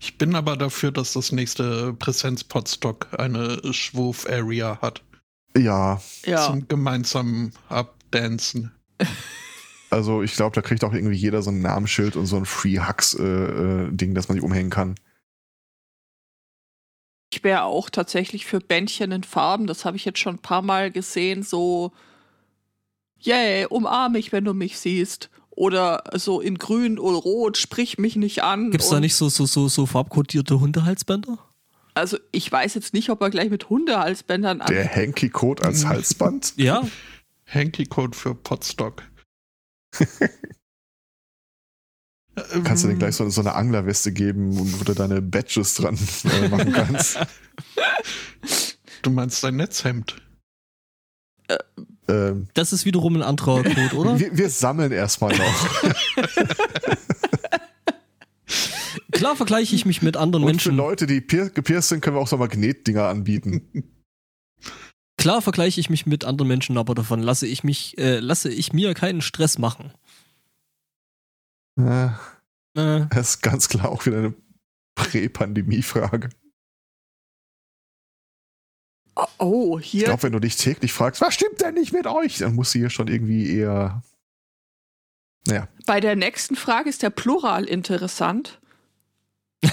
ich 0.00 0.18
bin 0.18 0.34
aber 0.34 0.56
dafür, 0.56 0.92
dass 0.92 1.12
das 1.12 1.32
nächste 1.32 1.94
Präsenz-Podstock 1.94 3.18
eine 3.18 3.60
Schwurf-Area 3.72 4.78
hat. 4.80 5.02
Ja, 5.56 6.00
Ja. 6.24 6.46
Zum 6.46 6.68
gemeinsamen 6.68 7.52
Abdancen. 7.68 8.72
also 9.90 10.22
ich 10.22 10.34
glaube, 10.34 10.54
da 10.54 10.62
kriegt 10.62 10.84
auch 10.84 10.92
irgendwie 10.92 11.16
jeder 11.16 11.42
so 11.42 11.50
ein 11.50 11.60
Namensschild 11.60 12.16
und 12.16 12.26
so 12.26 12.36
ein 12.36 12.46
Free 12.46 12.78
Hugs-Ding, 12.78 14.14
das 14.14 14.28
man 14.28 14.36
sich 14.36 14.44
umhängen 14.44 14.70
kann. 14.70 14.96
Ich 17.32 17.42
wäre 17.42 17.64
auch 17.64 17.90
tatsächlich 17.90 18.46
für 18.46 18.60
Bändchen 18.60 19.10
in 19.10 19.24
Farben. 19.24 19.66
Das 19.66 19.84
habe 19.84 19.96
ich 19.96 20.04
jetzt 20.04 20.20
schon 20.20 20.36
ein 20.36 20.42
paar 20.42 20.62
Mal 20.62 20.92
gesehen. 20.92 21.42
So, 21.42 21.92
yay, 23.18 23.66
umarm 23.66 24.12
mich, 24.12 24.30
wenn 24.30 24.44
du 24.44 24.54
mich 24.54 24.78
siehst. 24.78 25.30
Oder 25.56 26.02
so 26.14 26.40
in 26.40 26.58
grün 26.58 26.98
oder 26.98 27.16
rot, 27.18 27.56
sprich 27.56 27.96
mich 27.98 28.16
nicht 28.16 28.42
an. 28.42 28.70
Gibt's 28.72 28.88
da 28.90 28.96
Und- 28.96 29.02
nicht 29.02 29.14
so, 29.14 29.28
so, 29.28 29.46
so, 29.46 29.68
so 29.68 29.86
farbkodierte 29.86 30.58
Hundehalsbänder? 30.60 31.38
Also 31.94 32.18
ich 32.32 32.50
weiß 32.50 32.74
jetzt 32.74 32.92
nicht, 32.92 33.08
ob 33.10 33.20
er 33.22 33.30
gleich 33.30 33.50
mit 33.50 33.70
Hundehalsbändern 33.70 34.60
an. 34.60 34.66
Der 34.66 34.92
Hanky-Code 34.92 35.62
als 35.62 35.86
Halsband? 35.86 36.54
Ja, 36.56 36.82
Hanky-Code 37.46 38.16
für 38.16 38.34
Podstock. 38.34 39.02
Kannst 42.64 42.82
du 42.82 42.88
dir 42.88 42.96
gleich 42.96 43.14
so, 43.14 43.28
so 43.30 43.40
eine 43.42 43.54
Anglerweste 43.54 44.10
geben, 44.12 44.48
wo 44.80 44.82
du 44.82 44.92
deine 44.94 45.22
Badges 45.22 45.74
dran 45.74 45.96
äh, 46.24 46.48
machen 46.48 46.72
kannst? 46.72 47.18
Du 49.02 49.10
meinst 49.10 49.44
dein 49.44 49.56
Netzhemd? 49.56 50.16
Ähm, 52.08 52.48
das 52.54 52.72
ist 52.72 52.84
wiederum 52.84 53.16
ein 53.16 53.22
anderer 53.22 53.62
Code, 53.62 53.96
oder? 53.96 54.18
wir, 54.18 54.36
wir 54.36 54.50
sammeln 54.50 54.92
erstmal 54.92 55.36
noch. 55.36 55.68
Klar 59.12 59.36
vergleiche 59.36 59.74
ich 59.76 59.86
mich 59.86 60.02
mit 60.02 60.16
anderen 60.16 60.44
Und 60.44 60.48
für 60.60 60.68
Menschen. 60.70 60.76
Leute, 60.76 61.06
die 61.06 61.20
pier- 61.20 61.50
gepierst 61.50 61.88
sind, 61.88 62.00
können 62.00 62.16
wir 62.16 62.20
auch 62.20 62.28
so 62.28 62.36
Magnetdinger 62.36 63.04
anbieten. 63.08 63.84
Klar 65.16 65.40
vergleiche 65.40 65.80
ich 65.80 65.88
mich 65.88 66.04
mit 66.06 66.24
anderen 66.24 66.48
Menschen, 66.48 66.76
aber 66.76 66.94
davon 66.94 67.22
lasse 67.22 67.46
ich 67.46 67.62
mich, 67.64 67.96
äh, 67.98 68.18
lasse 68.18 68.50
ich 68.50 68.72
mir 68.72 68.92
keinen 68.94 69.20
Stress 69.22 69.58
machen. 69.58 69.92
Äh, 71.80 72.08
Äh, 72.76 73.06
Das 73.10 73.30
ist 73.30 73.40
ganz 73.42 73.68
klar 73.68 73.88
auch 73.88 74.04
wieder 74.04 74.18
eine 74.18 74.34
Prä-Pandemie-Frage. 74.96 76.28
Oh, 79.16 79.26
oh, 79.38 79.78
Ich 79.78 79.90
hier. 79.90 80.04
glaube, 80.04 80.24
wenn 80.24 80.32
du 80.32 80.40
dich 80.40 80.56
täglich 80.56 80.92
fragst, 80.92 81.20
was 81.20 81.34
stimmt 81.34 81.60
denn 81.60 81.74
nicht 81.74 81.92
mit 81.92 82.06
euch, 82.06 82.38
dann 82.38 82.54
muss 82.54 82.72
sie 82.72 82.80
hier 82.80 82.90
schon 82.90 83.08
irgendwie 83.08 83.56
eher. 83.56 84.02
Naja, 85.46 85.68
Bei 85.86 86.00
der 86.00 86.16
nächsten 86.16 86.56
Frage 86.56 86.88
ist 86.88 87.02
der 87.02 87.10
Plural 87.10 87.64
interessant. 87.64 88.60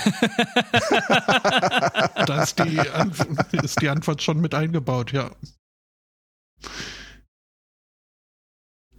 Da 2.26 2.44
ist 2.44 2.60
die, 2.60 2.80
Antw 2.80 3.26
ist 3.64 3.82
die 3.82 3.90
Antwort 3.90 4.22
schon 4.22 4.40
mit 4.40 4.54
eingebaut, 4.54 5.12
ja. 5.12 5.32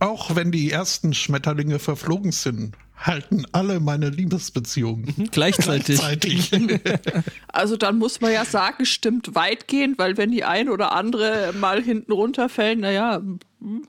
Auch 0.02 0.34
wenn 0.34 0.50
die 0.50 0.68
ersten 0.68 1.14
Schmetterlinge 1.14 1.78
verflogen 1.78 2.32
sind, 2.32 2.74
halten 2.96 3.46
alle 3.52 3.78
meine 3.78 4.10
Liebesbeziehungen. 4.10 5.28
gleichzeitig. 5.30 6.00
Gleichzeitig. 6.00 6.50
Also 7.46 7.76
dann 7.76 7.98
muss 7.98 8.20
man 8.20 8.32
ja 8.32 8.44
sagen, 8.44 8.84
stimmt 8.84 9.36
weitgehend, 9.36 9.98
weil 9.98 10.16
wenn 10.16 10.32
die 10.32 10.42
ein 10.42 10.68
oder 10.68 10.90
andere 10.90 11.52
mal 11.52 11.80
hinten 11.80 12.10
runterfällt, 12.10 12.80
naja, 12.80 13.22
hm, 13.60 13.86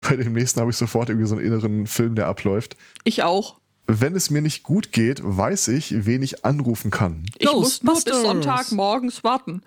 bei 0.00 0.16
dem 0.16 0.32
nächsten 0.32 0.60
habe 0.60 0.70
ich 0.70 0.76
sofort 0.76 1.08
irgendwie 1.08 1.26
so 1.26 1.34
einen 1.34 1.44
inneren 1.44 1.86
Film, 1.88 2.14
der 2.14 2.28
abläuft. 2.28 2.76
ich 3.02 3.24
auch. 3.24 3.58
Wenn 3.88 4.14
es 4.14 4.30
mir 4.30 4.40
nicht 4.40 4.62
gut 4.62 4.92
geht, 4.92 5.20
weiß 5.24 5.66
ich, 5.68 6.06
wen 6.06 6.22
ich 6.22 6.44
anrufen 6.44 6.92
kann. 6.92 7.24
Ich 7.38 7.46
muss 7.46 7.82
nur 7.82 7.94
bis 7.94 8.04
Ghostbusters. 8.04 8.22
Sonntag 8.22 8.70
morgens 8.70 9.24
warten. 9.24 9.62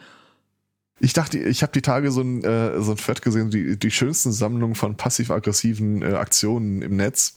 Ich 1.00 1.14
dachte, 1.14 1.40
ich 1.40 1.64
habe 1.64 1.74
die 1.74 1.82
Tage 1.82 2.12
so 2.12 2.22
ein, 2.22 2.44
äh, 2.44 2.82
so 2.82 2.92
ein 2.92 2.98
Thread 2.98 3.22
gesehen, 3.22 3.50
die, 3.50 3.78
die 3.78 3.92
schönsten 3.92 4.32
Sammlungen 4.32 4.76
von 4.76 4.96
passiv-aggressiven 4.96 6.02
äh, 6.02 6.14
Aktionen 6.14 6.82
im 6.82 6.96
Netz. 6.96 7.36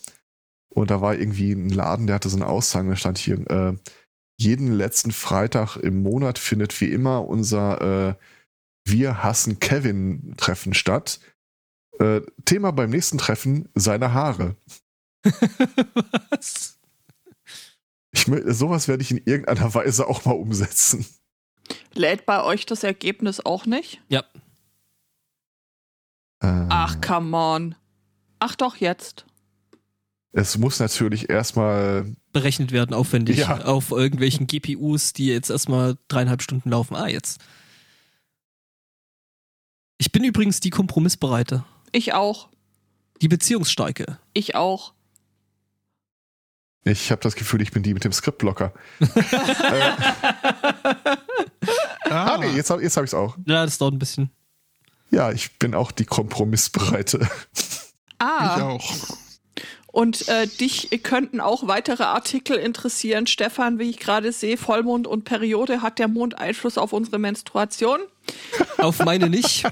Und 0.69 0.91
da 0.91 1.01
war 1.01 1.15
irgendwie 1.15 1.53
ein 1.53 1.71
Laden, 1.71 2.07
der 2.07 2.17
hatte 2.17 2.29
so 2.29 2.37
eine 2.37 2.47
Aussage, 2.47 2.91
da 2.91 2.97
stand 2.97 3.19
hier, 3.19 3.51
äh, 3.51 3.75
jeden 4.39 4.73
letzten 4.73 5.11
Freitag 5.11 5.77
im 5.77 6.03
Monat 6.03 6.39
findet 6.39 6.79
wie 6.81 6.93
immer 6.93 7.27
unser 7.27 8.09
äh, 8.11 8.15
Wir 8.85 9.23
hassen 9.23 9.59
Kevin-Treffen 9.59 10.75
statt. 10.75 11.21
Äh, 11.99 12.21
Thema 12.45 12.73
beim 12.73 12.91
nächsten 12.91 13.17
Treffen, 13.17 13.71
seine 13.75 14.13
Haare. 14.13 14.57
Was? 16.31 16.79
Ich, 18.13 18.27
sowas 18.47 18.89
werde 18.89 19.03
ich 19.03 19.11
in 19.11 19.23
irgendeiner 19.25 19.73
Weise 19.75 20.07
auch 20.07 20.25
mal 20.25 20.33
umsetzen. 20.33 21.07
Lädt 21.97 22.27
bei 22.27 22.43
euch 22.43 22.67
das 22.67 22.85
Ergebnis 22.85 23.45
auch 23.45 23.67
nicht? 23.67 24.01
Ja. 24.09 24.25
Äh, 26.41 26.67
Ach, 26.69 27.01
come 27.01 27.37
on. 27.37 27.75
Ach 28.39 28.55
doch, 28.55 28.77
jetzt. 28.77 29.25
Es 30.33 30.59
muss 30.59 30.79
natürlich 30.79 31.31
erstmal 31.31 32.15
Berechnet 32.33 32.71
werden, 32.71 32.93
aufwendig. 32.93 33.39
Ja. 33.39 33.65
Auf 33.65 33.91
irgendwelchen 33.91 34.47
GPUs, 34.49 35.15
die 35.15 35.29
jetzt 35.29 35.49
erstmal 35.49 35.97
dreieinhalb 36.09 36.43
Stunden 36.43 36.69
laufen. 36.71 36.95
Ah, 36.95 37.09
jetzt. 37.09 37.41
Ich 39.97 40.13
bin 40.13 40.23
übrigens 40.25 40.61
die 40.61 40.69
Kompromissbereite. 40.69 41.65
Ich 41.93 42.13
auch. 42.13 42.51
Die 43.23 43.29
Beziehungsstarke. 43.29 44.19
Ich 44.35 44.55
auch. 44.55 44.93
Ich 46.85 47.11
habe 47.11 47.23
das 47.23 47.35
Gefühl, 47.35 47.63
ich 47.63 47.73
bin 47.73 47.83
die 47.83 47.95
mit 47.95 48.05
dem 48.05 48.13
Skriptblocker. 48.13 48.75
äh, 49.01 49.07
ah, 52.11 52.35
ah, 52.35 52.39
nee, 52.39 52.51
jetzt, 52.57 52.71
hab- 52.71 52.81
jetzt 52.81 52.97
habe 52.97 53.05
ich 53.05 53.11
es 53.11 53.15
auch. 53.15 53.37
Ja, 53.47 53.65
das 53.65 53.79
dauert 53.79 53.95
ein 53.95 53.99
bisschen. 53.99 54.31
Ja, 55.11 55.31
ich 55.33 55.59
bin 55.59 55.75
auch 55.75 55.93
die 55.93 56.05
Kompromissbereite. 56.05 57.29
ich 57.55 57.65
Ah, 58.19 58.63
auch. 58.63 58.95
und 59.93 60.27
äh, 60.29 60.47
dich 60.47 60.89
könnten 61.03 61.41
auch 61.41 61.67
weitere 61.69 62.05
Artikel 62.05 62.57
interessieren. 62.57 63.27
Stefan, 63.27 63.79
wie 63.79 63.91
ich 63.91 63.99
gerade 63.99 64.33
sehe, 64.33 64.57
Vollmond 64.57 65.07
und 65.07 65.25
Periode. 65.25 65.83
Hat 65.83 65.99
der 65.99 66.09
Mond 66.09 66.39
Einfluss 66.39 66.79
auf 66.79 66.93
unsere 66.93 67.19
Menstruation? 67.19 68.01
Auf 68.79 69.05
meine 69.05 69.29
nicht. 69.31 69.65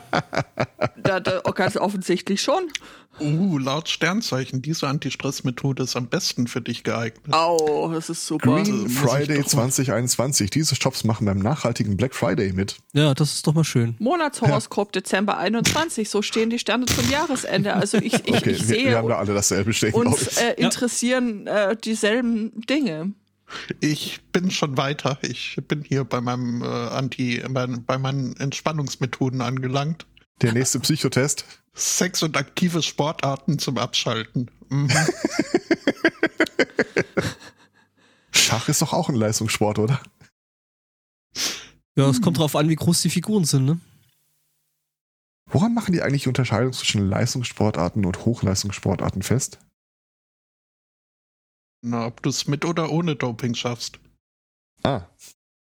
Da, 0.97 1.21
da, 1.21 1.43
oh, 1.45 1.53
ganz 1.53 1.77
offensichtlich 1.77 2.41
schon. 2.41 2.69
Uh, 3.21 3.59
laut 3.59 3.89
Sternzeichen, 3.89 4.61
diese 4.61 4.89
Anti-Stress-Methode 4.89 5.85
ist 5.85 5.95
am 5.95 6.09
besten 6.09 6.49
für 6.49 6.61
dich 6.61 6.83
geeignet. 6.83 7.33
Au, 7.33 7.89
das 7.93 8.11
ist 8.11 8.27
super. 8.27 8.51
Also, 8.55 8.73
Green 8.73 8.87
ich 8.87 8.93
Friday 8.93 9.37
doch 9.37 9.45
mal- 9.55 9.71
2021. 9.71 10.51
Diese 10.51 10.75
Shops 10.75 11.05
machen 11.05 11.25
beim 11.27 11.39
nachhaltigen 11.39 11.97
Black 11.97 12.13
Friday 12.15 12.53
mit. 12.53 12.77
Ja, 12.93 13.15
das 13.15 13.35
ist 13.35 13.47
doch 13.47 13.55
mal 13.55 13.63
schön. 13.63 13.95
Monatshoroskop 14.01 14.91
Dezember 14.93 15.39
21. 15.39 16.09
So 16.11 16.23
stehen 16.23 16.51
die 16.51 16.59
Sterne 16.59 16.87
zum 16.87 17.09
Jahresende. 17.09 17.75
Also 17.75 17.99
ich, 17.99 18.15
ich, 18.15 18.29
Okay, 18.35 18.51
ich 18.51 18.61
wir, 18.61 18.67
sehe 18.67 18.89
wir 18.91 18.97
haben 18.99 19.09
da 19.09 19.19
alle 19.19 19.33
dasselbe 19.35 19.73
stehen, 19.73 19.95
uns 19.95 20.27
ich. 20.33 20.41
äh, 20.43 20.55
interessieren 20.55 21.47
äh, 21.47 21.77
dieselben 21.77 22.61
Dinge. 22.63 23.13
Ich 23.81 24.21
bin 24.33 24.51
schon 24.51 24.77
weiter. 24.77 25.19
Ich 25.23 25.59
bin 25.69 25.83
hier 25.83 26.05
bei 26.05 26.21
meinem 26.21 26.63
äh, 26.63 26.67
Anti, 26.67 27.43
bei, 27.49 27.67
bei 27.67 27.99
meinen 27.99 28.37
Entspannungsmethoden 28.37 29.41
angelangt. 29.41 30.07
Der 30.43 30.53
nächste 30.53 30.81
Psychotest. 30.81 31.45
Sex 31.75 32.23
und 32.23 32.37
aktive 32.37 32.83
Sportarten 32.83 33.59
zum 33.59 33.79
Abschalten. 33.79 34.51
Mhm. 34.69 34.91
Schach 38.33 38.69
ist 38.69 38.83
doch 38.83 38.93
auch 38.93 39.09
ein 39.09 39.15
Leistungssport, 39.15 39.79
oder? 39.79 40.01
Ja, 41.97 42.09
es 42.09 42.21
kommt 42.21 42.39
drauf 42.39 42.57
an, 42.57 42.69
wie 42.69 42.77
groß 42.77 43.03
die 43.03 43.11
Figuren 43.11 43.45
sind, 43.45 43.65
ne? 43.65 43.81
Woran 45.47 45.75
machen 45.75 45.93
die 45.93 46.03
eigentlich 46.03 46.25
die 46.25 46.29
Unterscheidung 46.29 46.73
zwischen 46.73 47.09
Leistungssportarten 47.09 48.05
und 48.05 48.25
Hochleistungssportarten 48.25 49.23
fest? 49.23 49.59
Na, 51.87 52.07
ob 52.07 52.23
du 52.23 52.31
es 52.31 52.49
mit 52.49 52.65
oder 52.65 52.91
ohne 52.91 53.15
Doping 53.15 53.55
schaffst. 53.55 54.01
Ah. 54.83 55.03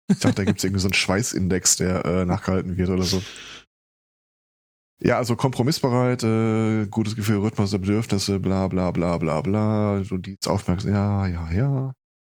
Ich 0.07 0.19
dachte, 0.19 0.35
da 0.35 0.43
gibt 0.43 0.59
es 0.59 0.63
irgendwie 0.63 0.81
so 0.81 0.87
einen 0.87 0.93
Schweißindex, 0.93 1.77
der 1.77 2.05
äh, 2.05 2.25
nachgehalten 2.25 2.77
wird 2.77 2.89
oder 2.89 3.03
so. 3.03 3.23
Ja, 5.03 5.17
also 5.17 5.35
kompromissbereit, 5.35 6.23
äh, 6.23 6.85
gutes 6.85 7.15
Gefühl, 7.15 7.37
Rhythmus 7.37 7.71
der 7.71 7.79
Bedürfnisse, 7.79 8.39
bla 8.39 8.67
bla 8.67 8.91
bla 8.91 9.17
bla 9.17 9.41
bla. 9.41 10.03
Du 10.07 10.19
die 10.19 10.37
aufmerksam, 10.45 10.91
ja, 10.91 11.25
ja, 11.25 11.51
ja. 11.51 11.93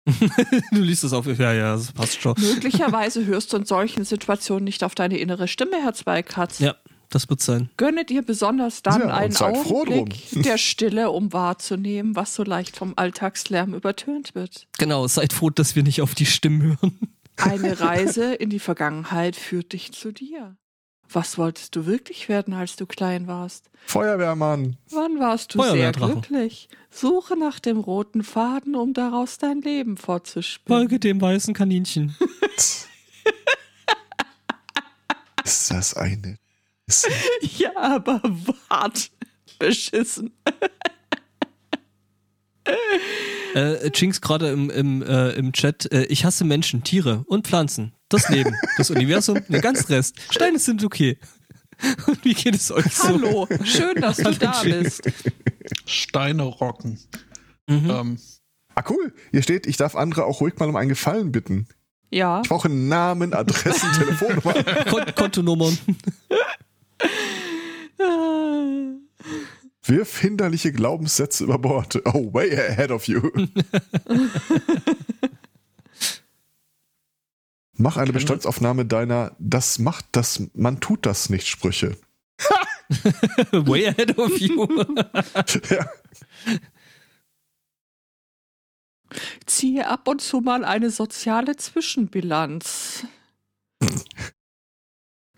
du 0.71 0.81
liest 0.81 1.03
es 1.03 1.13
auf. 1.13 1.27
Ja, 1.27 1.53
ja, 1.53 1.75
das 1.75 1.91
passt 1.91 2.19
schon. 2.19 2.33
Möglicherweise 2.39 3.25
hörst 3.25 3.53
du 3.53 3.57
in 3.57 3.65
solchen 3.65 4.03
Situationen 4.03 4.63
nicht 4.63 4.83
auf 4.83 4.95
deine 4.95 5.17
innere 5.19 5.47
Stimme, 5.47 5.77
Herr 5.83 5.93
Zweikatz. 5.93 6.57
Ja. 6.57 6.75
Das 7.09 7.29
wird 7.29 7.41
sein. 7.41 7.69
Gönnet 7.77 8.11
ihr 8.11 8.21
besonders 8.21 8.81
dann 8.81 9.01
Ja, 9.01 9.13
einen 9.13 9.35
Augenblick 9.37 10.29
der 10.43 10.57
Stille, 10.57 11.11
um 11.11 11.33
wahrzunehmen, 11.33 12.15
was 12.15 12.35
so 12.35 12.43
leicht 12.43 12.75
vom 12.77 12.93
Alltagslärm 12.95 13.73
übertönt 13.73 14.35
wird. 14.35 14.67
Genau, 14.77 15.07
seid 15.07 15.33
froh, 15.33 15.49
dass 15.49 15.75
wir 15.75 15.83
nicht 15.83 16.01
auf 16.01 16.15
die 16.15 16.25
Stimmen 16.25 16.77
hören. 16.79 16.99
Eine 17.37 17.79
Reise 17.79 18.33
in 18.33 18.49
die 18.49 18.59
Vergangenheit 18.59 19.35
führt 19.35 19.73
dich 19.73 19.91
zu 19.91 20.11
dir. 20.11 20.55
Was 21.07 21.37
wolltest 21.37 21.75
du 21.75 21.85
wirklich 21.85 22.29
werden, 22.29 22.53
als 22.53 22.75
du 22.77 22.85
klein 22.87 23.27
warst? 23.27 23.69
Feuerwehrmann. 23.85 24.77
Wann 24.89 25.19
warst 25.19 25.53
du 25.53 25.61
sehr 25.61 25.91
glücklich? 25.91 26.67
Suche 26.89 27.37
nach 27.37 27.59
dem 27.59 27.77
roten 27.77 28.23
Faden, 28.23 28.75
um 28.75 28.93
daraus 28.93 29.37
dein 29.37 29.61
Leben 29.61 29.97
fortzuspinnen. 29.97 30.79
Folge 30.79 30.99
dem 30.99 31.21
weißen 31.21 31.53
Kaninchen. 31.53 32.15
Ist 35.43 35.69
das 35.69 35.93
eine. 35.93 36.37
Ist, 36.87 37.07
Ja, 37.57 37.71
aber 37.75 38.21
wart. 38.69 39.11
Beschissen. 39.59 40.31
Äh, 43.53 43.89
Jinx 43.93 44.21
gerade 44.21 44.49
im, 44.49 44.69
im, 44.69 45.01
äh, 45.01 45.29
im 45.31 45.53
Chat, 45.53 45.91
äh, 45.91 46.05
ich 46.05 46.25
hasse 46.25 46.43
Menschen, 46.43 46.83
Tiere 46.83 47.23
und 47.27 47.47
Pflanzen. 47.47 47.93
Das 48.09 48.27
Leben, 48.29 48.53
das 48.77 48.89
Universum, 48.89 49.39
den 49.47 49.61
ganzen 49.61 49.87
Rest. 49.93 50.15
Steine 50.29 50.59
sind 50.59 50.83
okay. 50.83 51.17
Und 52.07 52.23
wie 52.23 52.33
geht 52.33 52.55
es 52.55 52.71
euch 52.71 52.93
so? 52.93 53.07
Hallo, 53.09 53.47
schön, 53.63 53.95
dass 53.99 54.17
du 54.17 54.31
da 54.31 54.61
bist. 54.63 55.09
Steine 55.85 56.43
rocken. 56.43 56.99
Mhm. 57.67 57.89
Ähm, 57.89 58.19
ah, 58.75 58.83
cool. 58.89 59.13
Hier 59.31 59.41
steht, 59.41 59.67
ich 59.67 59.75
darf 59.75 59.95
andere 59.95 60.25
auch 60.25 60.39
ruhig 60.39 60.57
mal 60.57 60.69
um 60.69 60.75
einen 60.77 60.89
Gefallen 60.89 61.31
bitten. 61.31 61.67
Ja. 62.11 62.41
Ich 62.41 62.49
brauche 62.49 62.69
Namen, 62.69 63.33
Adressen, 63.33 63.91
Telefonnummer. 63.97 64.53
Kon 64.89 65.03
Kontonummern. 65.15 65.77
Wirf 69.83 70.19
hinderliche 70.19 70.71
Glaubenssätze 70.71 71.43
über 71.43 71.59
Bord. 71.59 72.01
Oh, 72.05 72.33
way 72.33 72.51
ahead 72.57 72.91
of 72.91 73.07
you. 73.07 73.21
Mach 77.77 77.97
eine 77.97 78.13
Bestandsaufnahme 78.13 78.85
deiner 78.85 79.35
Das 79.37 79.79
macht 79.79 80.05
das, 80.13 80.43
man 80.53 80.79
tut 80.79 81.05
das 81.05 81.29
nicht 81.29 81.47
Sprüche. 81.47 81.97
Way 83.51 83.87
ahead 83.87 84.17
of 84.17 84.37
you. 84.39 84.67
ja. 85.69 85.89
Ziehe 89.45 89.87
ab 89.87 90.07
und 90.07 90.21
zu 90.21 90.41
mal 90.41 90.63
eine 90.63 90.89
soziale 90.89 91.57
Zwischenbilanz. 91.57 93.05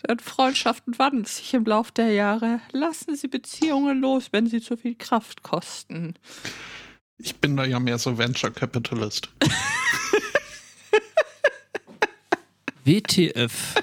Denn 0.07 0.19
Freundschaften 0.19 0.98
wandeln 0.99 1.26
sich 1.26 1.53
im 1.53 1.65
Lauf 1.65 1.91
der 1.91 2.11
Jahre. 2.11 2.60
Lassen 2.72 3.15
Sie 3.15 3.28
Beziehungen 3.28 3.99
los, 4.02 4.30
wenn 4.32 4.48
sie 4.48 4.61
zu 4.61 4.78
viel 4.78 4.95
Kraft 4.95 5.44
kosten. 5.44 6.14
ich 7.18 7.38
bin 7.38 7.56
da 7.57 7.65
ja 7.65 7.80
mehr 7.80 7.98
so 7.98 8.18
Venture 8.18 8.52
Capitalist. 8.52 9.30
WTF. 12.86 13.76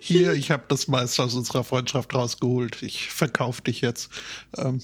Hier, 0.00 0.32
ich 0.34 0.50
habe 0.50 0.64
das 0.68 0.88
meiste 0.88 1.22
aus 1.22 1.34
unserer 1.34 1.64
Freundschaft 1.64 2.14
rausgeholt. 2.14 2.82
Ich 2.82 3.10
verkaufe 3.10 3.62
dich 3.62 3.80
jetzt. 3.80 4.10
Ähm, 4.56 4.82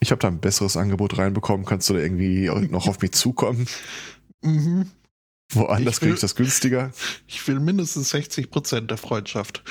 Ich 0.00 0.10
habe 0.10 0.20
da 0.20 0.28
ein 0.28 0.40
besseres 0.40 0.76
Angebot 0.76 1.16
reinbekommen. 1.18 1.64
Kannst 1.66 1.88
du 1.88 1.94
da 1.94 2.00
irgendwie 2.00 2.48
noch 2.70 2.86
auf 2.86 3.00
mich 3.00 3.12
zukommen? 3.12 3.66
mhm. 4.42 4.90
Woanders 5.50 6.00
kriege 6.00 6.14
ich 6.14 6.20
das 6.20 6.34
günstiger. 6.34 6.92
Ich 7.26 7.46
will 7.46 7.60
mindestens 7.60 8.10
60 8.10 8.50
Prozent 8.50 8.90
der 8.90 8.98
Freundschaft. 8.98 9.62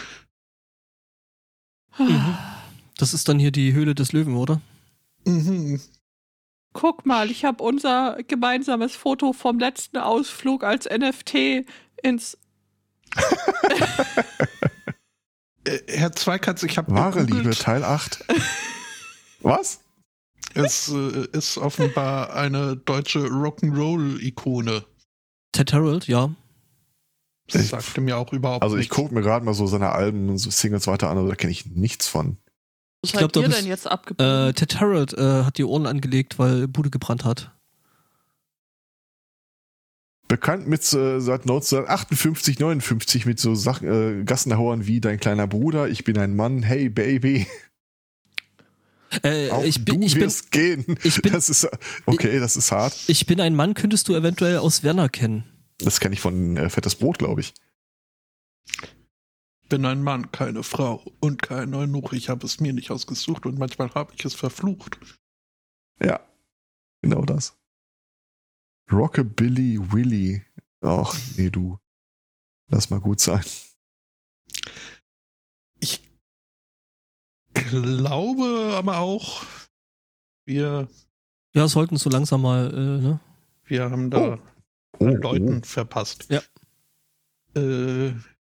Das 2.98 3.14
ist 3.14 3.28
dann 3.28 3.40
hier 3.40 3.52
die 3.52 3.74
Höhle 3.74 3.96
des 3.96 4.12
Löwen, 4.12 4.36
oder? 4.36 4.62
Mhm. 5.26 5.82
Guck 6.74 7.06
mal, 7.06 7.32
ich 7.32 7.46
habe 7.46 7.64
unser 7.64 8.18
gemeinsames 8.28 8.96
Foto 8.96 9.32
vom 9.32 9.60
letzten 9.60 9.98
Ausflug 9.98 10.64
als 10.64 10.86
NFT 10.86 11.66
ins. 12.02 12.38
Äh, 15.68 15.80
Herr 15.88 16.12
Zweikatz, 16.12 16.62
ich 16.62 16.78
habe 16.78 16.94
Wahre 16.94 17.24
Liebe, 17.24 17.50
Teil 17.50 17.84
8. 17.84 18.24
Was? 19.42 19.80
Es 20.54 20.90
äh, 20.90 21.28
ist 21.32 21.58
offenbar 21.58 22.36
eine 22.36 22.78
deutsche 22.78 23.20
Rock'n'Roll-Ikone. 23.20 24.86
Ted 25.56 25.74
Harold, 25.74 26.08
ja. 26.08 26.34
Das 27.48 27.62
Ich- 27.64 27.70
sagte 27.70 28.02
mir 28.02 28.18
auch 28.18 28.34
überhaupt 28.34 28.64
Also 28.64 28.78
ich 28.78 28.90
gucke 28.90 29.14
mir 29.14 29.22
gerade 29.22 29.46
mal 29.46 29.54
so 29.54 29.68
seine 29.68 29.92
Alben 29.92 30.30
und 30.30 30.38
so 30.38 30.50
Singles 30.50 30.88
weiter 30.88 31.10
an, 31.10 31.18
aber 31.18 31.30
da 31.30 31.36
kenne 31.36 31.52
ich 31.52 31.66
nichts 31.66 32.08
von. 32.08 32.38
Was 33.02 33.12
Ich 33.14 33.20
da 33.20 33.22
ihr 33.22 33.48
bist- 33.48 33.60
denn 33.62 33.68
jetzt 33.68 33.88
abgebildet? 33.88 34.50
Äh, 34.50 34.54
Ted 34.54 34.80
Harold 34.82 35.14
äh, 35.14 35.44
hat 35.44 35.58
die 35.58 35.64
Ohren 35.64 35.86
angelegt, 35.86 36.40
weil 36.40 36.68
Bude 36.68 36.90
gebrannt 36.90 37.24
hat. 37.24 37.52
Bekannt 40.28 40.68
mit 40.68 40.82
äh, 40.94 41.20
seit 41.22 41.42
1958, 41.44 42.58
59 42.60 43.28
mit 43.28 43.40
so 43.40 43.54
Sachen, 43.54 43.88
äh, 44.22 44.24
Gassenhauern 44.24 44.88
wie 44.88 45.00
Dein 45.00 45.20
kleiner 45.20 45.46
Bruder, 45.46 45.88
Ich 45.88 46.04
bin 46.04 46.18
ein 46.18 46.36
Mann, 46.36 46.64
Hey 46.64 46.90
Baby, 46.90 47.46
Äh, 49.24 49.50
auch 49.52 49.64
ich, 49.64 49.84
bin, 49.86 50.00
du 50.02 50.06
ich, 50.08 50.14
bin, 50.14 50.24
wirst 50.24 50.52
gehen. 50.52 50.98
ich 51.04 51.22
bin- 51.22 51.34
das 51.34 51.50
ist, 51.50 51.68
okay, 52.06 52.40
das 52.40 52.56
ist 52.56 52.72
hart. 52.72 52.96
ich 53.08 53.26
bin 53.26 53.40
ein 53.42 53.56
Mann, 53.56 53.74
könntest 53.74 54.08
du 54.08 54.16
eventuell 54.16 54.58
aus 54.58 54.84
Werner 54.84 55.10
kennen. 55.10 55.44
Das 55.80 56.00
kenne 56.00 56.14
ich 56.14 56.22
von 56.22 56.58
äh, 56.58 56.70
Fettes 56.70 56.96
Brot, 56.96 57.18
glaube 57.20 57.42
ich. 57.42 57.54
bin 59.70 59.86
ein 59.86 60.02
Mann, 60.04 60.32
keine 60.32 60.64
Frau 60.64 61.04
und 61.20 61.42
kein 61.42 61.74
Eunuch. 61.74 62.14
Ich 62.14 62.30
habe 62.30 62.46
es 62.46 62.60
mir 62.60 62.72
nicht 62.74 62.92
ausgesucht 62.92 63.46
und 63.46 63.58
manchmal 63.60 63.94
habe 63.94 64.14
ich 64.18 64.24
es 64.26 64.34
verflucht. 64.36 65.00
Ja, 66.02 66.20
genau 67.02 67.24
das. 67.24 67.58
Rockabilly 68.92 69.80
Willy. 69.92 70.44
Ach, 70.82 71.18
nee, 71.38 71.50
du. 71.50 71.80
Lass 72.70 72.90
mal 72.90 73.00
gut 73.00 73.20
sein. 73.20 73.44
Glaube 77.70 78.74
aber 78.76 79.00
auch, 79.00 79.44
wir, 80.46 80.88
Ja, 81.54 81.68
sollten 81.68 81.98
so 81.98 82.10
langsam 82.10 82.42
mal, 82.42 82.72
äh, 82.74 83.02
ne? 83.02 83.20
wir 83.66 83.90
haben 83.90 84.10
da 84.10 84.38
Oh, 85.00 85.06
Leuten 85.06 85.64
verpasst. 85.64 86.28
Ja. 86.30 86.42
Äh, 87.56 88.14